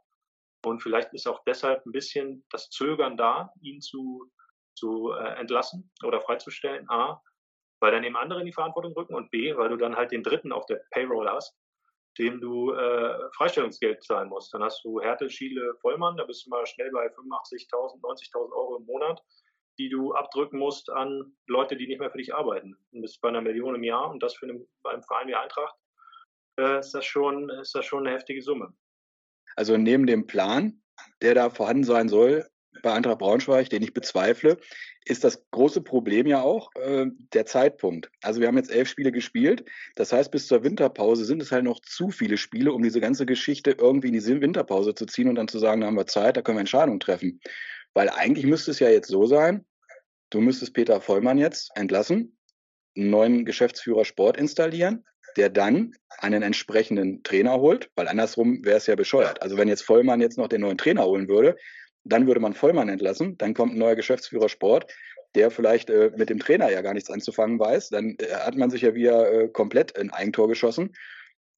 Und 0.63 0.81
vielleicht 0.83 1.13
ist 1.13 1.27
auch 1.27 1.43
deshalb 1.45 1.85
ein 1.85 1.91
bisschen 1.91 2.45
das 2.51 2.69
Zögern 2.69 3.17
da, 3.17 3.51
ihn 3.61 3.81
zu, 3.81 4.29
zu 4.75 5.11
äh, 5.13 5.39
entlassen 5.39 5.91
oder 6.03 6.21
freizustellen. 6.21 6.87
A, 6.89 7.21
weil 7.81 7.91
dann 7.91 8.03
eben 8.03 8.17
andere 8.17 8.41
in 8.41 8.45
die 8.45 8.53
Verantwortung 8.53 8.93
rücken 8.93 9.15
und 9.15 9.31
B, 9.31 9.55
weil 9.55 9.69
du 9.69 9.77
dann 9.77 9.95
halt 9.95 10.11
den 10.11 10.23
Dritten 10.23 10.51
auf 10.51 10.65
der 10.67 10.81
Payroll 10.91 11.29
hast, 11.29 11.55
dem 12.19 12.41
du 12.41 12.73
äh, 12.73 13.31
Freistellungsgeld 13.31 14.03
zahlen 14.03 14.29
musst. 14.29 14.53
Dann 14.53 14.61
hast 14.61 14.83
du 14.83 14.99
Härte, 14.99 15.29
Schiele, 15.29 15.75
Vollmann, 15.81 16.17
da 16.17 16.25
bist 16.25 16.45
du 16.45 16.49
mal 16.49 16.65
schnell 16.65 16.91
bei 16.91 17.07
85.000, 17.07 18.01
90.000 18.01 18.51
Euro 18.51 18.77
im 18.77 18.85
Monat, 18.85 19.23
die 19.79 19.89
du 19.89 20.13
abdrücken 20.13 20.59
musst 20.59 20.89
an 20.89 21.33
Leute, 21.47 21.77
die 21.77 21.87
nicht 21.87 21.99
mehr 21.99 22.11
für 22.11 22.17
dich 22.17 22.35
arbeiten. 22.35 22.75
Du 22.91 23.01
bist 23.01 23.21
bei 23.21 23.29
einer 23.29 23.41
Million 23.41 23.75
im 23.75 23.83
Jahr 23.83 24.11
und 24.11 24.21
das 24.21 24.35
für 24.35 24.47
einen, 24.47 24.67
bei 24.83 24.91
einem 24.91 25.03
Verein 25.03 25.29
wie 25.29 25.35
Eintracht 25.35 25.75
äh, 26.59 26.79
ist, 26.79 26.91
das 26.91 27.05
schon, 27.05 27.49
ist 27.49 27.73
das 27.73 27.85
schon 27.85 28.05
eine 28.05 28.15
heftige 28.15 28.41
Summe. 28.41 28.73
Also 29.55 29.77
neben 29.77 30.05
dem 30.05 30.27
Plan, 30.27 30.81
der 31.21 31.35
da 31.35 31.49
vorhanden 31.49 31.85
sein 31.85 32.09
soll, 32.09 32.45
bei 32.81 32.93
Eintracht 32.93 33.19
Braunschweig, 33.19 33.69
den 33.69 33.83
ich 33.83 33.93
bezweifle, 33.93 34.57
ist 35.05 35.23
das 35.23 35.43
große 35.51 35.81
Problem 35.81 36.27
ja 36.27 36.41
auch 36.41 36.69
äh, 36.75 37.07
der 37.33 37.45
Zeitpunkt. 37.45 38.11
Also 38.21 38.41
wir 38.41 38.47
haben 38.47 38.57
jetzt 38.57 38.71
elf 38.71 38.87
Spiele 38.87 39.11
gespielt. 39.11 39.65
Das 39.95 40.13
heißt, 40.13 40.31
bis 40.31 40.47
zur 40.47 40.63
Winterpause 40.63 41.25
sind 41.25 41.41
es 41.41 41.51
halt 41.51 41.63
noch 41.63 41.79
zu 41.81 42.09
viele 42.09 42.37
Spiele, 42.37 42.73
um 42.73 42.83
diese 42.83 43.01
ganze 43.01 43.25
Geschichte 43.25 43.71
irgendwie 43.71 44.09
in 44.09 44.13
die 44.13 44.41
Winterpause 44.41 44.93
zu 44.93 45.05
ziehen 45.05 45.29
und 45.29 45.35
dann 45.35 45.47
zu 45.47 45.59
sagen, 45.59 45.81
da 45.81 45.87
haben 45.87 45.97
wir 45.97 46.07
Zeit, 46.07 46.37
da 46.37 46.41
können 46.41 46.57
wir 46.57 46.61
Entscheidungen 46.61 46.99
treffen. 46.99 47.41
Weil 47.93 48.09
eigentlich 48.09 48.45
müsste 48.45 48.71
es 48.71 48.79
ja 48.79 48.89
jetzt 48.89 49.09
so 49.09 49.25
sein, 49.25 49.65
du 50.29 50.41
müsstest 50.41 50.73
Peter 50.73 51.01
Vollmann 51.01 51.37
jetzt 51.37 51.71
entlassen, 51.75 52.37
einen 52.95 53.09
neuen 53.09 53.45
Geschäftsführer 53.45 54.05
Sport 54.05 54.37
installieren, 54.37 55.05
der 55.37 55.49
dann 55.49 55.95
einen 56.19 56.43
entsprechenden 56.43 57.23
Trainer 57.23 57.59
holt, 57.59 57.89
weil 57.95 58.07
andersrum 58.07 58.63
wäre 58.63 58.77
es 58.77 58.87
ja 58.87 58.95
bescheuert. 58.95 59.41
Also 59.41 59.57
wenn 59.57 59.67
jetzt 59.67 59.83
Vollmann 59.83 60.21
jetzt 60.21 60.37
noch 60.37 60.47
den 60.47 60.61
neuen 60.61 60.77
Trainer 60.77 61.05
holen 61.05 61.27
würde, 61.27 61.55
dann 62.03 62.27
würde 62.27 62.39
man 62.39 62.53
Vollmann 62.53 62.89
entlassen, 62.89 63.37
dann 63.37 63.53
kommt 63.53 63.73
ein 63.73 63.79
neuer 63.79 63.95
Geschäftsführer 63.95 64.49
Sport, 64.49 64.91
der 65.35 65.51
vielleicht 65.51 65.89
äh, 65.89 66.11
mit 66.15 66.29
dem 66.29 66.39
Trainer 66.39 66.71
ja 66.71 66.81
gar 66.81 66.93
nichts 66.93 67.09
anzufangen 67.09 67.59
weiß, 67.59 67.89
dann 67.89 68.15
äh, 68.19 68.33
hat 68.33 68.55
man 68.55 68.69
sich 68.69 68.81
ja 68.81 68.95
wieder 68.95 69.31
äh, 69.31 69.47
komplett 69.47 69.97
ein 69.97 70.09
Eigentor 70.11 70.47
geschossen. 70.47 70.93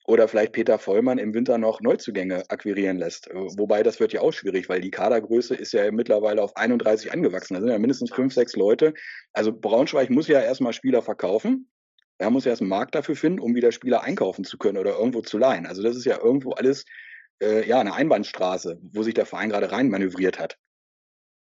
Oder 0.08 0.28
vielleicht 0.28 0.54
Peter 0.54 0.80
Vollmann 0.80 1.20
im 1.20 1.34
Winter 1.34 1.60
noch 1.60 1.80
Neuzugänge 1.80 2.44
akquirieren 2.50 2.98
lässt. 2.98 3.30
Äh, 3.30 3.36
wobei 3.36 3.84
das 3.84 4.00
wird 4.00 4.14
ja 4.14 4.22
auch 4.22 4.34
schwierig, 4.34 4.68
weil 4.68 4.82
die 4.82 4.92
Kadergröße 4.92 5.56
ist 5.56 5.74
ja 5.74 5.90
mittlerweile 5.92 6.42
auf 6.42 6.58
31 6.58 7.14
angewachsen. 7.14 7.54
Da 7.54 7.62
sind 7.62 7.70
ja 7.70 7.80
mindestens 7.80 8.12
fünf, 8.12 8.34
sechs 8.34 8.56
Leute. 8.56 8.94
Also 9.32 9.54
Braunschweig 9.54 10.10
muss 10.10 10.28
ja 10.28 10.42
erstmal 10.42 10.74
Spieler 10.74 11.02
verkaufen. 11.02 11.70
Er 12.18 12.30
muss 12.30 12.46
ja 12.46 12.52
erst 12.52 12.62
einen 12.62 12.70
Markt 12.70 12.94
dafür 12.96 13.16
finden, 13.16 13.40
um 13.40 13.56
wieder 13.56 13.72
Spieler 13.72 14.04
einkaufen 14.04 14.44
zu 14.44 14.58
können 14.58 14.78
oder 14.78 14.98
irgendwo 14.98 15.22
zu 15.22 15.38
leihen. 15.38 15.66
Also 15.66 15.82
das 15.82 15.96
ist 15.96 16.06
ja 16.06 16.20
irgendwo 16.20 16.52
alles 16.52 16.86
äh, 17.42 17.68
ja 17.68 17.80
eine 17.80 17.94
Einbahnstraße, 17.94 18.80
wo 18.82 19.04
sich 19.04 19.14
der 19.14 19.26
Verein 19.26 19.50
gerade 19.50 19.72
rein 19.72 19.90
manövriert 19.90 20.40
hat. 20.40 20.58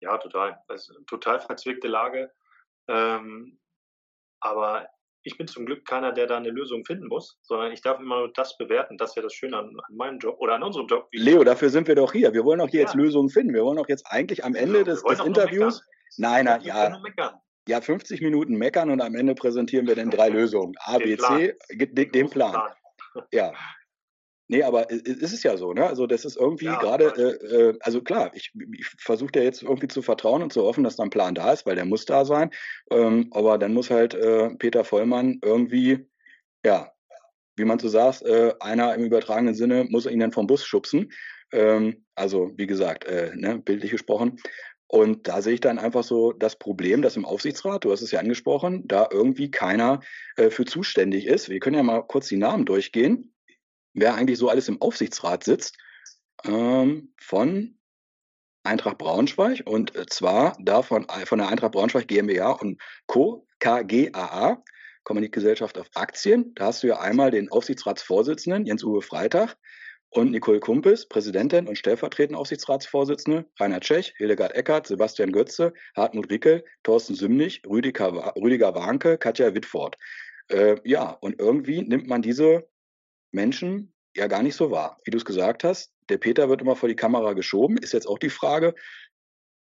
Ja, 0.01 0.17
total. 0.17 0.59
Eine 0.67 0.79
total 1.07 1.39
verzwickte 1.41 1.87
Lage. 1.87 2.31
Ähm, 2.87 3.59
aber 4.39 4.87
ich 5.23 5.37
bin 5.37 5.47
zum 5.47 5.65
Glück 5.65 5.85
keiner, 5.85 6.13
der 6.13 6.27
da 6.27 6.37
eine 6.37 6.49
Lösung 6.49 6.85
finden 6.85 7.07
muss, 7.07 7.37
sondern 7.41 7.71
ich 7.71 7.81
darf 7.81 7.99
immer 7.99 8.19
nur 8.19 8.33
das 8.33 8.57
bewerten. 8.57 8.97
Das 8.97 9.11
ist 9.11 9.15
ja 9.17 9.21
das 9.21 9.33
Schöne 9.33 9.57
an, 9.57 9.77
an 9.87 9.95
meinem 9.95 10.19
Job 10.19 10.37
oder 10.39 10.55
an 10.55 10.63
unserem 10.63 10.87
Job. 10.87 11.09
Leo, 11.11 11.43
dafür 11.43 11.69
sind 11.69 11.87
wir 11.87 11.95
doch 11.95 12.13
hier. 12.13 12.33
Wir 12.33 12.45
wollen 12.45 12.61
auch 12.61 12.69
hier 12.69 12.81
ja. 12.81 12.85
jetzt 12.85 12.95
Lösungen 12.95 13.29
finden. 13.29 13.53
Wir 13.53 13.63
wollen 13.63 13.77
doch 13.77 13.89
jetzt 13.89 14.05
eigentlich 14.09 14.45
am 14.45 14.55
Ende 14.55 14.83
genau, 14.83 14.91
des, 14.91 15.03
des 15.03 15.19
Interviews. 15.19 15.83
Nein, 16.17 16.45
nein, 16.45 16.61
ja. 16.61 17.01
Ja, 17.67 17.81
50 17.81 18.21
Minuten 18.21 18.55
meckern 18.55 18.89
und 18.89 19.01
am 19.01 19.13
Ende 19.13 19.35
präsentieren 19.35 19.85
wir 19.85 19.95
dann 19.95 20.09
drei 20.09 20.29
Lösungen. 20.29 20.73
A, 20.79 20.97
B, 20.97 21.17
C, 21.17 21.55
den, 21.71 22.11
den 22.11 22.29
Plan. 22.29 22.51
Plan. 22.51 22.73
Ja, 23.31 23.53
Nee, 24.51 24.63
aber 24.63 24.91
es 24.91 25.31
ist 25.31 25.43
ja 25.43 25.57
so, 25.57 25.73
ne? 25.73 25.85
Also 25.85 26.07
das 26.07 26.25
ist 26.25 26.35
irgendwie 26.35 26.65
ja, 26.65 26.79
gerade, 26.79 27.05
äh, 27.15 27.55
äh, 27.55 27.77
also 27.81 28.01
klar, 28.01 28.31
ich, 28.33 28.51
ich 28.73 28.87
versuche 28.97 29.31
dir 29.31 29.43
jetzt 29.43 29.61
irgendwie 29.61 29.87
zu 29.87 30.01
vertrauen 30.01 30.41
und 30.41 30.51
zu 30.51 30.63
hoffen, 30.63 30.83
dass 30.83 30.95
da 30.95 31.03
ein 31.03 31.11
Plan 31.11 31.35
da 31.35 31.53
ist, 31.53 31.67
weil 31.67 31.75
der 31.75 31.85
muss 31.85 32.05
da 32.05 32.25
sein. 32.25 32.49
Ähm, 32.89 33.27
aber 33.29 33.59
dann 33.59 33.75
muss 33.75 33.91
halt 33.91 34.15
äh, 34.15 34.49
Peter 34.55 34.83
Vollmann 34.83 35.37
irgendwie, 35.43 36.09
ja, 36.65 36.91
wie 37.57 37.65
man 37.65 37.77
so 37.77 37.89
sagt, 37.89 38.23
äh, 38.23 38.55
einer 38.59 38.95
im 38.95 39.05
übertragenen 39.05 39.53
Sinne 39.53 39.83
muss 39.83 40.07
ihn 40.07 40.19
dann 40.19 40.31
vom 40.31 40.47
Bus 40.47 40.65
schubsen. 40.65 41.11
Ähm, 41.51 42.05
also 42.15 42.51
wie 42.55 42.65
gesagt, 42.65 43.05
äh, 43.05 43.31
ne, 43.35 43.59
bildlich 43.59 43.91
gesprochen. 43.91 44.41
Und 44.87 45.27
da 45.27 45.43
sehe 45.43 45.53
ich 45.53 45.61
dann 45.61 45.77
einfach 45.77 46.03
so 46.03 46.31
das 46.31 46.55
Problem, 46.55 47.03
dass 47.03 47.17
im 47.17 47.25
Aufsichtsrat, 47.25 47.85
du 47.85 47.91
hast 47.91 48.01
es 48.01 48.09
ja 48.09 48.19
angesprochen, 48.19 48.87
da 48.87 49.07
irgendwie 49.11 49.51
keiner 49.51 49.99
äh, 50.37 50.49
für 50.49 50.65
zuständig 50.65 51.27
ist. 51.27 51.49
Wir 51.49 51.59
können 51.59 51.75
ja 51.75 51.83
mal 51.83 52.01
kurz 52.01 52.29
die 52.29 52.37
Namen 52.37 52.65
durchgehen 52.65 53.31
wer 53.93 54.15
eigentlich 54.15 54.37
so 54.37 54.49
alles 54.49 54.67
im 54.67 54.81
Aufsichtsrat 54.81 55.43
sitzt 55.43 55.77
ähm, 56.43 57.13
von 57.19 57.77
Eintracht 58.63 58.97
Braunschweig 58.97 59.63
und 59.65 59.95
äh, 59.95 60.05
zwar 60.07 60.57
davon 60.59 61.07
von 61.25 61.39
der 61.39 61.47
Eintracht 61.47 61.71
Braunschweig 61.71 62.07
GmbH 62.07 62.51
und 62.51 62.81
Co. 63.07 63.45
KGAA, 63.59 64.63
Kommunikgesellschaft 65.03 65.77
auf 65.77 65.89
Aktien. 65.95 66.53
Da 66.55 66.65
hast 66.65 66.83
du 66.83 66.87
ja 66.87 66.99
einmal 66.99 67.31
den 67.31 67.51
Aufsichtsratsvorsitzenden 67.51 68.65
Jens-Uwe 68.65 69.01
Freitag 69.01 69.57
und 70.11 70.31
Nicole 70.31 70.59
Kumpis, 70.59 71.07
Präsidentin 71.07 71.67
und 71.67 71.77
stellvertretende 71.77 72.39
Aufsichtsratsvorsitzende, 72.39 73.45
Rainer 73.59 73.79
Tschech, 73.79 74.13
Hildegard 74.17 74.55
Eckert, 74.55 74.87
Sebastian 74.87 75.31
Götze, 75.31 75.73
Hartmut 75.95 76.29
Rickel, 76.29 76.63
Thorsten 76.83 77.15
Sümnig, 77.15 77.61
Rüdiger, 77.67 78.33
Rüdiger 78.35 78.73
Warnke, 78.75 79.17
Katja 79.17 79.53
Wittfort. 79.53 79.97
Äh, 80.49 80.77
ja, 80.83 81.11
und 81.11 81.39
irgendwie 81.39 81.81
nimmt 81.81 82.07
man 82.07 82.21
diese 82.21 82.67
Menschen 83.31 83.93
ja 84.15 84.27
gar 84.27 84.43
nicht 84.43 84.55
so 84.55 84.71
wahr. 84.71 84.97
Wie 85.03 85.11
du 85.11 85.17
es 85.17 85.25
gesagt 85.25 85.63
hast, 85.63 85.93
der 86.09 86.17
Peter 86.17 86.49
wird 86.49 86.61
immer 86.61 86.75
vor 86.75 86.89
die 86.89 86.95
Kamera 86.95 87.33
geschoben. 87.33 87.77
Ist 87.77 87.93
jetzt 87.93 88.07
auch 88.07 88.19
die 88.19 88.29
Frage, 88.29 88.75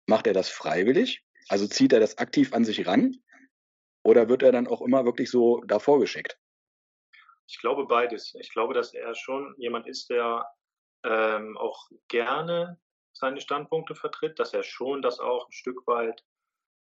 macht 0.06 0.28
er 0.28 0.34
das 0.34 0.50
freiwillig? 0.50 1.24
Also 1.50 1.67
zieht 1.67 1.93
er 1.93 2.00
das 2.00 2.17
aktiv 2.17 2.54
an 2.54 2.65
sich 2.65 2.86
ran? 2.88 3.15
Oder 4.04 4.30
wird 4.30 4.43
er 4.43 4.52
dann 4.52 4.67
auch 4.67 4.82
immer 4.82 5.06
wirklich 5.06 5.30
so 5.30 5.62
davor 5.65 6.00
geschickt? 6.00 6.38
Ich 7.48 7.60
glaube 7.60 7.86
beides. 7.86 8.36
Ich 8.39 8.52
glaube, 8.52 8.74
dass 8.74 8.93
er 8.93 9.15
schon 9.15 9.56
jemand 9.58 9.88
ist, 9.88 10.10
der 10.10 10.46
ähm, 11.04 11.58
auch 11.58 11.89
gerne 12.08 12.80
seine 13.13 13.41
Standpunkte 13.41 13.96
vertritt, 13.96 14.38
dass 14.39 14.54
er 14.54 14.63
schon 14.63 15.02
das 15.02 15.20
auch 15.20 15.48
ein 15.48 15.52
Stück 15.52 15.88
weit 15.88 16.24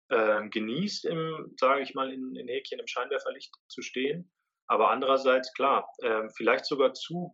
ähm, 0.10 0.50
genießt, 0.50 1.06
im, 1.06 1.54
sage 1.60 1.82
ich 1.82 1.94
mal, 1.94 2.12
in, 2.12 2.36
in 2.36 2.48
Häkchen 2.48 2.80
im 2.80 2.88
Scheinwerferlicht 2.88 3.54
zu 3.68 3.82
stehen 3.82 4.32
aber 4.68 4.90
andererseits, 4.90 5.54
klar, 5.54 5.92
äh, 6.00 6.28
vielleicht 6.36 6.66
sogar 6.66 6.94
zu 6.94 7.34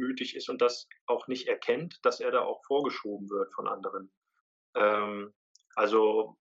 gutmütig 0.00 0.36
ist 0.36 0.48
und 0.48 0.62
das 0.62 0.88
auch 1.06 1.26
nicht 1.26 1.48
erkennt, 1.48 1.98
dass 2.02 2.20
er 2.20 2.30
da 2.30 2.42
auch 2.42 2.64
vorgeschoben 2.64 3.28
wird 3.28 3.52
von 3.54 3.66
anderen. 3.66 4.12
Ähm, 4.74 5.34
also 5.74 6.36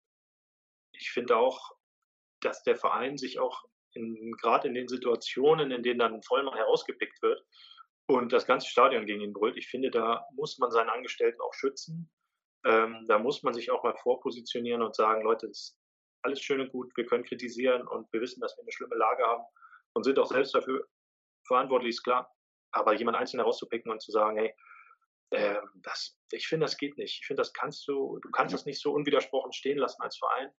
ich 0.92 1.12
finde 1.12 1.38
auch, 1.38 1.72
dass 2.42 2.64
der 2.64 2.76
Verein 2.76 3.18
sich 3.18 3.40
auch 3.40 3.64
gerade 4.42 4.68
in 4.68 4.76
den 4.76 4.88
Situationen, 4.88 5.72
in 5.72 5.82
denen 5.82 6.00
dann 6.00 6.24
Vollmann 6.24 6.56
herausgepickt 6.56 7.22
wird 7.22 7.44
und 8.08 8.32
das 8.32 8.46
ganze 8.46 8.68
Stadion 8.68 9.06
gegen 9.06 9.22
ihn 9.22 9.34
brüllt, 9.34 9.58
ich 9.58 9.68
finde, 9.68 9.90
da 9.90 10.26
muss 10.36 10.58
man 10.60 10.72
seine 10.72 10.92
Angestellten 10.92 11.42
auch 11.42 11.54
schützen. 11.54 12.10
Ähm, 12.66 13.06
da 13.08 13.18
muss 13.18 13.42
man 13.42 13.54
sich 13.54 13.72
auch 13.72 13.84
mal 13.84 13.96
vorpositionieren 13.96 14.82
und 14.82 14.96
sagen, 14.96 15.24
Leute, 15.24 15.48
das 15.48 15.58
ist 15.58 15.80
alles 16.22 16.42
schön 16.42 16.60
und 16.60 16.72
gut, 16.72 16.92
wir 16.96 17.06
können 17.06 17.24
kritisieren 17.24 17.88
und 17.88 18.12
wir 18.12 18.22
wissen, 18.22 18.42
dass 18.42 18.58
wir 18.58 18.64
eine 18.64 18.72
schlimme 18.72 18.96
Lage 18.96 19.24
haben 19.24 19.44
und 19.94 20.04
sind 20.04 20.20
auch 20.20 20.28
selbst 20.28 20.54
dafür 20.54 20.88
verantwortlich, 21.48 21.96
ist 21.96 22.04
klar. 22.04 22.32
Aber 22.72 22.94
jemand 22.94 23.18
einzeln 23.18 23.40
herauszupicken 23.40 23.92
und 23.92 24.02
zu 24.02 24.12
sagen, 24.12 24.38
hey, 24.38 24.54
äh, 25.32 25.62
das, 25.76 26.18
ich 26.32 26.48
finde, 26.48 26.66
das 26.66 26.78
geht 26.78 26.98
nicht. 26.98 27.20
Ich 27.22 27.28
finde, 27.28 27.42
das 27.42 27.54
kannst 27.54 27.88
du, 27.88 28.20
du 28.22 28.30
kannst 28.32 28.54
das 28.54 28.66
nicht 28.66 28.82
so 28.82 28.94
unwidersprochen 28.94 29.54
stehen 29.54 29.78
lassen 29.78 30.02
als 30.02 30.18
Verein. 30.18 30.52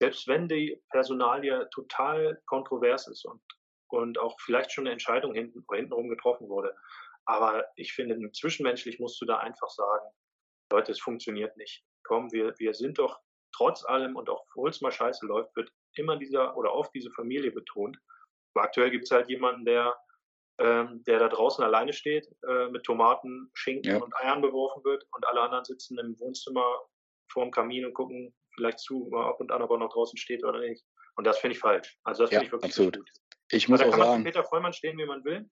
Selbst 0.00 0.26
wenn 0.26 0.48
die 0.48 0.82
Personalie 0.90 1.68
total 1.70 2.40
kontrovers 2.46 3.06
ist 3.08 3.24
und, 3.24 3.40
und 3.88 4.18
auch 4.18 4.36
vielleicht 4.40 4.72
schon 4.72 4.84
eine 4.84 4.92
Entscheidung 4.92 5.34
hinten, 5.34 5.64
hintenrum 5.72 6.08
getroffen 6.08 6.48
wurde. 6.48 6.74
Aber 7.24 7.64
ich 7.76 7.92
finde, 7.92 8.30
zwischenmenschlich 8.32 8.98
musst 8.98 9.20
du 9.20 9.26
da 9.26 9.38
einfach 9.38 9.68
sagen, 9.68 10.06
Leute, 10.72 10.92
es 10.92 11.00
funktioniert 11.00 11.56
nicht. 11.56 11.84
Komm, 12.02 12.32
wir, 12.32 12.54
wir 12.58 12.74
sind 12.74 12.98
doch 12.98 13.20
trotz 13.54 13.84
allem 13.84 14.16
und 14.16 14.28
auch 14.28 14.44
obwohl 14.48 14.70
es 14.70 14.80
mal 14.80 14.90
scheiße 14.90 15.26
läuft, 15.26 15.54
wird 15.54 15.70
immer 15.94 16.16
dieser 16.16 16.56
oder 16.56 16.72
oft 16.72 16.92
diese 16.94 17.10
Familie 17.12 17.52
betont. 17.52 17.96
Aktuell 18.54 18.90
gibt 18.90 19.04
es 19.04 19.10
halt 19.10 19.28
jemanden, 19.28 19.64
der, 19.64 19.96
ähm, 20.58 21.02
der 21.04 21.18
da 21.18 21.28
draußen 21.28 21.64
alleine 21.64 21.92
steht, 21.92 22.26
äh, 22.48 22.68
mit 22.68 22.84
Tomaten, 22.84 23.50
Schinken 23.54 23.92
ja. 23.92 23.98
und 23.98 24.14
Eiern 24.16 24.42
beworfen 24.42 24.84
wird 24.84 25.04
und 25.12 25.26
alle 25.26 25.40
anderen 25.40 25.64
sitzen 25.64 25.98
im 25.98 26.18
Wohnzimmer 26.18 26.82
vorm 27.32 27.50
Kamin 27.50 27.86
und 27.86 27.94
gucken 27.94 28.34
vielleicht 28.54 28.80
zu, 28.80 29.10
ab 29.14 29.40
und 29.40 29.50
an, 29.50 29.62
ob 29.62 29.70
er 29.70 29.78
noch 29.78 29.92
draußen 29.92 30.18
steht 30.18 30.44
oder 30.44 30.60
nicht. 30.60 30.84
Und 31.16 31.26
das 31.26 31.38
finde 31.38 31.54
ich 31.54 31.60
falsch. 31.60 31.98
Also 32.04 32.24
das 32.24 32.30
finde 32.30 32.46
ich 32.46 32.52
wirklich 32.52 32.70
absolut. 32.70 32.96
gut. 32.96 33.10
Ich 33.50 33.68
muss 33.68 33.80
da 33.80 33.86
auch 33.86 33.90
kann 33.90 34.00
sagen, 34.00 34.10
man 34.12 34.24
Peter 34.24 34.44
Vollmann 34.44 34.72
stehen, 34.72 34.98
wie 34.98 35.06
man 35.06 35.24
will, 35.24 35.48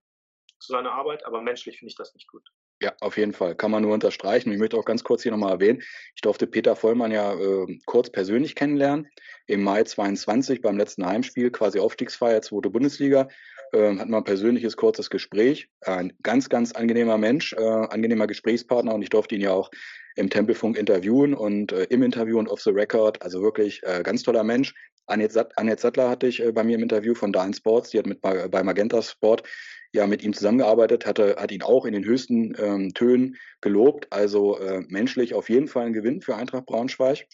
zu 0.59 0.73
seiner 0.73 0.93
Arbeit, 0.93 1.25
aber 1.25 1.41
menschlich 1.41 1.79
finde 1.79 1.91
ich 1.91 1.97
das 1.97 2.15
nicht 2.15 2.29
gut. 2.29 2.47
Ja, 2.83 2.95
auf 3.01 3.19
jeden 3.19 3.35
Fall. 3.35 3.55
Kann 3.55 3.71
man 3.71 3.83
nur 3.83 3.93
unterstreichen. 3.93 4.51
Ich 4.53 4.59
möchte 4.59 4.79
auch 4.79 4.87
ganz 4.87 5.05
kurz 5.05 5.23
hier 5.23 5.33
nochmal 5.33 5.53
erwähnen, 5.53 5.83
ich 6.15 6.23
durfte 6.23 6.47
Peter 6.47 6.77
Vollmann 6.77 7.13
ja 7.13 7.35
äh, 7.35 7.79
kurz 7.85 8.09
persönlich 8.09 8.55
kennenlernen. 8.55 9.09
Im 9.47 9.63
Mai 9.63 9.85
22 9.85 10.63
beim 10.63 10.79
letzten 10.79 11.05
Heimspiel, 11.05 11.51
quasi 11.51 11.79
Aufstiegsfeier, 11.79 12.41
zweite 12.41 12.71
Bundesliga, 12.71 13.29
äh, 13.73 13.99
hatten 13.99 14.11
wir 14.11 14.17
ein 14.17 14.25
persönliches, 14.25 14.79
kurzes 14.79 15.11
Gespräch. 15.11 15.69
Ein 15.83 16.15
ganz, 16.23 16.49
ganz 16.49 16.73
angenehmer 16.73 17.19
Mensch, 17.19 17.53
äh, 17.53 17.61
angenehmer 17.61 18.27
Gesprächspartner 18.27 18.95
und 18.95 19.03
ich 19.03 19.11
durfte 19.11 19.35
ihn 19.35 19.43
ja 19.43 19.53
auch 19.53 19.71
im 20.21 20.31
Tempelfunk 20.31 20.77
interviewen 20.79 21.35
und 21.35 21.73
äh, 21.73 21.85
im 21.85 22.03
Interview 22.03 22.39
und 22.39 22.49
off 22.49 22.61
the 22.61 22.71
record. 22.71 23.21
Also 23.23 23.43
wirklich 23.43 23.83
äh, 23.83 24.03
ganz 24.03 24.23
toller 24.23 24.45
Mensch. 24.45 24.75
Annette, 25.07 25.33
Sattler 25.33 26.09
hatte 26.09 26.29
ich 26.29 26.41
äh, 26.41 26.53
bei 26.53 26.63
mir 26.63 26.77
im 26.77 26.83
Interview 26.83 27.15
von 27.15 27.33
Dine 27.33 27.55
Sports, 27.55 27.91
die 27.91 27.99
hat 27.99 28.07
mit 28.07 28.21
bei 28.21 28.63
Magenta 28.63 29.03
Sport 29.03 29.43
ja 29.93 30.07
mit 30.07 30.23
ihm 30.23 30.33
zusammengearbeitet, 30.33 31.07
hatte, 31.07 31.37
hat 31.39 31.51
ihn 31.51 31.63
auch 31.63 31.85
in 31.85 31.95
den 31.95 32.05
höchsten 32.05 32.55
ähm, 32.59 32.95
Tönen 32.95 33.37
gelobt. 33.61 34.07
Also 34.11 34.59
äh, 34.59 34.85
menschlich 34.89 35.35
auf 35.35 35.49
jeden 35.49 35.67
Fall 35.67 35.87
ein 35.87 35.93
Gewinn 35.93 36.21
für 36.21 36.37
Eintracht 36.37 36.67
Braunschweig. 36.67 37.27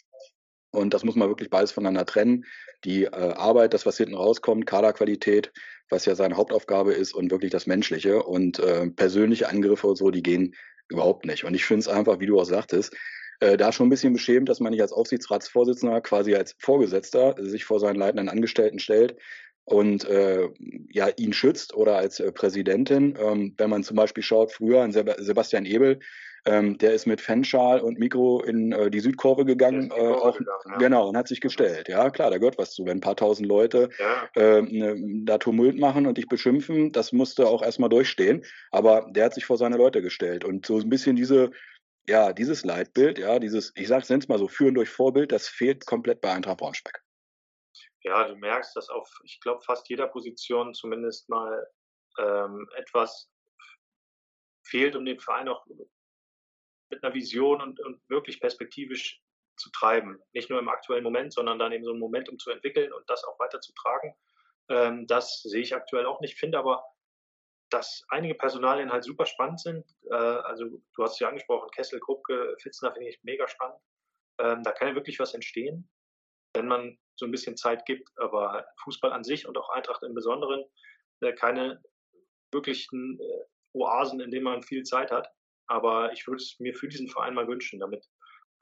Und 0.70 0.94
das 0.94 1.04
muss 1.04 1.16
man 1.16 1.28
wirklich 1.28 1.50
beides 1.50 1.72
voneinander 1.72 2.06
trennen. 2.06 2.44
Die 2.84 3.04
äh, 3.04 3.10
Arbeit, 3.10 3.74
das, 3.74 3.84
was 3.84 3.96
hinten 3.96 4.14
rauskommt, 4.14 4.66
Kaderqualität, 4.66 5.52
was 5.88 6.06
ja 6.06 6.14
seine 6.14 6.36
Hauptaufgabe 6.36 6.92
ist, 6.92 7.14
und 7.14 7.30
wirklich 7.30 7.50
das 7.50 7.66
Menschliche. 7.66 8.22
Und 8.22 8.58
äh, 8.58 8.88
persönliche 8.90 9.48
Angriffe 9.48 9.86
und 9.88 9.96
so, 9.96 10.10
die 10.10 10.22
gehen 10.22 10.54
überhaupt 10.88 11.26
nicht. 11.26 11.44
Und 11.44 11.54
ich 11.54 11.64
finde 11.64 11.80
es 11.80 11.88
einfach, 11.88 12.20
wie 12.20 12.26
du 12.26 12.40
auch 12.40 12.44
sagtest, 12.44 12.94
äh, 13.40 13.56
da 13.56 13.72
schon 13.72 13.86
ein 13.86 13.90
bisschen 13.90 14.12
beschämt, 14.12 14.48
dass 14.48 14.60
man 14.60 14.72
nicht 14.72 14.82
als 14.82 14.92
Aufsichtsratsvorsitzender, 14.92 16.00
quasi 16.00 16.34
als 16.34 16.54
Vorgesetzter, 16.58 17.34
sich 17.38 17.64
vor 17.64 17.80
seinen 17.80 17.96
leitenden 17.96 18.28
Angestellten 18.28 18.78
stellt 18.78 19.16
und 19.64 20.04
äh, 20.04 20.48
ja 20.90 21.08
ihn 21.16 21.32
schützt 21.32 21.74
oder 21.74 21.96
als 21.96 22.20
äh, 22.20 22.32
Präsidentin. 22.32 23.16
Ähm, 23.20 23.54
wenn 23.58 23.70
man 23.70 23.82
zum 23.82 23.96
Beispiel 23.96 24.22
schaut, 24.22 24.52
früher 24.52 24.82
an 24.82 24.92
Seb 24.92 25.14
Sebastian 25.18 25.66
Ebel, 25.66 25.98
Ähm, 26.46 26.78
der 26.78 26.94
ist 26.94 27.06
mit 27.06 27.20
Fanschal 27.20 27.80
und 27.80 27.98
Mikro 27.98 28.40
in 28.42 28.70
äh, 28.70 28.88
die 28.88 29.00
Südkurve 29.00 29.44
gegangen, 29.44 29.90
äh, 29.90 29.94
auch, 29.94 30.38
gegangen, 30.38 30.60
ja. 30.70 30.76
genau, 30.76 31.08
und 31.08 31.16
hat 31.16 31.26
sich 31.26 31.40
gestellt. 31.40 31.88
Ja, 31.88 32.08
klar, 32.10 32.30
da 32.30 32.38
gehört 32.38 32.56
was 32.56 32.72
zu. 32.72 32.84
Wenn 32.84 32.98
ein 32.98 33.00
paar 33.00 33.16
tausend 33.16 33.48
Leute 33.48 33.90
ja. 33.98 34.28
äh, 34.36 34.62
ne, 34.62 35.24
da 35.24 35.38
Tumult 35.38 35.76
machen 35.76 36.06
und 36.06 36.18
dich 36.18 36.28
beschimpfen, 36.28 36.92
das 36.92 37.12
musste 37.12 37.48
auch 37.48 37.62
erstmal 37.62 37.88
durchstehen. 37.88 38.44
Aber 38.70 39.08
der 39.10 39.24
hat 39.24 39.34
sich 39.34 39.44
vor 39.44 39.58
seine 39.58 39.76
Leute 39.76 40.02
gestellt. 40.02 40.44
Und 40.44 40.66
so 40.66 40.78
ein 40.78 40.88
bisschen 40.88 41.16
diese, 41.16 41.50
ja, 42.08 42.32
dieses 42.32 42.64
Leitbild, 42.64 43.18
ja, 43.18 43.40
dieses, 43.40 43.72
ich 43.74 43.88
sag's 43.88 44.08
nenn's 44.08 44.28
mal 44.28 44.38
so, 44.38 44.46
führen 44.46 44.74
durch 44.74 44.88
Vorbild, 44.88 45.32
das 45.32 45.48
fehlt 45.48 45.84
komplett 45.84 46.20
bei 46.20 46.32
Eintracht 46.32 46.58
Braunschweig. 46.58 47.02
Ja, 48.02 48.28
du 48.28 48.36
merkst, 48.36 48.76
dass 48.76 48.88
auf, 48.88 49.10
ich 49.24 49.40
glaube, 49.40 49.62
fast 49.62 49.88
jeder 49.88 50.06
Position 50.06 50.74
zumindest 50.74 51.28
mal 51.28 51.66
ähm, 52.20 52.68
etwas 52.76 53.28
fehlt, 54.62 54.94
um 54.94 55.04
den 55.04 55.18
Verein 55.18 55.48
auch 55.48 55.66
mit 56.90 57.02
einer 57.02 57.14
Vision 57.14 57.60
und, 57.60 57.80
und 57.80 58.00
wirklich 58.08 58.40
perspektivisch 58.40 59.22
zu 59.56 59.70
treiben. 59.70 60.20
Nicht 60.32 60.50
nur 60.50 60.58
im 60.58 60.68
aktuellen 60.68 61.04
Moment, 61.04 61.32
sondern 61.32 61.58
dann 61.58 61.72
eben 61.72 61.84
so 61.84 61.92
ein 61.92 61.98
Momentum 61.98 62.38
zu 62.38 62.50
entwickeln 62.50 62.92
und 62.92 63.08
das 63.08 63.24
auch 63.24 63.38
weiterzutragen. 63.38 64.14
Ähm, 64.68 65.06
das 65.06 65.42
sehe 65.42 65.62
ich 65.62 65.74
aktuell 65.74 66.06
auch 66.06 66.20
nicht. 66.20 66.38
Finde 66.38 66.58
aber, 66.58 66.84
dass 67.70 68.04
einige 68.08 68.34
Personalien 68.34 68.92
halt 68.92 69.04
super 69.04 69.26
spannend 69.26 69.60
sind. 69.60 69.84
Äh, 70.10 70.14
also 70.14 70.64
du 70.66 71.02
hast 71.02 71.14
es 71.14 71.20
ja 71.20 71.28
angesprochen, 71.28 71.70
Kessel, 71.70 72.00
Krupke, 72.00 72.56
Fitzner 72.60 72.92
finde 72.92 73.08
ich 73.08 73.22
mega 73.22 73.48
spannend. 73.48 73.78
Ähm, 74.38 74.62
da 74.62 74.72
kann 74.72 74.88
ja 74.88 74.94
wirklich 74.94 75.18
was 75.18 75.34
entstehen, 75.34 75.88
wenn 76.54 76.68
man 76.68 76.98
so 77.16 77.24
ein 77.24 77.30
bisschen 77.30 77.56
Zeit 77.56 77.86
gibt. 77.86 78.10
Aber 78.18 78.66
Fußball 78.82 79.12
an 79.12 79.24
sich 79.24 79.46
und 79.46 79.56
auch 79.56 79.70
Eintracht 79.70 80.02
im 80.02 80.14
Besonderen 80.14 80.64
äh, 81.20 81.32
keine 81.32 81.82
wirklichen 82.52 83.18
äh, 83.20 83.44
Oasen, 83.72 84.20
in 84.20 84.30
denen 84.30 84.44
man 84.44 84.62
viel 84.62 84.84
Zeit 84.84 85.10
hat. 85.10 85.28
Aber 85.66 86.12
ich 86.12 86.26
würde 86.26 86.42
es 86.42 86.58
mir 86.58 86.74
für 86.74 86.88
diesen 86.88 87.08
Verein 87.08 87.34
mal 87.34 87.48
wünschen, 87.48 87.80
damit, 87.80 88.06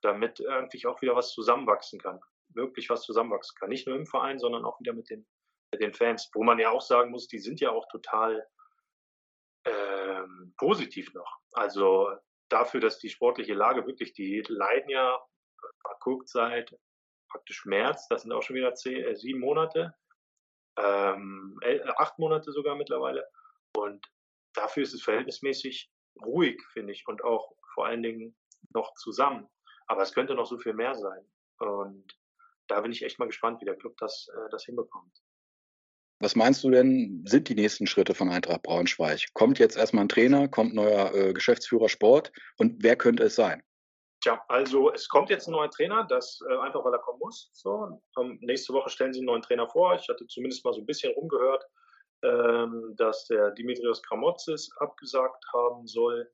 damit 0.02 0.40
irgendwie 0.40 0.86
auch 0.86 1.00
wieder 1.02 1.16
was 1.16 1.32
zusammenwachsen 1.32 2.00
kann. 2.00 2.20
Wirklich 2.48 2.88
was 2.90 3.02
zusammenwachsen 3.02 3.56
kann. 3.58 3.68
Nicht 3.68 3.86
nur 3.86 3.96
im 3.96 4.06
Verein, 4.06 4.38
sondern 4.38 4.64
auch 4.64 4.80
wieder 4.80 4.92
mit 4.92 5.10
den, 5.10 5.26
mit 5.72 5.82
den 5.82 5.94
Fans. 5.94 6.30
Wo 6.34 6.42
man 6.42 6.58
ja 6.58 6.70
auch 6.70 6.82
sagen 6.82 7.10
muss, 7.10 7.28
die 7.28 7.38
sind 7.38 7.60
ja 7.60 7.70
auch 7.70 7.86
total 7.88 8.46
ähm, 9.66 10.54
positiv 10.56 11.12
noch. 11.14 11.38
Also 11.52 12.10
dafür, 12.48 12.80
dass 12.80 12.98
die 12.98 13.08
sportliche 13.08 13.54
Lage 13.54 13.86
wirklich, 13.86 14.12
die 14.12 14.42
leiden 14.48 14.90
ja, 14.90 15.20
guckt 16.00 16.28
seit 16.28 16.76
praktisch 17.28 17.64
März, 17.64 18.06
das 18.08 18.22
sind 18.22 18.32
auch 18.32 18.42
schon 18.42 18.56
wieder 18.56 18.74
zehn, 18.74 19.02
äh, 19.04 19.16
sieben 19.16 19.40
Monate, 19.40 19.94
ähm, 20.78 21.58
acht 21.96 22.18
Monate 22.18 22.52
sogar 22.52 22.76
mittlerweile. 22.76 23.26
Und 23.76 24.06
dafür 24.54 24.82
ist 24.84 24.94
es 24.94 25.02
verhältnismäßig 25.02 25.90
ruhig, 26.22 26.60
finde 26.72 26.92
ich, 26.92 27.06
und 27.06 27.22
auch 27.24 27.54
vor 27.74 27.86
allen 27.86 28.02
Dingen 28.02 28.36
noch 28.72 28.94
zusammen. 28.94 29.48
Aber 29.86 30.02
es 30.02 30.12
könnte 30.12 30.34
noch 30.34 30.46
so 30.46 30.58
viel 30.58 30.74
mehr 30.74 30.94
sein. 30.94 31.24
Und 31.58 32.18
da 32.68 32.80
bin 32.80 32.92
ich 32.92 33.02
echt 33.02 33.18
mal 33.18 33.26
gespannt, 33.26 33.60
wie 33.60 33.66
der 33.66 33.76
Club 33.76 33.96
das, 33.98 34.28
äh, 34.34 34.50
das 34.50 34.64
hinbekommt. 34.64 35.12
Was 36.20 36.36
meinst 36.36 36.64
du 36.64 36.70
denn, 36.70 37.24
sind 37.26 37.48
die 37.48 37.54
nächsten 37.54 37.86
Schritte 37.86 38.14
von 38.14 38.30
Eintracht 38.30 38.62
Braunschweig? 38.62 39.26
Kommt 39.34 39.58
jetzt 39.58 39.76
erstmal 39.76 40.04
ein 40.04 40.08
Trainer, 40.08 40.48
kommt 40.48 40.72
neuer 40.72 41.12
äh, 41.14 41.32
Geschäftsführer 41.32 41.88
Sport 41.88 42.32
und 42.56 42.82
wer 42.82 42.96
könnte 42.96 43.24
es 43.24 43.34
sein? 43.34 43.62
Tja, 44.22 44.42
also 44.48 44.90
es 44.92 45.08
kommt 45.08 45.28
jetzt 45.28 45.48
ein 45.48 45.52
neuer 45.52 45.70
Trainer, 45.70 46.06
das 46.08 46.40
äh, 46.48 46.56
einfach 46.56 46.82
weil 46.84 46.94
er 46.94 47.00
kommen 47.00 47.18
muss. 47.18 47.50
So, 47.52 48.00
ähm, 48.18 48.38
nächste 48.40 48.72
Woche 48.72 48.88
stellen 48.88 49.12
sie 49.12 49.20
einen 49.20 49.26
neuen 49.26 49.42
Trainer 49.42 49.68
vor. 49.68 49.94
Ich 49.96 50.08
hatte 50.08 50.26
zumindest 50.26 50.64
mal 50.64 50.72
so 50.72 50.80
ein 50.80 50.86
bisschen 50.86 51.12
rumgehört, 51.12 51.62
ähm, 52.24 52.94
dass 52.96 53.26
der 53.26 53.50
Dimitrios 53.50 54.02
Kramotzis 54.02 54.70
abgesagt 54.78 55.44
haben 55.52 55.86
soll, 55.86 56.30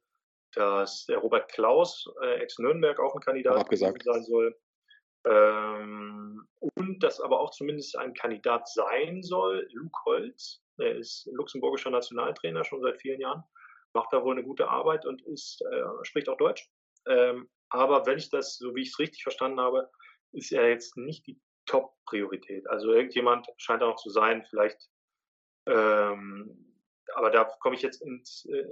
dass 0.54 1.04
der 1.06 1.18
Robert 1.18 1.50
Klaus, 1.50 2.06
äh, 2.22 2.40
ex-Nürnberg, 2.40 2.98
auch 3.00 3.14
ein 3.14 3.20
Kandidat 3.20 3.56
abgesagt. 3.56 4.02
sein 4.04 4.22
soll. 4.24 4.56
Ähm, 5.26 6.46
und 6.60 7.02
dass 7.02 7.20
aber 7.20 7.40
auch 7.40 7.50
zumindest 7.50 7.96
ein 7.96 8.14
Kandidat 8.14 8.68
sein 8.68 9.22
soll, 9.22 9.68
Luke 9.72 9.98
Holz. 10.06 10.62
Er 10.78 10.96
ist 10.96 11.28
luxemburgischer 11.32 11.90
Nationaltrainer 11.90 12.64
schon 12.64 12.80
seit 12.80 13.00
vielen 13.00 13.20
Jahren, 13.20 13.42
macht 13.92 14.12
da 14.12 14.22
wohl 14.24 14.32
eine 14.32 14.44
gute 14.44 14.68
Arbeit 14.68 15.04
und 15.04 15.20
ist, 15.26 15.60
äh, 15.70 15.82
spricht 16.04 16.28
auch 16.28 16.38
Deutsch. 16.38 16.70
Ähm, 17.06 17.50
aber 17.68 18.06
wenn 18.06 18.18
ich 18.18 18.30
das, 18.30 18.56
so 18.56 18.74
wie 18.74 18.82
ich 18.82 18.88
es 18.88 18.98
richtig 18.98 19.22
verstanden 19.22 19.60
habe, 19.60 19.90
ist 20.32 20.52
er 20.52 20.68
jetzt 20.68 20.96
nicht 20.96 21.26
die 21.26 21.38
Top-Priorität. 21.66 22.68
Also 22.68 22.92
irgendjemand 22.92 23.46
scheint 23.58 23.82
da 23.82 23.86
noch 23.86 23.96
zu 23.96 24.10
sein, 24.10 24.44
vielleicht 24.48 24.88
ähm, 25.66 26.70
aber 27.14 27.30
da 27.30 27.44
komme 27.60 27.76
ich 27.76 27.82
jetzt 27.82 28.02
ins, 28.02 28.46
äh, 28.46 28.64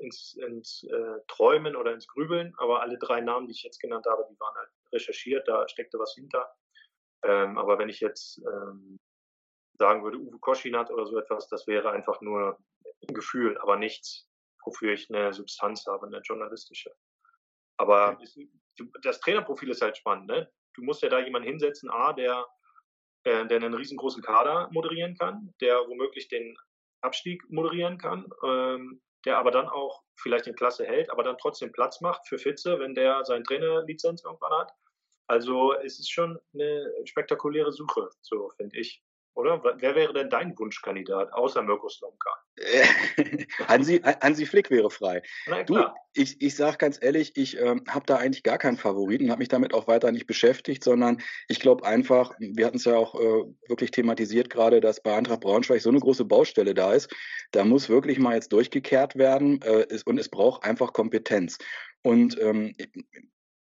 ins, 0.00 0.34
ins 0.34 0.84
äh, 0.84 1.20
Träumen 1.28 1.76
oder 1.76 1.92
ins 1.92 2.06
Grübeln. 2.06 2.54
Aber 2.58 2.80
alle 2.82 2.98
drei 2.98 3.20
Namen, 3.20 3.46
die 3.46 3.52
ich 3.52 3.62
jetzt 3.62 3.80
genannt 3.80 4.06
habe, 4.06 4.26
die 4.30 4.38
waren 4.40 4.54
halt 4.54 4.70
recherchiert, 4.92 5.46
da 5.48 5.68
steckte 5.68 5.98
was 5.98 6.14
hinter. 6.14 6.54
Ähm, 7.24 7.58
aber 7.58 7.78
wenn 7.78 7.88
ich 7.88 8.00
jetzt 8.00 8.38
ähm, 8.38 8.98
sagen 9.78 10.02
würde, 10.02 10.18
Uwe 10.18 10.38
Koschinat 10.38 10.90
oder 10.90 11.06
so 11.06 11.18
etwas, 11.18 11.48
das 11.48 11.66
wäre 11.66 11.90
einfach 11.90 12.20
nur 12.20 12.58
ein 13.08 13.14
Gefühl, 13.14 13.58
aber 13.58 13.76
nichts, 13.76 14.28
wofür 14.64 14.92
ich 14.92 15.12
eine 15.12 15.32
Substanz 15.32 15.86
habe, 15.86 16.06
eine 16.06 16.20
journalistische. 16.20 16.94
Aber 17.76 18.12
okay. 18.12 18.48
das 19.02 19.20
Trainerprofil 19.20 19.70
ist 19.70 19.82
halt 19.82 19.96
spannend. 19.96 20.26
Ne? 20.26 20.50
Du 20.74 20.82
musst 20.82 21.02
ja 21.02 21.08
da 21.08 21.18
jemanden 21.18 21.48
hinsetzen, 21.48 21.90
A, 21.90 22.12
der 22.12 22.46
äh, 23.24 23.46
der 23.46 23.56
einen 23.56 23.74
riesengroßen 23.74 24.22
Kader 24.22 24.68
moderieren 24.72 25.16
kann, 25.16 25.54
der 25.60 25.76
womöglich 25.88 26.28
den 26.28 26.56
Abstieg 27.00 27.42
moderieren 27.50 27.98
kann, 27.98 28.28
ähm, 28.44 29.00
der 29.24 29.38
aber 29.38 29.50
dann 29.50 29.68
auch 29.68 30.02
vielleicht 30.16 30.46
in 30.46 30.54
Klasse 30.54 30.84
hält, 30.84 31.10
aber 31.10 31.22
dann 31.22 31.38
trotzdem 31.38 31.72
Platz 31.72 32.00
macht 32.00 32.26
für 32.28 32.38
Fitze, 32.38 32.78
wenn 32.78 32.94
der 32.94 33.24
seine 33.24 33.44
Trainerlizenz 33.44 34.24
irgendwann 34.24 34.52
hat. 34.52 34.72
Also 35.26 35.74
es 35.74 35.98
ist 35.98 36.10
schon 36.10 36.38
eine 36.52 36.92
spektakuläre 37.04 37.72
Suche, 37.72 38.10
so 38.20 38.50
finde 38.56 38.78
ich. 38.78 39.02
Oder? 39.34 39.62
Wer 39.78 39.94
wäre 39.94 40.12
denn 40.12 40.28
dein 40.28 40.58
Wunschkandidat, 40.58 41.32
außer 41.32 41.62
Mirko 41.62 41.88
Slomka? 41.88 42.30
Hansi, 43.68 44.00
Hansi 44.20 44.44
Flick 44.44 44.70
wäre 44.70 44.90
frei. 44.90 45.22
Du, 45.66 45.78
ich, 46.12 46.40
ich 46.42 46.54
sage 46.54 46.76
ganz 46.76 46.98
ehrlich, 47.00 47.32
ich 47.36 47.58
ähm, 47.58 47.82
habe 47.88 48.04
da 48.04 48.16
eigentlich 48.16 48.42
gar 48.42 48.58
keinen 48.58 48.76
Favoriten, 48.76 49.30
habe 49.30 49.38
mich 49.38 49.48
damit 49.48 49.72
auch 49.72 49.88
weiter 49.88 50.12
nicht 50.12 50.26
beschäftigt, 50.26 50.84
sondern 50.84 51.22
ich 51.48 51.60
glaube 51.60 51.86
einfach, 51.86 52.34
wir 52.38 52.66
hatten 52.66 52.76
es 52.76 52.84
ja 52.84 52.96
auch 52.96 53.14
äh, 53.14 53.44
wirklich 53.68 53.90
thematisiert 53.90 54.50
gerade, 54.50 54.80
dass 54.82 55.02
bei 55.02 55.16
Eintracht 55.16 55.40
Braunschweig 55.40 55.80
so 55.80 55.88
eine 55.88 56.00
große 56.00 56.26
Baustelle 56.26 56.74
da 56.74 56.92
ist. 56.92 57.14
Da 57.52 57.64
muss 57.64 57.88
wirklich 57.88 58.18
mal 58.18 58.34
jetzt 58.34 58.52
durchgekehrt 58.52 59.16
werden 59.16 59.62
äh, 59.62 59.86
ist, 59.88 60.06
und 60.06 60.18
es 60.18 60.28
braucht 60.28 60.64
einfach 60.64 60.92
Kompetenz. 60.92 61.56
Und 62.02 62.38
ähm, 62.38 62.74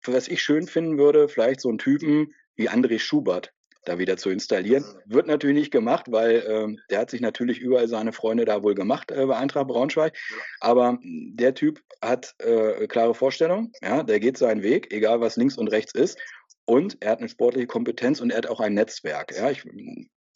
was 0.04 0.28
ich 0.28 0.42
schön 0.42 0.66
finden 0.66 0.98
würde, 0.98 1.30
vielleicht 1.30 1.62
so 1.62 1.70
einen 1.70 1.78
Typen 1.78 2.34
wie 2.56 2.70
André 2.70 3.00
Schubert, 3.00 3.54
da 3.86 3.98
wieder 3.98 4.18
zu 4.18 4.30
installieren. 4.30 4.84
Wird 5.06 5.28
natürlich 5.28 5.56
nicht 5.56 5.72
gemacht, 5.72 6.06
weil 6.10 6.44
ähm, 6.48 6.80
der 6.90 7.00
hat 7.00 7.10
sich 7.10 7.22
natürlich 7.22 7.60
überall 7.60 7.88
seine 7.88 8.14
Freunde 8.14 8.46
da 8.46 8.64
wohl 8.64 8.76
gemacht 8.76 9.12
äh, 9.12 9.26
bei 9.26 9.38
Eintracht 9.38 9.68
Braunschweig. 9.68 10.18
Aber 10.60 11.00
der 11.04 11.54
Typ 11.54 11.82
hat 12.02 12.36
äh, 12.40 12.88
klare 12.88 13.16
Vorstellungen, 13.16 13.72
ja, 13.82 14.04
der 14.04 14.20
geht 14.20 14.38
seinen 14.38 14.64
Weg, 14.64 14.94
egal 14.94 15.22
was 15.22 15.38
links 15.38 15.58
und 15.58 15.70
rechts 15.70 15.94
ist. 15.94 16.20
Und 16.66 16.98
er 17.00 17.12
hat 17.12 17.20
eine 17.20 17.30
sportliche 17.30 17.68
Kompetenz 17.68 18.22
und 18.22 18.30
er 18.30 18.38
hat 18.38 18.48
auch 18.48 18.60
ein 18.60 18.76
Netzwerk. 18.76 19.36
Ja, 19.36 19.50
ich 19.50 19.66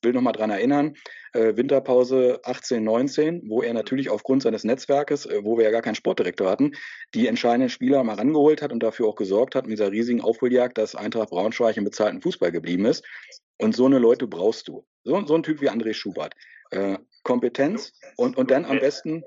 will 0.03 0.13
noch 0.13 0.21
mal 0.21 0.31
dran 0.31 0.49
erinnern, 0.49 0.95
äh, 1.33 1.55
Winterpause 1.55 2.39
18, 2.43 2.83
19, 2.83 3.43
wo 3.47 3.61
er 3.61 3.73
natürlich 3.73 4.09
aufgrund 4.09 4.43
seines 4.43 4.63
Netzwerkes, 4.63 5.25
äh, 5.25 5.43
wo 5.43 5.57
wir 5.57 5.65
ja 5.65 5.71
gar 5.71 5.81
keinen 5.81 5.95
Sportdirektor 5.95 6.49
hatten, 6.49 6.73
die 7.13 7.27
entscheidenden 7.27 7.69
Spieler 7.69 8.03
mal 8.03 8.15
rangeholt 8.15 8.61
hat 8.61 8.71
und 8.71 8.81
dafür 8.81 9.07
auch 9.07 9.15
gesorgt 9.15 9.55
hat 9.55 9.65
mit 9.65 9.73
dieser 9.73 9.91
riesigen 9.91 10.21
Aufholjagd, 10.21 10.77
dass 10.77 10.95
Eintracht 10.95 11.29
Braunschweig 11.29 11.77
im 11.77 11.83
bezahlten 11.83 12.21
Fußball 12.21 12.51
geblieben 12.51 12.85
ist. 12.85 13.03
Und 13.57 13.75
so 13.75 13.85
eine 13.85 13.99
Leute 13.99 14.27
brauchst 14.27 14.67
du. 14.67 14.85
So, 15.03 15.25
so 15.25 15.35
ein 15.35 15.43
Typ 15.43 15.61
wie 15.61 15.69
André 15.69 15.93
Schubert. 15.93 16.33
Äh, 16.71 16.97
Kompetenz 17.23 17.93
und, 18.17 18.37
und 18.37 18.51
dann 18.51 18.65
am 18.65 18.79
besten 18.79 19.23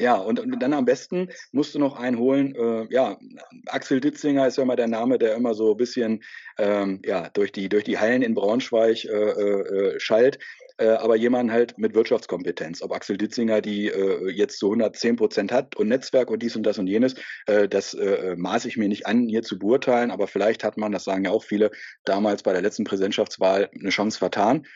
ja, 0.00 0.14
und, 0.14 0.40
und, 0.40 0.60
dann 0.60 0.72
am 0.72 0.84
besten 0.84 1.28
musst 1.52 1.74
du 1.74 1.78
noch 1.78 1.96
einholen. 1.96 2.54
Äh, 2.54 2.86
ja, 2.92 3.18
Axel 3.66 4.00
Ditzinger 4.00 4.46
ist 4.46 4.56
ja 4.56 4.62
immer 4.62 4.76
der 4.76 4.88
Name, 4.88 5.18
der 5.18 5.34
immer 5.34 5.54
so 5.54 5.72
ein 5.72 5.76
bisschen 5.76 6.22
ähm, 6.58 7.00
ja, 7.04 7.28
durch, 7.30 7.52
die, 7.52 7.68
durch 7.68 7.84
die 7.84 7.98
Hallen 7.98 8.22
in 8.22 8.34
Braunschweig 8.34 9.04
äh, 9.04 9.08
äh, 9.08 10.00
schallt. 10.00 10.38
Äh, 10.80 10.88
aber 10.88 11.14
jemand 11.14 11.52
halt 11.52 11.76
mit 11.76 11.94
Wirtschaftskompetenz. 11.94 12.80
Ob 12.80 12.92
Axel 12.92 13.18
Ditzinger 13.18 13.60
die 13.60 13.88
äh, 13.88 14.30
jetzt 14.30 14.58
zu 14.58 14.68
110 14.68 15.16
Prozent 15.16 15.52
hat 15.52 15.76
und 15.76 15.88
Netzwerk 15.88 16.30
und 16.30 16.42
dies 16.42 16.56
und 16.56 16.62
das 16.62 16.78
und 16.78 16.86
jenes, 16.86 17.16
äh, 17.46 17.68
das 17.68 17.92
äh, 17.92 18.34
maße 18.36 18.66
ich 18.66 18.78
mir 18.78 18.88
nicht 18.88 19.06
an, 19.06 19.28
hier 19.28 19.42
zu 19.42 19.58
beurteilen. 19.58 20.10
Aber 20.10 20.26
vielleicht 20.26 20.64
hat 20.64 20.78
man, 20.78 20.92
das 20.92 21.04
sagen 21.04 21.26
ja 21.26 21.32
auch 21.32 21.44
viele, 21.44 21.70
damals 22.04 22.42
bei 22.42 22.54
der 22.54 22.62
letzten 22.62 22.84
Präsidentschaftswahl 22.84 23.68
eine 23.78 23.90
Chance 23.90 24.18
vertan 24.18 24.66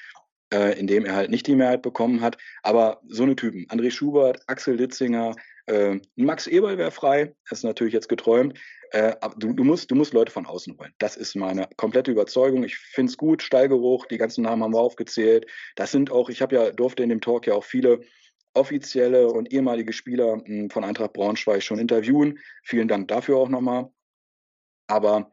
äh, 0.55 0.78
in 0.78 0.86
dem 0.86 1.05
er 1.05 1.16
halt 1.16 1.30
nicht 1.30 1.46
die 1.48 1.57
Mehrheit 1.57 1.82
bekommen 1.82 2.20
hat. 2.20 2.38
Aber 2.62 3.00
so 3.09 3.24
eine 3.24 3.34
Typen, 3.34 3.66
André 3.68 3.90
Schubert, 3.90 4.40
Axel 4.46 4.76
Litzinger, 4.76 5.34
äh, 5.66 5.98
Max 6.14 6.46
Eberl 6.46 6.78
wäre 6.78 6.92
frei, 6.92 7.34
das 7.48 7.61
ist 7.61 7.64
natürlich 7.64 7.92
jetzt 7.92 8.09
geträumt. 8.09 8.59
Äh, 8.90 9.16
du, 9.38 9.52
du, 9.52 9.64
musst, 9.64 9.90
du 9.90 9.96
musst 9.96 10.12
Leute 10.12 10.30
von 10.30 10.46
außen 10.46 10.78
holen. 10.78 10.92
Das 10.98 11.16
ist 11.16 11.34
meine 11.34 11.68
komplette 11.76 12.12
Überzeugung. 12.12 12.62
Ich 12.62 12.76
finde 12.76 13.11
es 13.11 13.16
gut, 13.16 13.42
Stallgeruch, 13.42 14.07
die 14.07 14.18
ganzen 14.18 14.42
Namen 14.42 14.62
haben 14.62 14.74
wir 14.74 14.80
aufgezählt. 14.80 15.46
Das 15.74 15.90
sind 15.90 16.12
auch, 16.12 16.28
ich 16.28 16.40
habe 16.40 16.55
ja, 16.55 16.70
durfte 16.70 17.02
in 17.02 17.09
dem 17.09 17.20
Talk 17.20 17.48
ja 17.48 17.55
auch 17.55 17.64
viele 17.64 18.02
offizielle 18.52 19.26
und 19.26 19.52
ehemalige 19.52 19.92
Spieler 19.92 20.40
hm, 20.44 20.70
von 20.70 20.84
Eintracht 20.84 21.14
Braunschweig 21.14 21.62
schon 21.62 21.80
interviewen. 21.80 22.38
Vielen 22.62 22.86
Dank 22.86 23.09
dafür 23.09 23.38
auch 23.38 23.48
nochmal. 23.48 23.90
Aber 24.86 25.32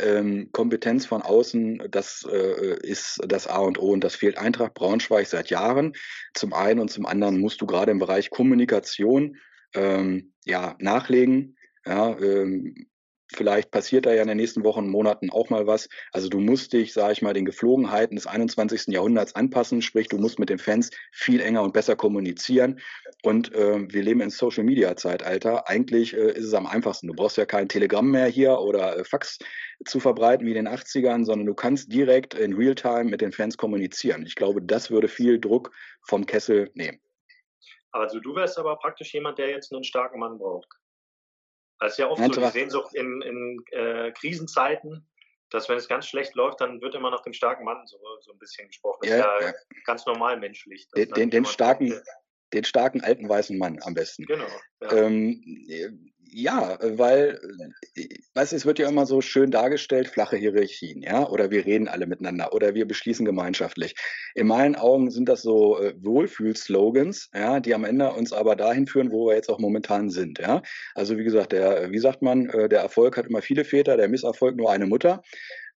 ähm, 0.00 0.50
Kompetenz 0.52 1.06
von 1.06 1.22
außen, 1.22 1.82
das 1.90 2.26
äh, 2.30 2.78
ist 2.82 3.20
das 3.26 3.46
A 3.46 3.58
und 3.58 3.78
O 3.78 3.90
und 3.90 4.02
das 4.02 4.14
fehlt 4.14 4.38
Eintracht 4.38 4.74
Braunschweig 4.74 5.26
seit 5.26 5.50
Jahren. 5.50 5.94
Zum 6.34 6.52
einen 6.52 6.80
und 6.80 6.90
zum 6.90 7.06
anderen 7.06 7.38
musst 7.38 7.60
du 7.60 7.66
gerade 7.66 7.90
im 7.90 7.98
Bereich 7.98 8.30
Kommunikation 8.30 9.36
ähm, 9.74 10.32
ja, 10.44 10.76
nachlegen. 10.78 11.56
Ja, 11.84 12.16
ähm, 12.18 12.86
Vielleicht 13.28 13.70
passiert 13.70 14.06
da 14.06 14.12
ja 14.12 14.22
in 14.22 14.28
den 14.28 14.36
nächsten 14.36 14.62
Wochen, 14.62 14.88
Monaten 14.88 15.30
auch 15.30 15.48
mal 15.48 15.66
was. 15.66 15.88
Also 16.12 16.28
du 16.28 16.38
musst 16.38 16.72
dich, 16.72 16.92
sage 16.92 17.12
ich 17.14 17.22
mal, 17.22 17.32
den 17.32 17.44
Geflogenheiten 17.44 18.16
des 18.16 18.26
21. 18.26 18.88
Jahrhunderts 18.88 19.34
anpassen. 19.34 19.80
Sprich, 19.80 20.08
du 20.08 20.18
musst 20.18 20.38
mit 20.38 20.50
den 20.50 20.58
Fans 20.58 20.90
viel 21.12 21.40
enger 21.40 21.62
und 21.62 21.72
besser 21.72 21.96
kommunizieren. 21.96 22.80
Und 23.22 23.54
äh, 23.54 23.90
wir 23.90 24.02
leben 24.02 24.20
in 24.20 24.30
Social-Media-Zeitalter. 24.30 25.68
Eigentlich 25.68 26.14
äh, 26.14 26.32
ist 26.32 26.44
es 26.44 26.54
am 26.54 26.66
einfachsten. 26.66 27.06
Du 27.06 27.14
brauchst 27.14 27.38
ja 27.38 27.46
kein 27.46 27.68
Telegramm 27.68 28.10
mehr 28.10 28.26
hier 28.26 28.58
oder 28.58 28.98
äh, 28.98 29.04
Fax 29.04 29.38
zu 29.86 29.98
verbreiten 29.98 30.46
wie 30.46 30.50
in 30.50 30.64
den 30.64 30.68
80ern, 30.68 31.24
sondern 31.24 31.46
du 31.46 31.54
kannst 31.54 31.92
direkt 31.92 32.34
in 32.34 32.54
Realtime 32.54 33.04
mit 33.04 33.20
den 33.20 33.32
Fans 33.32 33.56
kommunizieren. 33.56 34.26
Ich 34.26 34.34
glaube, 34.34 34.60
das 34.60 34.90
würde 34.90 35.08
viel 35.08 35.40
Druck 35.40 35.70
vom 36.02 36.26
Kessel 36.26 36.70
nehmen. 36.74 37.00
Also 37.92 38.20
du 38.20 38.34
wärst 38.34 38.58
aber 38.58 38.76
praktisch 38.76 39.12
jemand, 39.12 39.38
der 39.38 39.50
jetzt 39.50 39.72
einen 39.72 39.84
starken 39.84 40.18
Mann 40.18 40.38
braucht. 40.38 40.68
Das 41.82 41.94
ist 41.94 41.98
ja 41.98 42.08
oft 42.08 42.22
so 42.22 42.40
die 42.40 42.50
Sehnsucht 42.50 42.94
in, 42.94 43.22
in 43.22 43.64
äh, 43.72 44.12
Krisenzeiten, 44.12 45.04
dass 45.50 45.68
wenn 45.68 45.76
es 45.76 45.88
ganz 45.88 46.06
schlecht 46.06 46.36
läuft, 46.36 46.60
dann 46.60 46.80
wird 46.80 46.94
immer 46.94 47.10
nach 47.10 47.22
dem 47.22 47.32
starken 47.32 47.64
Mann 47.64 47.84
so, 47.86 47.98
so 48.20 48.30
ein 48.30 48.38
bisschen 48.38 48.68
gesprochen. 48.68 49.00
Das 49.02 49.10
ja, 49.10 49.16
ist 49.16 49.42
ja, 49.42 49.48
ja, 49.48 49.54
ganz 49.84 50.06
normal 50.06 50.38
menschlich. 50.38 50.86
Den, 50.94 51.10
den, 51.10 51.30
den 51.30 51.44
starken, 51.44 52.00
den 52.52 52.62
starken 52.62 53.02
alten 53.02 53.28
weißen 53.28 53.58
Mann 53.58 53.80
am 53.82 53.94
besten. 53.94 54.26
Genau. 54.26 54.46
Ja. 54.80 54.92
Ähm, 54.92 56.11
ja, 56.32 56.78
weil, 56.80 57.38
äh, 57.94 58.08
weißt 58.34 58.52
du, 58.52 58.56
es 58.56 58.64
wird 58.64 58.78
ja 58.78 58.88
immer 58.88 59.04
so 59.06 59.20
schön 59.20 59.50
dargestellt, 59.50 60.08
flache 60.08 60.36
Hierarchien, 60.36 61.02
ja, 61.02 61.28
oder 61.28 61.50
wir 61.50 61.66
reden 61.66 61.88
alle 61.88 62.06
miteinander 62.06 62.54
oder 62.54 62.74
wir 62.74 62.86
beschließen 62.88 63.26
gemeinschaftlich. 63.26 63.94
In 64.34 64.46
meinen 64.46 64.74
Augen 64.74 65.10
sind 65.10 65.28
das 65.28 65.42
so 65.42 65.78
äh, 65.78 65.94
Wohlfühl-Slogans, 66.02 67.30
ja, 67.34 67.60
die 67.60 67.74
am 67.74 67.84
Ende 67.84 68.10
uns 68.12 68.32
aber 68.32 68.56
dahin 68.56 68.86
führen, 68.86 69.12
wo 69.12 69.28
wir 69.28 69.34
jetzt 69.34 69.50
auch 69.50 69.58
momentan 69.58 70.08
sind, 70.08 70.38
ja. 70.38 70.62
Also 70.94 71.18
wie 71.18 71.24
gesagt, 71.24 71.52
der, 71.52 71.90
wie 71.90 71.98
sagt 71.98 72.22
man, 72.22 72.48
äh, 72.48 72.68
der 72.68 72.80
Erfolg 72.80 73.16
hat 73.18 73.26
immer 73.26 73.42
viele 73.42 73.64
Väter, 73.64 73.96
der 73.96 74.08
Misserfolg 74.08 74.56
nur 74.56 74.70
eine 74.70 74.86
Mutter. 74.86 75.22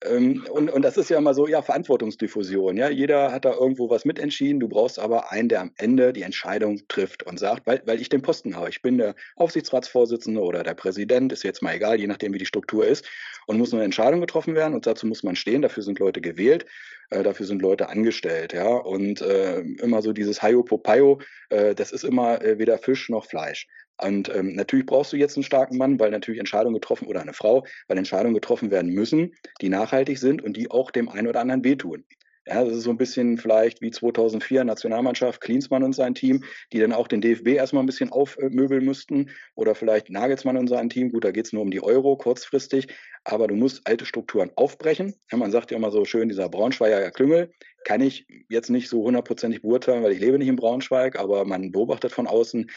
Ähm, 0.04 0.46
und, 0.52 0.70
und 0.70 0.82
das 0.82 0.98
ist 0.98 1.10
ja 1.10 1.18
immer 1.18 1.34
so, 1.34 1.48
ja, 1.48 1.62
Verantwortungsdiffusion. 1.62 2.78
Ja, 2.78 2.90
jeder 2.90 3.32
hat 3.32 3.46
da 3.46 3.54
irgendwo 3.54 3.90
was 3.90 4.06
mitentschieden. 4.06 4.60
Du 4.60 4.68
brauchst 4.68 5.00
aber 5.00 5.32
einen, 5.32 5.50
der 5.50 5.62
am 5.62 5.72
Ende 5.78 6.14
die 6.14 6.24
Entscheidung 6.24 6.82
trifft 6.88 7.24
und 7.24 7.40
sagt, 7.40 7.66
weil, 7.66 7.82
weil 7.86 8.02
ich 8.02 8.10
den 8.10 8.22
Posten 8.22 8.56
habe. 8.56 8.70
Ich 8.70 8.82
bin 8.82 8.98
der 8.98 9.16
Aufsichtsratsvorsitzende 9.36 10.42
oder 10.42 10.64
der 10.64 10.74
Präsident, 10.74 11.32
ist 11.32 11.44
jetzt 11.44 11.62
mal 11.62 11.76
egal, 11.76 12.00
je 12.00 12.08
nachdem, 12.08 12.34
wie 12.34 12.40
die 12.40 12.46
Struktur 12.46 12.86
ist. 12.86 13.06
Und 13.48 13.58
muss 13.58 13.74
eine 13.74 13.84
Entscheidung 13.84 14.22
getroffen 14.22 14.56
werden 14.56 14.74
und 14.74 14.88
dazu 14.88 15.06
muss 15.08 15.24
man 15.24 15.36
stehen. 15.36 15.62
Dafür 15.62 15.84
sind 15.84 16.00
Leute 16.00 16.20
gewählt. 16.20 16.66
Äh, 17.10 17.24
dafür 17.24 17.46
sind 17.46 17.62
Leute 17.62 17.90
angestellt, 17.90 18.54
ja. 18.54 18.68
Und 18.68 19.22
äh, 19.22 19.60
immer 19.60 20.02
so 20.02 20.14
dieses 20.14 20.42
Hayo 20.42 20.64
Popayo, 20.64 21.20
äh, 21.50 21.76
das 21.76 21.92
ist 21.92 22.04
immer 22.04 22.42
äh, 22.42 22.58
weder 22.58 22.78
Fisch 22.78 23.10
noch 23.10 23.26
Fleisch. 23.26 23.68
Und 24.02 24.34
ähm, 24.34 24.54
natürlich 24.56 24.86
brauchst 24.86 25.14
du 25.14 25.18
jetzt 25.18 25.38
einen 25.38 25.44
starken 25.44 25.78
Mann, 25.78 26.00
weil 26.00 26.12
natürlich 26.12 26.40
Entscheidungen 26.40 26.76
getroffen 26.76 27.08
oder 27.08 27.22
eine 27.22 27.34
Frau, 27.34 27.66
weil 27.88 27.98
Entscheidungen 27.98 28.34
getroffen 28.34 28.72
werden 28.72 28.92
müssen, 28.92 29.36
die 29.62 29.70
nachhaltig 29.70 30.18
sind 30.20 30.44
und 30.44 30.58
die 30.58 30.70
auch 30.70 30.92
dem 30.92 31.10
einen 31.10 31.28
oder 31.28 31.40
anderen 31.40 31.64
wehtun. 31.64 32.04
Ja, 32.48 32.64
das 32.64 32.78
ist 32.78 32.84
so 32.84 32.92
ein 32.92 32.98
bisschen 32.98 33.40
vielleicht 33.40 33.82
wie 33.82 33.90
2004 33.90 34.66
Nationalmannschaft, 34.66 35.42
Klinsmann 35.42 35.82
und 35.82 35.94
sein 35.94 36.14
Team, 36.14 36.44
die 36.72 36.80
dann 36.80 36.94
auch 36.94 37.08
den 37.08 37.20
DFB 37.20 37.48
erstmal 37.48 37.82
ein 37.82 37.88
bisschen 37.88 38.12
aufmöbeln 38.12 38.86
müssten. 38.86 39.32
Oder 39.56 39.74
vielleicht 39.74 40.12
Nagelsmann 40.12 40.56
und 40.56 40.68
sein 40.68 40.90
Team. 40.90 41.12
Gut, 41.12 41.24
da 41.24 41.32
geht 41.32 41.48
es 41.48 41.54
nur 41.54 41.64
um 41.64 41.72
die 41.72 41.82
Euro 41.82 42.18
kurzfristig. 42.18 42.88
Aber 43.24 43.48
du 43.48 43.56
musst 43.56 43.88
alte 43.88 44.06
Strukturen 44.06 44.52
aufbrechen. 44.56 45.16
Ja, 45.32 45.40
man 45.40 45.50
sagt 45.50 45.72
ja 45.72 45.78
immer 45.78 45.90
so 45.90 46.06
schön, 46.06 46.30
dieser 46.30 46.48
Braunschweiger 46.48 47.10
Klüngel 47.10 47.52
kann 47.84 48.02
ich 48.02 48.28
jetzt 48.50 48.70
nicht 48.70 48.90
so 48.90 49.04
hundertprozentig 49.04 49.64
beurteilen, 49.64 50.04
weil 50.04 50.12
ich 50.12 50.20
lebe 50.20 50.38
nicht 50.38 50.48
in 50.48 50.56
Braunschweig, 50.56 51.18
aber 51.18 51.46
man 51.46 51.72
beobachtet 51.72 52.12
von 52.12 52.28
außen, 52.28 52.70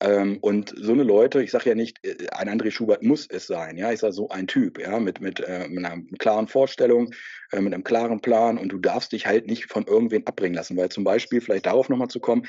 ähm, 0.00 0.38
und 0.40 0.74
so 0.76 0.92
eine 0.92 1.02
Leute, 1.02 1.42
ich 1.42 1.50
sage 1.50 1.70
ja 1.70 1.74
nicht, 1.74 2.04
äh, 2.04 2.28
ein 2.32 2.48
André 2.48 2.70
Schubert 2.70 3.02
muss 3.02 3.26
es 3.26 3.46
sein, 3.46 3.76
ja, 3.76 3.92
ich 3.92 4.00
sage 4.00 4.12
so 4.12 4.28
ein 4.28 4.46
Typ, 4.46 4.78
ja, 4.78 5.00
mit, 5.00 5.20
mit, 5.20 5.40
äh, 5.40 5.68
mit 5.68 5.84
einer 5.84 6.02
klaren 6.18 6.48
Vorstellung, 6.48 7.12
äh, 7.52 7.60
mit 7.60 7.72
einem 7.72 7.84
klaren 7.84 8.20
Plan 8.20 8.58
und 8.58 8.70
du 8.70 8.78
darfst 8.78 9.12
dich 9.12 9.26
halt 9.26 9.46
nicht 9.46 9.70
von 9.70 9.86
irgendwen 9.86 10.26
abbringen 10.26 10.54
lassen, 10.54 10.76
weil 10.76 10.90
zum 10.90 11.04
Beispiel, 11.04 11.40
vielleicht 11.40 11.66
darauf 11.66 11.88
nochmal 11.88 12.08
zu 12.08 12.20
kommen, 12.20 12.46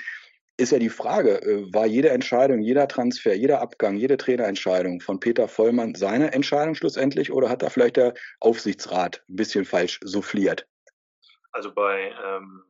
ist 0.57 0.71
ja 0.71 0.79
die 0.79 0.89
Frage, 0.89 1.41
äh, 1.41 1.73
war 1.73 1.85
jede 1.85 2.09
Entscheidung, 2.09 2.61
jeder 2.61 2.87
Transfer, 2.87 3.33
jeder 3.33 3.61
Abgang, 3.61 3.95
jede 3.95 4.17
Trainerentscheidung 4.17 4.99
von 4.99 5.19
Peter 5.19 5.47
Vollmann 5.47 5.95
seine 5.95 6.33
Entscheidung 6.33 6.75
schlussendlich 6.75 7.31
oder 7.31 7.49
hat 7.49 7.61
da 7.61 7.69
vielleicht 7.69 7.97
der 7.97 8.13
Aufsichtsrat 8.39 9.23
ein 9.29 9.35
bisschen 9.35 9.65
falsch 9.65 9.99
souffliert? 10.03 10.67
Also 11.51 11.73
bei 11.73 12.11
ähm, 12.25 12.63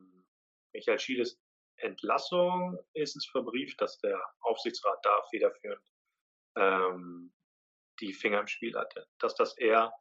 Michael 0.74 1.00
Schiedes 1.00 1.40
Entlassung 1.78 2.80
ist 2.94 3.16
es 3.16 3.26
verbrieft, 3.28 3.80
dass 3.82 4.00
der 4.00 4.22
Aufsichtsrat 4.42 5.00
da 5.04 5.22
federführend 5.30 5.82
ähm, 6.56 7.34
die 8.00 8.14
Finger 8.14 8.40
im 8.40 8.48
Spiel 8.48 8.76
hatte. 8.76 9.08
Dass 9.20 9.36
das 9.36 9.58
eher 9.58 9.94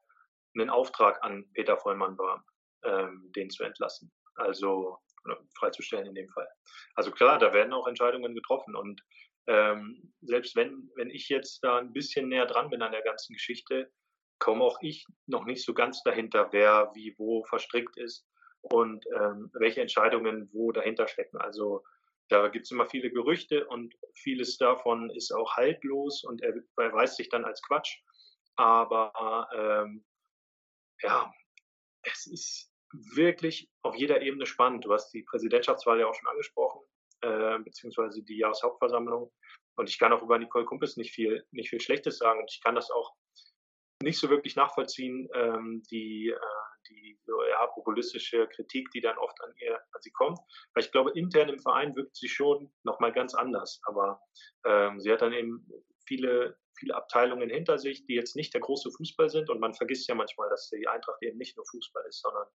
ein 0.57 0.71
Auftrag 0.71 1.23
an 1.23 1.51
Peter 1.53 1.77
Vollmann 1.77 2.17
war, 2.19 2.45
ähm, 2.85 3.31
den 3.35 3.51
zu 3.51 3.65
entlassen. 3.65 4.11
Also 4.37 4.99
freizustellen 5.59 6.07
in 6.07 6.15
dem 6.15 6.29
Fall. 6.31 6.49
Also 6.95 7.11
klar, 7.11 7.39
da 7.39 7.53
werden 7.53 7.73
auch 7.73 7.89
Entscheidungen 7.89 8.35
getroffen 8.35 8.77
und 8.77 9.03
ähm, 9.49 10.13
selbst 10.23 10.57
wenn, 10.57 10.91
wenn 10.97 11.11
ich 11.11 11.29
jetzt 11.29 11.63
da 11.63 11.79
ein 11.79 11.93
bisschen 11.93 12.29
näher 12.29 12.47
dran 12.47 12.71
bin 12.71 12.83
an 12.83 12.93
der 12.93 13.03
ganzen 13.03 13.33
Geschichte, 13.33 13.91
komme 14.39 14.65
auch 14.65 14.79
ich 14.83 15.07
noch 15.27 15.45
nicht 15.45 15.65
so 15.65 15.73
ganz 15.73 16.03
dahinter, 16.03 16.53
wer 16.53 16.91
wie 16.95 17.15
wo 17.17 17.45
verstrickt 17.45 17.97
ist 17.97 18.27
und 18.71 19.07
ähm, 19.15 19.51
welche 19.55 19.81
Entscheidungen 19.81 20.49
wo 20.53 20.73
dahinter 20.73 21.09
stecken. 21.09 21.39
Also 21.39 21.85
da 22.29 22.49
gibt 22.49 22.65
es 22.67 22.73
immer 22.73 22.87
viele 22.87 23.11
Gerüchte 23.11 23.67
und 23.69 23.95
vieles 24.15 24.59
davon 24.59 25.11
ist 25.11 25.33
auch 25.33 25.57
haltlos 25.57 26.25
und 26.25 26.43
er 26.43 26.55
erweist 26.77 27.17
sich 27.17 27.29
dann 27.29 27.45
als 27.45 27.63
Quatsch. 27.63 28.01
Aber 28.57 29.49
ähm, 29.55 30.05
ja, 31.03 31.33
es 32.03 32.27
ist 32.27 32.73
wirklich 32.93 33.69
auf 33.83 33.95
jeder 33.95 34.23
Ebene 34.23 34.47
spannend. 34.47 34.85
Du 34.85 34.93
hast 34.93 35.11
die 35.13 35.23
Präsidentschaftswahl 35.23 36.01
ja 36.01 36.07
auch 36.07 36.15
schon 36.15 36.29
angesprochen, 36.29 36.81
äh, 37.21 37.59
beziehungsweise 37.59 38.23
die 38.23 38.39
Jahreshauptversammlung. 38.39 39.33
Und 39.77 39.89
ich 39.89 39.99
kann 39.99 40.13
auch 40.13 40.23
über 40.23 40.39
Nicole 40.39 40.65
Kumpels 40.65 40.97
nicht 40.97 41.13
viel, 41.13 41.47
nicht 41.51 41.69
viel 41.69 41.81
Schlechtes 41.81 42.19
sagen. 42.19 42.41
Und 42.41 42.51
ich 42.51 42.63
kann 42.63 42.75
das 42.75 42.91
auch 42.91 43.15
nicht 44.03 44.19
so 44.19 44.29
wirklich 44.31 44.57
nachvollziehen, 44.57 45.29
ähm, 45.35 45.83
die, 45.91 46.31
äh, 46.31 46.39
die 46.89 47.19
ja, 47.27 47.67
populistische 47.69 48.47
Kritik, 48.49 48.91
die 48.91 49.01
dann 49.01 49.19
oft 49.19 49.41
an 49.43 49.53
ihr, 49.59 49.75
an 49.75 50.01
sie 50.01 50.11
kommt. 50.11 50.39
Weil 50.75 50.85
ich 50.85 50.93
glaube, 50.93 51.13
intern 51.13 51.49
im 51.49 51.59
Verein 51.59 51.95
wirkt 51.97 52.17
sie 52.17 52.29
schon 52.29 52.73
nochmal 52.85 53.13
ganz 53.13 53.35
anders. 53.35 53.81
Aber 53.85 54.21
ähm, 54.65 55.01
sie 55.01 55.13
hat 55.13 55.23
dann 55.23 55.33
eben 55.33 55.69
viele, 56.07 56.59
viele 56.77 56.95
Abteilungen 56.95 57.51
hinter 57.51 57.79
sich, 57.79 58.07
die 58.07 58.15
jetzt 58.15 58.37
nicht 58.37 58.55
der 58.55 58.61
große 58.61 58.91
Fußball 58.91 59.29
sind. 59.29 59.51
Und 59.51 59.61
man 59.61 59.75
vergisst 59.75 60.09
ja 60.09 60.15
manchmal, 60.15 60.49
dass 60.49 60.71
die 60.71 60.89
Eintracht 60.89 61.23
eben 61.23 61.39
nicht 61.39 61.57
nur 61.57 61.67
Fußball 61.67 62.05
ist, 62.09 62.21
sondern 62.23 62.47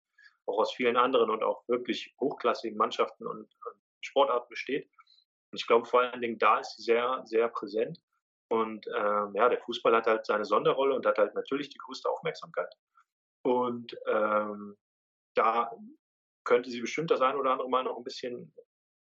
auch 0.46 0.58
aus 0.58 0.74
vielen 0.74 0.96
anderen 0.96 1.30
und 1.30 1.42
auch 1.42 1.66
wirklich 1.68 2.14
hochklassigen 2.20 2.76
Mannschaften 2.76 3.26
und, 3.26 3.40
und 3.40 3.80
Sportarten 4.00 4.48
besteht. 4.48 4.88
Und 5.50 5.60
ich 5.60 5.66
glaube, 5.66 5.86
vor 5.86 6.00
allen 6.00 6.20
Dingen 6.20 6.38
da 6.38 6.58
ist 6.58 6.76
sie 6.76 6.82
sehr, 6.82 7.22
sehr 7.24 7.48
präsent. 7.48 8.00
Und 8.48 8.86
ähm, 8.88 9.32
ja, 9.34 9.48
der 9.48 9.60
Fußball 9.60 9.94
hat 9.94 10.06
halt 10.06 10.26
seine 10.26 10.44
Sonderrolle 10.44 10.94
und 10.94 11.06
hat 11.06 11.18
halt 11.18 11.34
natürlich 11.34 11.68
die 11.68 11.78
größte 11.78 12.08
Aufmerksamkeit. 12.08 12.72
Und 13.42 13.96
ähm, 14.06 14.76
da 15.34 15.70
könnte 16.44 16.70
sie 16.70 16.80
bestimmt 16.80 17.10
das 17.10 17.20
ein 17.20 17.36
oder 17.36 17.52
andere 17.52 17.68
Mal 17.68 17.84
noch 17.84 17.96
ein 17.96 18.04
bisschen 18.04 18.54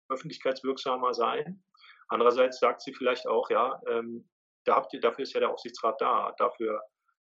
öffentlichkeitswirksamer 0.10 1.14
sein. 1.14 1.64
Andererseits 2.08 2.60
sagt 2.60 2.82
sie 2.82 2.94
vielleicht 2.94 3.28
auch, 3.28 3.50
ja, 3.50 3.82
ähm, 3.88 4.28
da 4.66 4.76
habt 4.76 4.94
ihr, 4.94 5.00
dafür 5.00 5.24
ist 5.24 5.34
ja 5.34 5.40
der 5.40 5.52
Aufsichtsrat 5.52 6.02
da, 6.02 6.34
dafür 6.38 6.82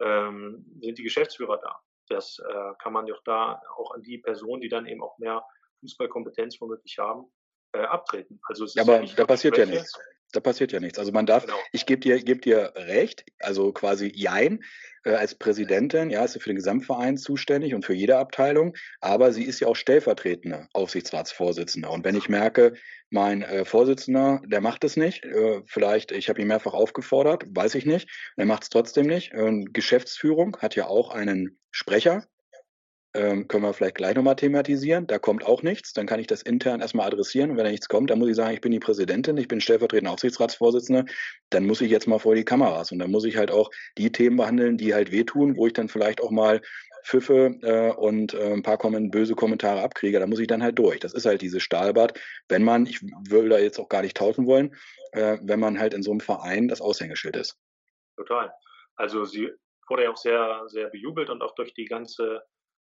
ähm, 0.01 0.65
sind 0.81 0.97
die 0.97 1.03
Geschäftsführer 1.03 1.57
da. 1.57 1.79
Das 2.09 2.39
äh, 2.39 2.73
kann 2.79 2.93
man 2.93 3.05
doch 3.05 3.21
da 3.23 3.61
auch 3.77 3.91
an 3.91 4.03
die 4.03 4.17
Personen, 4.17 4.61
die 4.61 4.69
dann 4.69 4.85
eben 4.85 5.01
auch 5.01 5.17
mehr 5.19 5.43
Fußballkompetenz 5.79 6.59
womöglich 6.59 6.97
haben, 6.97 7.31
äh, 7.73 7.83
abtreten. 7.83 8.39
Also 8.43 8.65
ja, 8.65 8.83
aber 8.83 9.01
ja 9.01 9.15
da 9.15 9.25
passiert 9.25 9.57
ja 9.57 9.65
nichts. 9.65 9.97
Da 10.33 10.39
passiert 10.39 10.71
ja 10.71 10.79
nichts. 10.79 10.99
Also 10.99 11.11
man 11.11 11.25
darf, 11.25 11.45
genau. 11.45 11.57
ich 11.71 11.85
gebe 11.85 12.01
dir, 12.01 12.21
geb 12.21 12.41
dir 12.41 12.73
recht, 12.75 13.23
also 13.39 13.71
quasi 13.71 14.11
Jein 14.13 14.63
äh, 15.05 15.11
als 15.11 15.35
Präsidentin, 15.35 16.09
ja, 16.09 16.25
ist 16.25 16.33
sie 16.33 16.39
für 16.39 16.49
den 16.49 16.55
Gesamtverein 16.55 17.17
zuständig 17.17 17.75
und 17.75 17.85
für 17.85 17.93
jede 17.93 18.17
Abteilung, 18.17 18.75
aber 18.99 19.31
sie 19.31 19.43
ist 19.43 19.59
ja 19.59 19.67
auch 19.67 19.75
stellvertretende 19.75 20.67
Aufsichtsratsvorsitzende. 20.73 21.89
Und 21.89 22.03
wenn 22.03 22.15
ich 22.15 22.29
merke, 22.29 22.73
mein 23.09 23.43
äh, 23.43 23.63
Vorsitzender, 23.63 24.41
der 24.45 24.61
macht 24.61 24.83
es 24.83 24.97
nicht, 24.97 25.23
äh, 25.23 25.61
vielleicht, 25.65 26.11
ich 26.11 26.29
habe 26.29 26.41
ihn 26.41 26.47
mehrfach 26.47 26.73
aufgefordert, 26.73 27.43
weiß 27.47 27.75
ich 27.75 27.85
nicht, 27.85 28.09
er 28.35 28.45
macht 28.45 28.63
es 28.63 28.69
trotzdem 28.69 29.05
nicht. 29.05 29.31
Geschäftsführung 29.71 30.57
hat 30.57 30.75
ja 30.75 30.87
auch 30.87 31.11
einen 31.11 31.59
Sprecher, 31.71 32.25
ähm, 33.13 33.47
können 33.47 33.63
wir 33.63 33.73
vielleicht 33.73 33.95
gleich 33.95 34.15
nochmal 34.15 34.35
thematisieren. 34.35 35.07
Da 35.07 35.19
kommt 35.19 35.45
auch 35.45 35.61
nichts. 35.61 35.93
Dann 35.93 36.07
kann 36.07 36.19
ich 36.19 36.27
das 36.27 36.41
intern 36.41 36.81
erstmal 36.81 37.07
adressieren. 37.07 37.51
Und 37.51 37.57
wenn 37.57 37.65
da 37.65 37.71
nichts 37.71 37.87
kommt, 37.87 38.09
dann 38.09 38.19
muss 38.19 38.29
ich 38.29 38.35
sagen, 38.35 38.53
ich 38.53 38.61
bin 38.61 38.71
die 38.71 38.79
Präsidentin, 38.79 39.37
ich 39.37 39.47
bin 39.47 39.61
stellvertretende 39.61 40.11
Aufsichtsratsvorsitzende. 40.11 41.05
Dann 41.49 41.65
muss 41.65 41.81
ich 41.81 41.91
jetzt 41.91 42.07
mal 42.07 42.19
vor 42.19 42.35
die 42.35 42.45
Kameras. 42.45 42.91
Und 42.91 42.99
dann 42.99 43.11
muss 43.11 43.25
ich 43.25 43.37
halt 43.37 43.51
auch 43.51 43.69
die 43.97 44.11
Themen 44.11 44.37
behandeln, 44.37 44.77
die 44.77 44.93
halt 44.93 45.11
wehtun, 45.11 45.57
wo 45.57 45.67
ich 45.67 45.73
dann 45.73 45.89
vielleicht 45.89 46.21
auch 46.21 46.31
mal 46.31 46.61
Pfiffe 47.03 47.59
äh, 47.61 47.91
und 47.91 48.33
äh, 48.33 48.53
ein 48.53 48.63
paar 48.63 48.77
kommen, 48.77 49.11
böse 49.11 49.35
Kommentare 49.35 49.81
abkriege, 49.81 50.19
da 50.19 50.27
muss 50.27 50.39
ich 50.39 50.47
dann 50.47 50.63
halt 50.63 50.79
durch. 50.79 50.99
Das 50.99 51.13
ist 51.13 51.25
halt 51.25 51.41
dieses 51.41 51.61
Stahlbad, 51.61 52.19
wenn 52.47 52.63
man, 52.63 52.85
ich 52.85 53.01
würde 53.01 53.49
da 53.49 53.59
jetzt 53.59 53.77
auch 53.77 53.89
gar 53.89 54.01
nicht 54.01 54.15
tauschen 54.15 54.47
wollen, 54.47 54.73
äh, 55.11 55.37
wenn 55.41 55.59
man 55.59 55.79
halt 55.79 55.93
in 55.93 56.01
so 56.01 56.11
einem 56.11 56.21
Verein 56.21 56.69
das 56.69 56.81
Aushängeschild 56.81 57.35
ist. 57.35 57.57
Total. 58.15 58.53
Also 58.95 59.25
sie 59.25 59.51
wurde 59.89 60.03
ja 60.03 60.11
auch 60.11 60.17
sehr, 60.17 60.63
sehr 60.67 60.89
bejubelt 60.89 61.29
und 61.29 61.41
auch 61.41 61.55
durch 61.55 61.73
die 61.73 61.85
ganze 61.85 62.43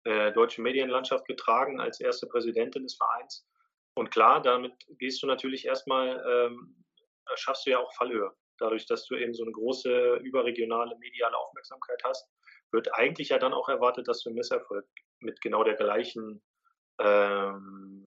äh, 0.05 0.33
deutsche 0.33 0.63
Medienlandschaft 0.63 1.27
getragen 1.27 1.81
als 1.81 2.01
erste 2.01 2.27
Präsidentin 2.27 2.85
des 2.85 2.97
Vereins. 2.97 3.47
Und 3.95 4.11
klar, 4.11 4.41
damit 4.41 4.73
gehst 4.99 5.23
du 5.23 5.27
natürlich 5.27 5.67
erstmal, 5.67 6.23
ähm, 6.27 6.85
schaffst 7.35 7.67
du 7.67 7.71
ja 7.71 7.79
auch 7.79 7.93
Fallhöhe. 7.95 8.33
Dadurch, 8.59 8.87
dass 8.87 9.07
du 9.07 9.17
eben 9.17 9.35
so 9.35 9.43
eine 9.43 9.53
große 9.53 10.17
überregionale 10.23 10.97
mediale 10.99 11.37
Aufmerksamkeit 11.37 12.01
hast, 12.05 12.29
wird 12.73 12.93
eigentlich 12.95 13.31
ja 13.31 13.39
dann 13.39 13.53
auch 13.53 13.69
erwartet, 13.69 14.07
dass 14.07 14.23
du 14.23 14.31
im 14.31 14.37
Misserfolg 14.37 14.87
mit 15.21 15.41
genau 15.41 15.65
der 15.65 15.75
gleichen 15.75 16.43
ähm, 17.01 18.05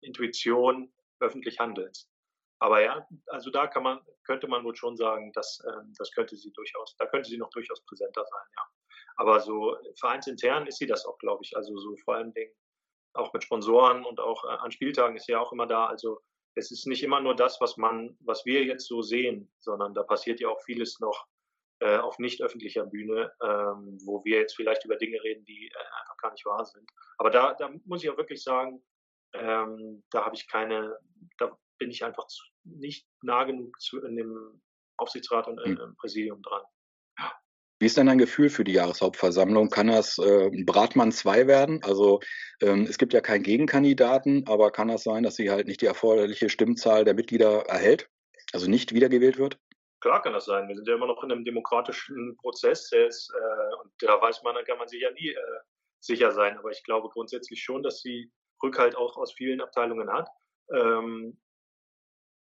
Intuition 0.00 0.92
öffentlich 1.20 1.58
handelst. 1.58 2.10
Aber 2.58 2.82
ja, 2.82 3.06
also 3.26 3.50
da 3.50 3.66
kann 3.66 3.82
man, 3.82 4.00
könnte 4.24 4.48
man 4.48 4.64
wohl 4.64 4.74
schon 4.74 4.96
sagen, 4.96 5.32
dass 5.32 5.62
ähm, 5.68 5.92
das 5.98 6.10
könnte 6.12 6.36
sie 6.36 6.52
durchaus, 6.52 6.96
da 6.96 7.06
könnte 7.06 7.28
sie 7.28 7.36
noch 7.36 7.50
durchaus 7.50 7.84
präsenter 7.84 8.24
sein, 8.24 8.46
ja. 8.56 8.62
Aber 9.16 9.40
so 9.40 9.76
vereinsintern 9.98 10.66
ist 10.66 10.78
sie 10.78 10.86
das 10.86 11.06
auch, 11.06 11.18
glaube 11.18 11.42
ich. 11.42 11.56
Also 11.56 11.76
so 11.78 11.96
vor 12.04 12.16
allen 12.16 12.32
Dingen 12.32 12.52
auch 13.14 13.32
mit 13.32 13.44
Sponsoren 13.44 14.04
und 14.04 14.20
auch 14.20 14.44
äh, 14.44 14.48
an 14.48 14.70
Spieltagen 14.70 15.16
ist 15.16 15.26
sie 15.26 15.32
ja 15.32 15.40
auch 15.40 15.52
immer 15.52 15.66
da. 15.66 15.86
Also 15.86 16.20
es 16.54 16.70
ist 16.70 16.86
nicht 16.86 17.02
immer 17.02 17.20
nur 17.20 17.34
das, 17.34 17.60
was 17.60 17.76
man, 17.76 18.16
was 18.20 18.44
wir 18.44 18.64
jetzt 18.64 18.86
so 18.86 19.02
sehen, 19.02 19.52
sondern 19.58 19.94
da 19.94 20.02
passiert 20.02 20.40
ja 20.40 20.48
auch 20.48 20.60
vieles 20.62 21.00
noch 21.00 21.26
äh, 21.80 21.98
auf 21.98 22.18
nicht 22.18 22.42
öffentlicher 22.42 22.86
Bühne, 22.86 23.32
ähm, 23.42 23.98
wo 24.04 24.24
wir 24.24 24.38
jetzt 24.38 24.56
vielleicht 24.56 24.84
über 24.84 24.96
Dinge 24.96 25.22
reden, 25.22 25.44
die 25.44 25.68
äh, 25.68 26.00
einfach 26.00 26.16
gar 26.18 26.32
nicht 26.32 26.46
wahr 26.46 26.64
sind. 26.64 26.90
Aber 27.18 27.30
da, 27.30 27.54
da 27.54 27.70
muss 27.84 28.02
ich 28.02 28.10
auch 28.10 28.16
wirklich 28.16 28.42
sagen, 28.42 28.82
ähm, 29.34 30.02
da 30.10 30.24
habe 30.24 30.36
ich 30.36 30.48
keine, 30.48 30.98
da 31.38 31.56
bin 31.78 31.90
ich 31.90 32.04
einfach 32.04 32.26
nicht 32.64 33.06
nah 33.22 33.44
genug 33.44 33.80
zu, 33.80 34.02
in 34.02 34.16
dem 34.16 34.62
Aufsichtsrat 34.96 35.48
und 35.48 35.62
hm. 35.62 35.78
im 35.78 35.96
Präsidium 35.96 36.42
dran. 36.42 36.62
Wie 37.78 37.86
ist 37.86 37.98
denn 37.98 38.06
dein 38.06 38.16
Gefühl 38.16 38.48
für 38.48 38.64
die 38.64 38.72
Jahreshauptversammlung? 38.72 39.68
Kann 39.68 39.88
das 39.88 40.16
äh, 40.16 40.50
Bratmann 40.64 41.12
2 41.12 41.46
werden? 41.46 41.82
Also 41.82 42.20
ähm, 42.62 42.86
es 42.88 42.96
gibt 42.96 43.12
ja 43.12 43.20
keinen 43.20 43.42
Gegenkandidaten, 43.42 44.46
aber 44.48 44.70
kann 44.70 44.88
das 44.88 45.02
sein, 45.02 45.22
dass 45.22 45.36
sie 45.36 45.50
halt 45.50 45.66
nicht 45.66 45.82
die 45.82 45.86
erforderliche 45.86 46.48
Stimmzahl 46.48 47.04
der 47.04 47.12
Mitglieder 47.12 47.66
erhält? 47.66 48.08
Also 48.54 48.70
nicht 48.70 48.94
wiedergewählt 48.94 49.36
wird? 49.36 49.58
Klar 50.00 50.22
kann 50.22 50.32
das 50.32 50.46
sein. 50.46 50.68
Wir 50.68 50.76
sind 50.76 50.88
ja 50.88 50.94
immer 50.94 51.06
noch 51.06 51.22
in 51.22 51.30
einem 51.30 51.44
demokratischen 51.44 52.36
Prozess. 52.38 52.90
Ist, 52.92 53.30
äh, 53.34 53.74
und 53.82 53.92
da 53.98 54.22
weiß 54.22 54.42
man, 54.42 54.54
da 54.54 54.62
kann 54.62 54.78
man 54.78 54.88
sich 54.88 55.02
ja 55.02 55.10
nie 55.10 55.28
äh, 55.28 55.58
sicher 56.00 56.32
sein. 56.32 56.56
Aber 56.56 56.70
ich 56.70 56.82
glaube 56.82 57.10
grundsätzlich 57.10 57.62
schon, 57.62 57.82
dass 57.82 58.00
sie 58.00 58.32
Rückhalt 58.62 58.96
auch 58.96 59.18
aus 59.18 59.34
vielen 59.34 59.60
Abteilungen 59.60 60.10
hat. 60.10 60.30
Ähm, 60.72 61.38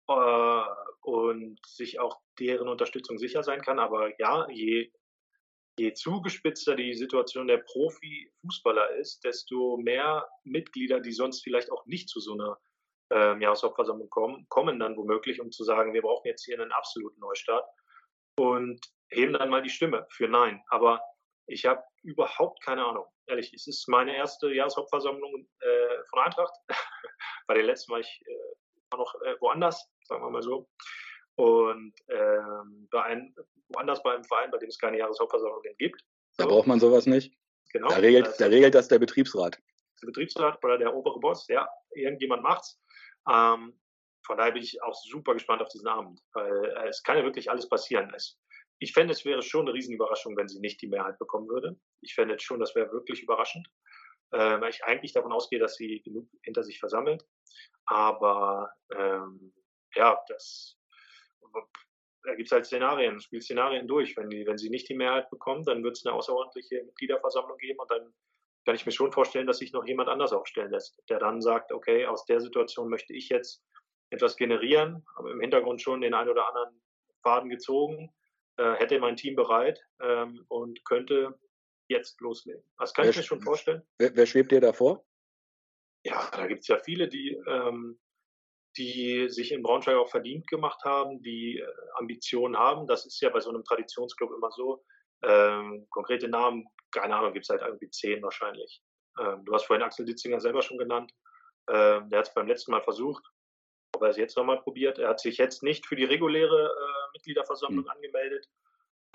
äh, 0.07 0.63
und 1.01 1.59
sich 1.65 1.99
auch 1.99 2.19
deren 2.39 2.67
Unterstützung 2.67 3.17
sicher 3.17 3.43
sein 3.43 3.61
kann. 3.61 3.79
Aber 3.79 4.11
ja, 4.19 4.47
je 4.49 4.91
je 5.79 5.93
zugespitzter 5.93 6.75
die 6.75 6.93
Situation 6.95 7.47
der 7.47 7.57
Profifußballer 7.59 8.95
ist, 8.95 9.23
desto 9.23 9.77
mehr 9.77 10.27
Mitglieder, 10.43 10.99
die 10.99 11.11
sonst 11.11 11.43
vielleicht 11.43 11.71
auch 11.71 11.85
nicht 11.85 12.09
zu 12.09 12.19
so 12.19 12.33
einer 12.33 12.57
ähm, 13.11 13.41
Jahreshauptversammlung 13.41 14.09
kommen, 14.09 14.47
kommen 14.49 14.79
dann 14.79 14.97
womöglich, 14.97 15.39
um 15.39 15.51
zu 15.51 15.63
sagen, 15.63 15.93
wir 15.93 16.01
brauchen 16.01 16.27
jetzt 16.27 16.45
hier 16.45 16.59
einen 16.59 16.71
absoluten 16.71 17.19
Neustart 17.19 17.65
und 18.39 18.79
heben 19.09 19.33
dann 19.33 19.49
mal 19.49 19.61
die 19.61 19.69
Stimme 19.69 20.05
für 20.09 20.27
Nein. 20.27 20.61
Aber 20.69 21.01
ich 21.45 21.65
habe 21.65 21.83
überhaupt 22.03 22.61
keine 22.63 22.85
Ahnung. 22.85 23.05
Ehrlich, 23.27 23.53
es 23.53 23.67
ist 23.67 23.87
meine 23.87 24.15
erste 24.15 24.51
Jahreshauptversammlung 24.51 25.47
äh, 25.59 26.03
von 26.09 26.19
Eintracht. 26.19 26.53
Bei 27.47 27.53
den 27.53 27.65
letzten 27.65 27.91
war 27.91 27.99
ich 27.99 28.21
äh, 28.25 28.95
noch 28.95 29.13
äh, 29.21 29.35
woanders, 29.39 29.89
sagen 30.07 30.23
wir 30.23 30.29
mal 30.29 30.41
so. 30.41 30.69
Und 31.35 31.93
ähm, 32.09 32.87
bei 32.91 33.03
einem, 33.03 33.35
woanders 33.69 34.01
bei 34.01 34.13
einem 34.13 34.23
Verein, 34.23 34.49
bei 34.49 34.57
dem 34.57 34.69
es 34.69 34.77
keine 34.79 34.97
Jahreshauptversammlung 34.97 35.61
gibt. 35.77 36.01
So. 36.31 36.43
Da 36.43 36.49
braucht 36.49 36.67
man 36.67 36.79
sowas 36.79 37.05
nicht. 37.05 37.35
Genau. 37.71 37.89
Da 37.89 37.97
regelt, 37.97 38.39
da 38.39 38.47
regelt 38.47 38.73
das 38.73 38.87
der 38.87 38.99
Betriebsrat. 38.99 39.57
Der 40.01 40.07
Betriebsrat 40.07 40.63
oder 40.63 40.77
der 40.77 40.95
obere 40.95 41.19
Boss, 41.19 41.47
ja, 41.47 41.67
irgendjemand 41.93 42.43
macht's. 42.43 42.79
Ähm, 43.29 43.79
von 44.25 44.37
daher 44.37 44.51
bin 44.51 44.63
ich 44.63 44.81
auch 44.83 44.93
super 44.93 45.33
gespannt 45.33 45.61
auf 45.61 45.69
diesen 45.69 45.87
Abend, 45.87 46.21
weil 46.33 46.65
äh, 46.65 46.87
es 46.87 47.03
kann 47.03 47.17
ja 47.17 47.23
wirklich 47.23 47.49
alles 47.49 47.67
passieren. 47.67 48.11
Es, 48.15 48.39
ich 48.79 48.93
fände, 48.93 49.13
es 49.13 49.25
wäre 49.25 49.41
schon 49.41 49.61
eine 49.61 49.73
Riesenüberraschung, 49.73 50.35
wenn 50.37 50.47
sie 50.47 50.59
nicht 50.59 50.81
die 50.81 50.87
Mehrheit 50.87 51.17
bekommen 51.17 51.47
würde. 51.47 51.79
Ich 52.01 52.13
fände 52.13 52.39
schon, 52.39 52.59
das 52.59 52.75
wäre 52.75 52.91
wirklich 52.91 53.23
überraschend, 53.23 53.67
äh, 54.31 54.59
weil 54.59 54.69
ich 54.69 54.83
eigentlich 54.83 55.13
davon 55.13 55.31
ausgehe, 55.31 55.59
dass 55.59 55.75
sie 55.75 56.01
genug 56.01 56.29
hinter 56.43 56.63
sich 56.63 56.79
versammelt. 56.79 57.25
Aber 57.85 58.69
ähm, 58.95 59.53
ja, 59.95 60.19
das 60.27 60.77
da 62.27 62.35
gibt 62.35 62.47
es 62.47 62.51
halt 62.51 62.65
Szenarien, 62.65 63.21
spielt 63.21 63.43
Szenarien 63.43 63.87
durch. 63.87 64.17
Wenn, 64.17 64.29
die, 64.29 64.45
wenn 64.45 64.57
sie 64.57 64.69
nicht 64.69 64.89
die 64.89 64.95
Mehrheit 64.95 65.29
bekommen, 65.29 65.63
dann 65.63 65.83
wird 65.83 65.97
es 65.97 66.05
eine 66.05 66.13
außerordentliche 66.13 66.83
Mitgliederversammlung 66.83 67.57
geben 67.57 67.79
und 67.79 67.89
dann 67.89 68.13
kann 68.65 68.75
ich 68.75 68.85
mir 68.85 68.91
schon 68.91 69.13
vorstellen, 69.13 69.47
dass 69.47 69.59
sich 69.59 69.71
noch 69.71 69.85
jemand 69.85 70.09
anders 70.09 70.33
aufstellen 70.33 70.71
lässt, 70.71 71.01
der 71.09 71.19
dann 71.19 71.41
sagt, 71.41 71.71
okay, 71.71 72.05
aus 72.05 72.25
der 72.25 72.41
Situation 72.41 72.89
möchte 72.89 73.13
ich 73.13 73.29
jetzt 73.29 73.63
etwas 74.09 74.35
generieren, 74.35 75.05
aber 75.15 75.31
im 75.31 75.39
Hintergrund 75.39 75.81
schon 75.81 76.01
den 76.01 76.13
einen 76.13 76.29
oder 76.29 76.49
anderen 76.49 76.81
Faden 77.23 77.49
gezogen, 77.49 78.13
äh, 78.57 78.73
hätte 78.73 78.99
mein 78.99 79.15
Team 79.15 79.37
bereit 79.37 79.81
ähm, 80.01 80.43
und 80.49 80.83
könnte 80.83 81.39
jetzt 81.87 82.19
loslegen. 82.19 82.61
Das 82.77 82.93
kann 82.93 83.05
wer, 83.05 83.11
ich 83.11 83.17
mir 83.17 83.23
schon 83.23 83.41
vorstellen. 83.41 83.83
Wer, 83.99 84.13
wer 84.17 84.25
schwebt 84.25 84.51
dir 84.51 84.59
davor? 84.59 85.05
Ja, 86.03 86.29
da 86.31 86.45
gibt 86.47 86.61
es 86.61 86.67
ja 86.67 86.77
viele, 86.77 87.07
die 87.07 87.39
ähm, 87.47 87.97
die 88.77 89.27
sich 89.29 89.51
in 89.51 89.63
Braunschweig 89.63 89.95
auch 89.95 90.09
verdient 90.09 90.47
gemacht 90.47 90.83
haben, 90.83 91.21
die 91.21 91.59
äh, 91.59 91.67
Ambitionen 91.95 92.57
haben. 92.57 92.87
Das 92.87 93.05
ist 93.05 93.19
ja 93.21 93.29
bei 93.29 93.39
so 93.39 93.49
einem 93.49 93.63
Traditionsclub 93.63 94.31
immer 94.31 94.51
so. 94.51 94.83
Ähm, 95.23 95.87
konkrete 95.89 96.27
Namen, 96.27 96.65
keine 96.91 97.15
Ahnung, 97.15 97.33
gibt 97.33 97.45
es 97.45 97.49
halt 97.49 97.61
irgendwie 97.61 97.89
zehn 97.89 98.21
wahrscheinlich. 98.21 98.81
Ähm, 99.19 99.43
du 99.45 99.53
hast 99.53 99.65
vorhin 99.65 99.83
Axel 99.83 100.05
Ditzinger 100.05 100.39
selber 100.39 100.61
schon 100.61 100.77
genannt. 100.77 101.11
Ähm, 101.69 102.09
der 102.09 102.19
hat 102.19 102.27
es 102.27 102.33
beim 102.33 102.47
letzten 102.47 102.71
Mal 102.71 102.83
versucht, 102.83 103.23
ob 103.93 104.03
er 104.03 104.09
es 104.09 104.17
jetzt 104.17 104.37
nochmal 104.37 104.61
probiert. 104.61 104.99
Er 104.99 105.09
hat 105.09 105.19
sich 105.19 105.37
jetzt 105.37 105.63
nicht 105.63 105.85
für 105.85 105.95
die 105.95 106.05
reguläre 106.05 106.67
äh, 106.67 107.11
Mitgliederversammlung 107.13 107.85
mhm. 107.85 107.89
angemeldet. 107.89 108.47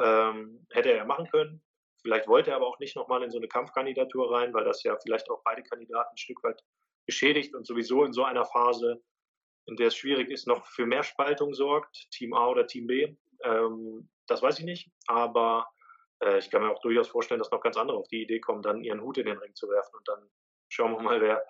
Ähm, 0.01 0.67
hätte 0.71 0.91
er 0.91 0.97
ja 0.97 1.05
machen 1.05 1.29
können. 1.31 1.63
Vielleicht 2.03 2.27
wollte 2.27 2.51
er 2.51 2.57
aber 2.57 2.67
auch 2.67 2.81
nicht 2.81 2.97
nochmal 2.97 3.23
in 3.23 3.31
so 3.31 3.39
eine 3.39 3.47
Kampfkandidatur 3.47 4.33
rein, 4.33 4.53
weil 4.53 4.65
das 4.65 4.83
ja 4.83 4.97
vielleicht 5.01 5.31
auch 5.31 5.41
beide 5.45 5.63
Kandidaten 5.63 6.15
ein 6.15 6.19
Stück 6.19 6.43
weit 6.43 6.61
beschädigt 7.07 7.55
und 7.55 7.67
sowieso 7.67 8.05
in 8.05 8.13
so 8.13 8.25
einer 8.25 8.45
Phase 8.45 9.01
in 9.67 9.77
der 9.77 9.89
es 9.89 9.97
schwierig 9.97 10.31
ist, 10.31 10.47
noch 10.47 10.67
für 10.67 10.87
mehr 10.87 11.03
Spaltung 11.03 11.55
sorgt, 11.55 12.11
Team 12.11 12.35
A 12.35 12.49
oder 12.49 12.67
Team 12.67 12.87
B. 12.87 13.17
Ähm, 13.45 14.09
das 14.27 14.43
weiß 14.43 14.59
ich 14.59 14.65
nicht, 14.65 14.91
aber 15.07 15.69
äh, 16.23 16.39
ich 16.39 16.51
kann 16.51 16.63
mir 16.63 16.71
auch 16.71 16.81
durchaus 16.81 17.09
vorstellen, 17.09 17.39
dass 17.39 17.51
noch 17.51 17.61
ganz 17.61 17.77
andere 17.77 17.97
auf 17.97 18.09
die 18.09 18.23
Idee 18.23 18.41
kommen, 18.41 18.63
dann 18.63 18.83
ihren 18.83 19.03
Hut 19.03 19.19
in 19.19 19.27
den 19.27 19.39
Ring 19.39 19.55
zu 19.55 19.69
werfen 19.69 19.95
und 19.97 20.09
dann 20.09 20.31
schauen 20.69 20.93
wir 20.93 21.03
mal, 21.03 21.21
wer, 21.21 21.45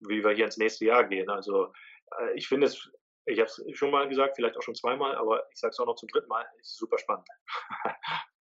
wie 0.00 0.24
wir 0.24 0.32
hier 0.32 0.44
ins 0.44 0.56
nächste 0.56 0.84
Jahr 0.86 1.04
gehen. 1.04 1.28
Also 1.28 1.72
äh, 2.18 2.34
ich 2.34 2.48
finde 2.48 2.66
es, 2.66 2.90
ich 3.26 3.38
habe 3.38 3.50
es 3.50 3.62
schon 3.72 3.90
mal 3.90 4.08
gesagt, 4.08 4.36
vielleicht 4.36 4.56
auch 4.56 4.62
schon 4.62 4.74
zweimal, 4.74 5.14
aber 5.16 5.46
ich 5.52 5.58
sage 5.58 5.72
es 5.72 5.78
auch 5.80 5.86
noch 5.86 5.96
zum 5.96 6.08
dritten 6.08 6.28
Mal, 6.28 6.46
ist 6.60 6.76
super 6.76 6.98
spannend. 6.98 7.26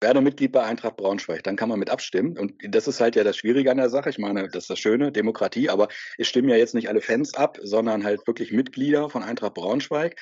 werde 0.00 0.20
Mitglied 0.20 0.52
bei 0.52 0.62
Eintracht 0.62 0.96
Braunschweig, 0.96 1.42
dann 1.42 1.56
kann 1.56 1.68
man 1.68 1.78
mit 1.78 1.90
abstimmen. 1.90 2.38
Und 2.38 2.54
das 2.62 2.88
ist 2.88 3.00
halt 3.00 3.16
ja 3.16 3.24
das 3.24 3.36
Schwierige 3.36 3.70
an 3.70 3.78
der 3.78 3.90
Sache. 3.90 4.10
Ich 4.10 4.18
meine, 4.18 4.48
das 4.48 4.64
ist 4.64 4.70
das 4.70 4.78
Schöne, 4.78 5.12
Demokratie, 5.12 5.68
aber 5.68 5.88
es 6.16 6.28
stimmen 6.28 6.48
ja 6.48 6.56
jetzt 6.56 6.74
nicht 6.74 6.88
alle 6.88 7.00
Fans 7.00 7.34
ab, 7.34 7.58
sondern 7.62 8.04
halt 8.04 8.26
wirklich 8.26 8.52
Mitglieder 8.52 9.10
von 9.10 9.22
Eintracht 9.22 9.54
Braunschweig. 9.54 10.16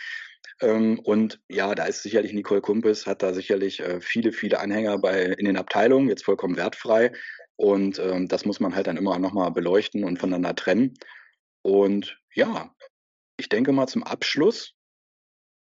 Ähm, 0.61 0.99
und 1.01 1.41
ja, 1.49 1.75
da 1.75 1.85
ist 1.85 2.03
sicherlich 2.03 2.33
Nicole 2.33 2.61
Kumpes, 2.61 3.07
hat 3.07 3.23
da 3.23 3.35
sicherlich 3.35 3.81
äh, 3.81 4.01
viele, 4.01 4.33
viele 4.33 4.61
Anhänger 4.61 4.99
bei, 4.99 5.25
in 5.25 5.45
den 5.45 5.57
Abteilungen, 5.57 6.09
jetzt 6.09 6.25
vollkommen 6.25 6.57
wertfrei. 6.57 7.13
Und 7.57 7.99
ähm, 7.99 8.29
das 8.29 8.45
muss 8.45 8.61
man 8.61 8.75
halt 8.75 8.87
dann 8.87 8.97
immer 8.97 9.19
nochmal 9.19 9.51
beleuchten 9.51 10.05
und 10.05 10.19
voneinander 10.19 10.55
trennen. 10.55 10.95
Und 11.63 12.19
ja, 12.35 12.75
ich 13.39 13.49
denke 13.49 13.73
mal 13.73 13.87
zum 13.87 14.03
Abschluss 14.03 14.75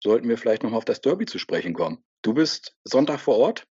sollten 0.02 0.28
wir 0.28 0.36
vielleicht 0.36 0.62
nochmal 0.62 0.78
auf 0.78 0.84
das 0.84 1.00
Derby 1.00 1.24
zu 1.24 1.38
sprechen 1.38 1.72
kommen. 1.72 2.04
Du 2.22 2.34
bist 2.34 2.76
Sonntag 2.84 3.20
vor 3.20 3.38
Ort? 3.38 3.66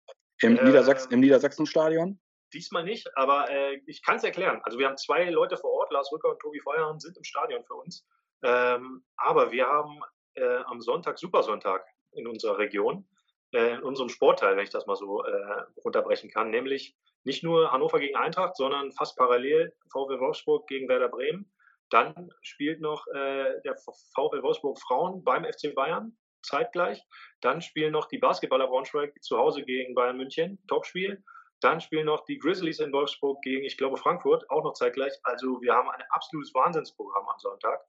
Im, 0.42 0.56
äh, 0.56 0.64
Niedersachs 0.64 1.06
im 1.06 1.20
Niedersachsenstadion? 1.20 2.18
Diesmal 2.52 2.84
nicht, 2.84 3.14
aber 3.16 3.50
äh, 3.50 3.80
ich 3.86 4.02
kann 4.02 4.16
es 4.16 4.24
erklären. 4.24 4.60
Also 4.64 4.78
wir 4.78 4.86
haben 4.86 4.96
zwei 4.96 5.28
Leute 5.28 5.56
vor 5.56 5.70
Ort, 5.70 5.92
Lars 5.92 6.10
Rücker 6.12 6.30
und 6.30 6.38
Tobi 6.40 6.60
Feuerhahn 6.60 6.98
sind 6.98 7.16
im 7.16 7.24
Stadion 7.24 7.64
für 7.64 7.74
uns. 7.74 8.06
Ähm, 8.42 9.04
aber 9.16 9.50
wir 9.50 9.66
haben 9.66 10.00
äh, 10.34 10.58
am 10.66 10.80
Sonntag 10.80 11.18
Supersonntag 11.18 11.84
in 12.12 12.26
unserer 12.26 12.58
Region, 12.58 13.06
äh, 13.52 13.74
in 13.74 13.82
unserem 13.82 14.08
Sportteil, 14.08 14.56
wenn 14.56 14.64
ich 14.64 14.70
das 14.70 14.86
mal 14.86 14.96
so 14.96 15.24
äh, 15.24 15.62
runterbrechen 15.84 16.30
kann. 16.30 16.50
Nämlich 16.50 16.96
nicht 17.24 17.42
nur 17.42 17.70
Hannover 17.72 17.98
gegen 17.98 18.16
Eintracht, 18.16 18.56
sondern 18.56 18.92
fast 18.92 19.16
parallel 19.16 19.74
VW 19.92 20.18
Wolfsburg 20.20 20.66
gegen 20.68 20.88
Werder 20.88 21.08
Bremen. 21.08 21.52
Dann 21.90 22.30
spielt 22.42 22.80
noch 22.80 23.06
äh, 23.08 23.60
der 23.64 23.76
VW 24.14 24.42
Wolfsburg 24.42 24.78
Frauen 24.80 25.24
beim 25.24 25.44
FC 25.44 25.74
Bayern 25.74 26.16
zeitgleich. 26.48 27.02
Dann 27.40 27.62
spielen 27.62 27.92
noch 27.92 28.06
die 28.06 28.18
Basketballer 28.18 28.66
Braunschweig 28.66 29.14
zu 29.22 29.38
Hause 29.38 29.62
gegen 29.62 29.94
Bayern 29.94 30.16
München, 30.16 30.58
Topspiel. 30.66 31.22
Dann 31.60 31.80
spielen 31.80 32.06
noch 32.06 32.24
die 32.24 32.38
Grizzlies 32.38 32.80
in 32.80 32.92
Wolfsburg 32.92 33.42
gegen, 33.42 33.64
ich 33.64 33.76
glaube, 33.76 33.96
Frankfurt, 33.96 34.48
auch 34.50 34.64
noch 34.64 34.74
zeitgleich. 34.74 35.12
Also 35.24 35.60
wir 35.60 35.74
haben 35.74 35.90
ein 35.90 36.02
absolutes 36.10 36.54
Wahnsinnsprogramm 36.54 37.28
am 37.28 37.38
Sonntag. 37.38 37.80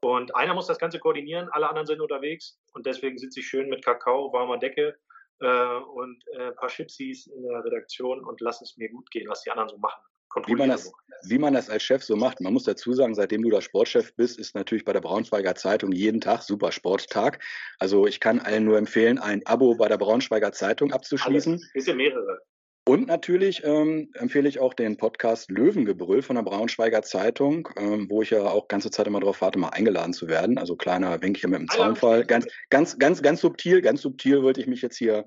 Und 0.00 0.34
einer 0.36 0.54
muss 0.54 0.66
das 0.66 0.78
Ganze 0.78 0.98
koordinieren, 0.98 1.48
alle 1.52 1.68
anderen 1.68 1.86
sind 1.86 2.00
unterwegs. 2.00 2.60
Und 2.74 2.84
deswegen 2.84 3.16
sitze 3.16 3.40
ich 3.40 3.46
schön 3.46 3.68
mit 3.70 3.84
Kakao, 3.84 4.32
warmer 4.32 4.58
Decke 4.58 4.98
äh, 5.40 5.76
und 5.76 6.22
äh, 6.34 6.48
ein 6.48 6.56
paar 6.56 6.68
Chipsies 6.68 7.26
in 7.26 7.42
der 7.42 7.64
Redaktion 7.64 8.22
und 8.24 8.40
lasse 8.40 8.64
es 8.64 8.76
mir 8.76 8.90
gut 8.90 9.10
gehen, 9.10 9.28
was 9.28 9.42
die 9.42 9.50
anderen 9.50 9.70
so 9.70 9.78
machen. 9.78 10.02
Wie 10.46 10.54
man, 10.54 10.68
das, 10.68 10.92
wie 11.26 11.38
man 11.38 11.54
das 11.54 11.70
als 11.70 11.82
Chef 11.82 12.02
so 12.02 12.16
macht. 12.16 12.40
Man 12.40 12.52
muss 12.52 12.64
dazu 12.64 12.92
sagen, 12.92 13.14
seitdem 13.14 13.42
du 13.42 13.50
da 13.50 13.60
Sportchef 13.60 14.14
bist, 14.14 14.38
ist 14.38 14.54
natürlich 14.54 14.84
bei 14.84 14.92
der 14.92 15.00
Braunschweiger 15.00 15.54
Zeitung 15.54 15.92
jeden 15.92 16.20
Tag 16.20 16.42
super 16.42 16.72
Sporttag. 16.72 17.42
Also 17.78 18.06
ich 18.06 18.20
kann 18.20 18.40
allen 18.40 18.64
nur 18.64 18.78
empfehlen, 18.78 19.18
ein 19.18 19.46
Abo 19.46 19.76
bei 19.76 19.88
der 19.88 19.98
Braunschweiger 19.98 20.52
Zeitung 20.52 20.92
abzuschließen. 20.92 21.60
Es 21.74 21.84
sind 21.84 21.96
mehrere. 21.96 22.40
Und 22.86 23.06
natürlich 23.06 23.64
ähm, 23.64 24.10
empfehle 24.12 24.46
ich 24.46 24.60
auch 24.60 24.74
den 24.74 24.98
Podcast 24.98 25.50
Löwengebrüll 25.50 26.20
von 26.20 26.36
der 26.36 26.42
Braunschweiger 26.42 27.00
Zeitung, 27.00 27.66
ähm, 27.76 28.10
wo 28.10 28.20
ich 28.20 28.28
ja 28.28 28.42
auch 28.42 28.68
ganze 28.68 28.90
Zeit 28.90 29.06
immer 29.06 29.20
darauf 29.20 29.40
warte, 29.40 29.58
mal 29.58 29.70
eingeladen 29.70 30.12
zu 30.12 30.28
werden. 30.28 30.58
Also 30.58 30.76
kleiner 30.76 31.22
Wink 31.22 31.38
hier 31.38 31.48
mit 31.48 31.60
dem 31.60 31.68
Zaunfall. 31.70 32.26
Ganz, 32.26 32.46
ganz, 32.68 32.98
ganz, 32.98 33.22
ganz 33.22 33.40
subtil, 33.40 33.80
ganz 33.80 34.02
subtil 34.02 34.42
wollte 34.42 34.60
ich 34.60 34.66
mich 34.66 34.82
jetzt 34.82 34.98
hier. 34.98 35.24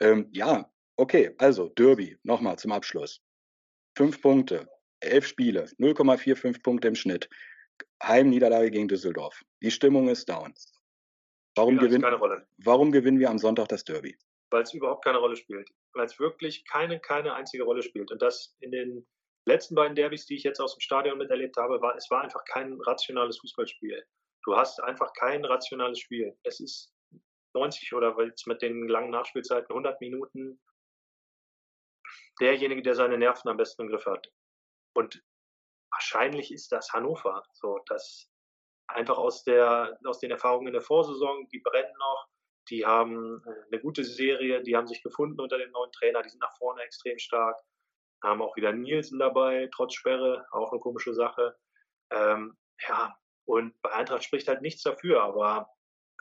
Ähm, 0.00 0.28
ja, 0.32 0.70
okay, 0.96 1.34
also 1.36 1.68
Derby, 1.68 2.16
nochmal 2.22 2.58
zum 2.58 2.72
Abschluss. 2.72 3.20
Fünf 3.96 4.20
Punkte, 4.20 4.68
elf 5.00 5.26
Spiele, 5.26 5.64
0,45 5.78 6.62
Punkte 6.62 6.88
im 6.88 6.94
Schnitt. 6.94 7.28
Heimniederlage 8.02 8.70
gegen 8.70 8.88
Düsseldorf. 8.88 9.42
Die 9.62 9.70
Stimmung 9.70 10.08
ist 10.08 10.28
down. 10.28 10.54
Warum, 11.56 11.78
gewinn, 11.78 12.04
warum 12.58 12.90
gewinnen 12.90 13.20
wir 13.20 13.30
am 13.30 13.38
Sonntag 13.38 13.68
das 13.68 13.84
Derby? 13.84 14.16
weil 14.54 14.62
es 14.62 14.72
überhaupt 14.72 15.04
keine 15.04 15.18
Rolle 15.18 15.36
spielt. 15.36 15.68
Weil 15.94 16.06
es 16.06 16.18
wirklich 16.20 16.64
keine, 16.64 17.00
keine 17.00 17.34
einzige 17.34 17.64
Rolle 17.64 17.82
spielt. 17.82 18.12
Und 18.12 18.22
das 18.22 18.56
in 18.60 18.70
den 18.70 19.04
letzten 19.46 19.74
beiden 19.74 19.96
Derbys, 19.96 20.26
die 20.26 20.36
ich 20.36 20.44
jetzt 20.44 20.60
aus 20.60 20.76
dem 20.76 20.80
Stadion 20.80 21.18
miterlebt 21.18 21.56
habe, 21.56 21.82
war, 21.82 21.96
es 21.96 22.08
war 22.08 22.22
einfach 22.22 22.44
kein 22.44 22.80
rationales 22.82 23.38
Fußballspiel. 23.38 24.04
Du 24.44 24.56
hast 24.56 24.80
einfach 24.80 25.12
kein 25.14 25.44
rationales 25.44 25.98
Spiel. 25.98 26.36
Es 26.44 26.60
ist 26.60 26.94
90 27.54 27.92
oder 27.94 28.16
jetzt 28.24 28.46
mit 28.46 28.62
den 28.62 28.86
langen 28.86 29.10
Nachspielzeiten 29.10 29.70
100 29.70 30.00
Minuten 30.00 30.60
derjenige, 32.40 32.82
der 32.82 32.94
seine 32.94 33.18
Nerven 33.18 33.48
am 33.48 33.56
besten 33.56 33.82
im 33.82 33.88
Griff 33.88 34.06
hat. 34.06 34.30
Und 34.94 35.22
wahrscheinlich 35.90 36.52
ist 36.52 36.72
das 36.72 36.92
Hannover. 36.92 37.42
So, 37.52 37.80
das 37.86 38.30
einfach 38.88 39.18
aus 39.18 39.44
der, 39.44 39.98
aus 40.04 40.18
den 40.18 40.30
Erfahrungen 40.30 40.68
in 40.68 40.72
der 40.74 40.82
Vorsaison, 40.82 41.48
die 41.48 41.60
brennen 41.60 41.94
noch, 41.98 42.28
die 42.70 42.84
haben 42.84 43.42
äh, 43.46 43.50
eine 43.70 43.80
gute 43.80 44.04
Serie, 44.04 44.62
die 44.62 44.76
haben 44.76 44.86
sich 44.86 45.02
gefunden 45.02 45.40
unter 45.40 45.58
dem 45.58 45.70
neuen 45.70 45.92
Trainer, 45.92 46.22
die 46.22 46.30
sind 46.30 46.40
nach 46.40 46.56
vorne 46.56 46.82
extrem 46.82 47.18
stark. 47.18 47.58
Haben 48.22 48.42
auch 48.42 48.56
wieder 48.56 48.72
Nielsen 48.72 49.18
dabei, 49.18 49.68
trotz 49.74 49.94
Sperre, 49.94 50.46
auch 50.50 50.72
eine 50.72 50.80
komische 50.80 51.12
Sache. 51.12 51.56
Ähm, 52.10 52.56
ja, 52.88 53.14
und 53.44 53.80
bei 53.82 53.92
Eintracht 53.92 54.24
spricht 54.24 54.48
halt 54.48 54.62
nichts 54.62 54.82
dafür, 54.82 55.22
aber 55.22 55.68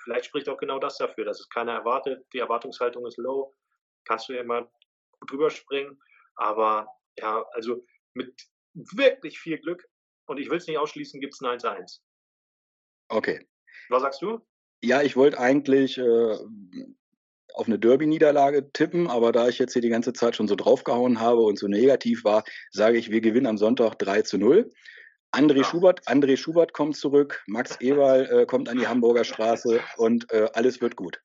vielleicht 0.03 0.25
spricht 0.25 0.49
auch 0.49 0.57
genau 0.57 0.79
das 0.79 0.97
dafür, 0.97 1.23
dass 1.23 1.39
es 1.39 1.49
keiner 1.49 1.73
erwartet. 1.73 2.25
Die 2.33 2.39
Erwartungshaltung 2.39 3.05
ist 3.05 3.17
low, 3.17 3.55
kannst 4.03 4.27
du 4.27 4.33
immer 4.33 4.63
gut 4.63 4.82
drüber 5.25 5.49
springen. 5.49 5.99
Aber 6.35 6.87
ja, 7.17 7.45
also 7.51 7.85
mit 8.13 8.33
wirklich 8.73 9.39
viel 9.39 9.59
Glück, 9.59 9.87
und 10.25 10.39
ich 10.39 10.49
will 10.49 10.57
es 10.57 10.67
nicht 10.67 10.77
ausschließen, 10.77 11.19
gibt 11.19 11.33
es 11.33 11.41
ein 11.41 11.59
1-1. 11.59 11.99
Okay. 13.09 13.47
Was 13.89 14.01
sagst 14.01 14.21
du? 14.21 14.39
Ja, 14.81 15.01
ich 15.01 15.15
wollte 15.15 15.39
eigentlich 15.39 15.97
äh, 15.97 16.37
auf 17.53 17.67
eine 17.67 17.79
Derby-Niederlage 17.79 18.71
tippen, 18.71 19.09
aber 19.09 19.31
da 19.31 19.47
ich 19.47 19.59
jetzt 19.59 19.73
hier 19.73 19.81
die 19.81 19.89
ganze 19.89 20.13
Zeit 20.13 20.35
schon 20.35 20.47
so 20.47 20.55
draufgehauen 20.55 21.19
habe 21.19 21.41
und 21.41 21.57
so 21.57 21.67
negativ 21.67 22.23
war, 22.23 22.43
sage 22.71 22.97
ich, 22.97 23.11
wir 23.11 23.21
gewinnen 23.21 23.47
am 23.47 23.57
Sonntag 23.57 23.99
3 23.99 24.23
zu 24.23 24.37
0. 24.37 24.69
André 25.33 25.57
ja. 25.57 25.63
Schubert, 25.63 26.07
André 26.07 26.37
Schubert 26.37 26.73
kommt 26.73 26.95
zurück, 26.95 27.43
Max 27.47 27.77
Ewald 27.81 28.29
äh, 28.29 28.45
kommt 28.45 28.69
an 28.69 28.77
die 28.77 28.87
Hamburger 28.87 29.23
Straße 29.23 29.81
und 29.97 30.31
äh, 30.31 30.49
alles 30.53 30.81
wird 30.81 30.95
gut. 30.95 31.21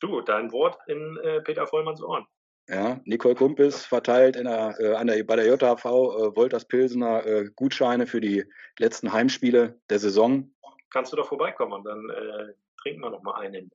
Du, 0.00 0.20
dein 0.22 0.50
Wort 0.52 0.78
in 0.86 1.18
äh, 1.22 1.40
Peter 1.42 1.66
Vollmanns 1.66 2.02
Ohren. 2.02 2.26
Ja, 2.70 3.00
Nicole 3.04 3.34
Kumpis 3.34 3.84
verteilt 3.84 4.36
der, 4.36 4.76
äh, 4.78 4.94
an 4.94 5.08
der, 5.08 5.24
bei 5.24 5.36
der 5.36 5.46
JHV 5.46 5.84
äh, 5.84 6.36
Wolters 6.36 6.64
Pilsener 6.64 7.26
äh, 7.26 7.50
Gutscheine 7.56 8.06
für 8.06 8.20
die 8.20 8.44
letzten 8.78 9.12
Heimspiele 9.12 9.80
der 9.90 9.98
Saison 9.98 10.48
kannst 10.90 11.12
du 11.12 11.16
doch 11.16 11.28
vorbeikommen 11.28 11.72
und 11.72 11.84
dann 11.84 12.10
äh, 12.10 12.54
trinken 12.82 13.00
wir 13.00 13.10
noch 13.10 13.22
mal 13.22 13.40
einen 13.40 13.70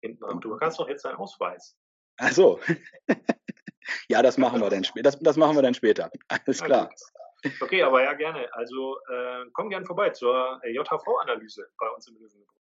hinten 0.00 0.24
an. 0.24 0.40
Du 0.40 0.56
kannst 0.56 0.78
doch 0.78 0.88
jetzt 0.88 1.04
deinen 1.04 1.16
Ausweis. 1.16 1.76
Ach 2.18 2.32
so. 2.32 2.60
ja, 4.08 4.22
das 4.22 4.38
machen 4.38 4.60
wir 4.60 4.70
dann 4.70 4.84
später. 4.84 5.04
Das, 5.04 5.18
das 5.18 5.36
machen 5.36 5.56
wir 5.56 5.62
dann 5.62 5.74
später. 5.74 6.10
Alles 6.28 6.62
klar. 6.62 6.90
Okay, 7.60 7.82
aber 7.82 8.02
ja, 8.02 8.12
gerne. 8.14 8.52
Also 8.54 8.98
äh, 9.08 9.44
komm 9.52 9.70
gerne 9.70 9.86
vorbei 9.86 10.10
zur 10.10 10.60
äh, 10.62 10.72
JHV-Analyse 10.72 11.68
bei 11.78 11.88
uns 11.90 12.08
im 12.08 12.14
Löwengebäude. 12.14 12.58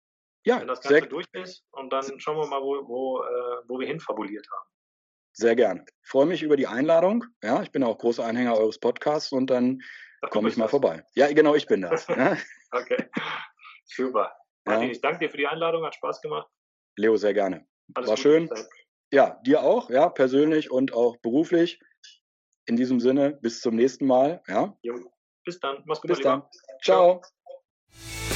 Ja, 0.44 0.60
Wenn 0.60 0.68
das 0.68 0.80
Ganze 0.80 1.08
durch 1.08 1.26
ist 1.32 1.64
und 1.70 1.92
dann 1.92 2.18
schauen 2.18 2.36
wir 2.38 2.46
mal, 2.46 2.60
wo, 2.60 2.88
wo, 2.88 3.22
äh, 3.22 3.62
wo 3.68 3.78
wir 3.78 3.86
hinfabuliert 3.86 4.46
haben. 4.50 4.68
Sehr 5.32 5.56
gerne. 5.56 5.84
Freue 6.02 6.26
mich 6.26 6.42
über 6.42 6.56
die 6.56 6.66
Einladung. 6.66 7.24
Ja, 7.42 7.62
ich 7.62 7.72
bin 7.72 7.82
auch 7.82 7.98
großer 7.98 8.24
Anhänger 8.24 8.56
eures 8.56 8.78
Podcasts 8.78 9.32
und 9.32 9.48
dann 9.48 9.82
komme 10.30 10.48
ich 10.48 10.56
mal 10.56 10.64
das. 10.64 10.70
vorbei. 10.70 11.04
Ja, 11.14 11.32
genau, 11.32 11.54
ich 11.54 11.66
bin 11.66 11.82
das. 11.82 12.06
Ja. 12.08 12.36
okay. 12.70 13.08
Super. 13.84 14.34
Martin, 14.64 14.86
ja. 14.86 14.92
ich 14.92 15.00
danke 15.00 15.20
dir 15.20 15.30
für 15.30 15.38
die 15.38 15.46
Einladung, 15.46 15.84
hat 15.84 15.94
Spaß 15.94 16.20
gemacht. 16.20 16.48
Leo, 16.96 17.16
sehr 17.16 17.34
gerne. 17.34 17.66
Alles 17.94 18.10
War 18.10 18.16
schön. 18.16 18.50
Ja, 19.10 19.40
dir 19.44 19.62
auch, 19.62 19.90
ja, 19.90 20.08
persönlich 20.08 20.70
und 20.70 20.92
auch 20.92 21.16
beruflich. 21.18 21.80
In 22.66 22.76
diesem 22.76 23.00
Sinne, 23.00 23.32
bis 23.42 23.60
zum 23.60 23.74
nächsten 23.74 24.06
Mal. 24.06 24.42
Ja. 24.46 24.76
Jo. 24.82 24.94
Bis 25.44 25.58
dann. 25.58 25.82
Mach's 25.84 26.00
gut. 26.00 26.10
Bis 26.10 26.20
dann. 26.20 26.42
Ciao. 26.82 27.20
Ciao. 27.20 28.31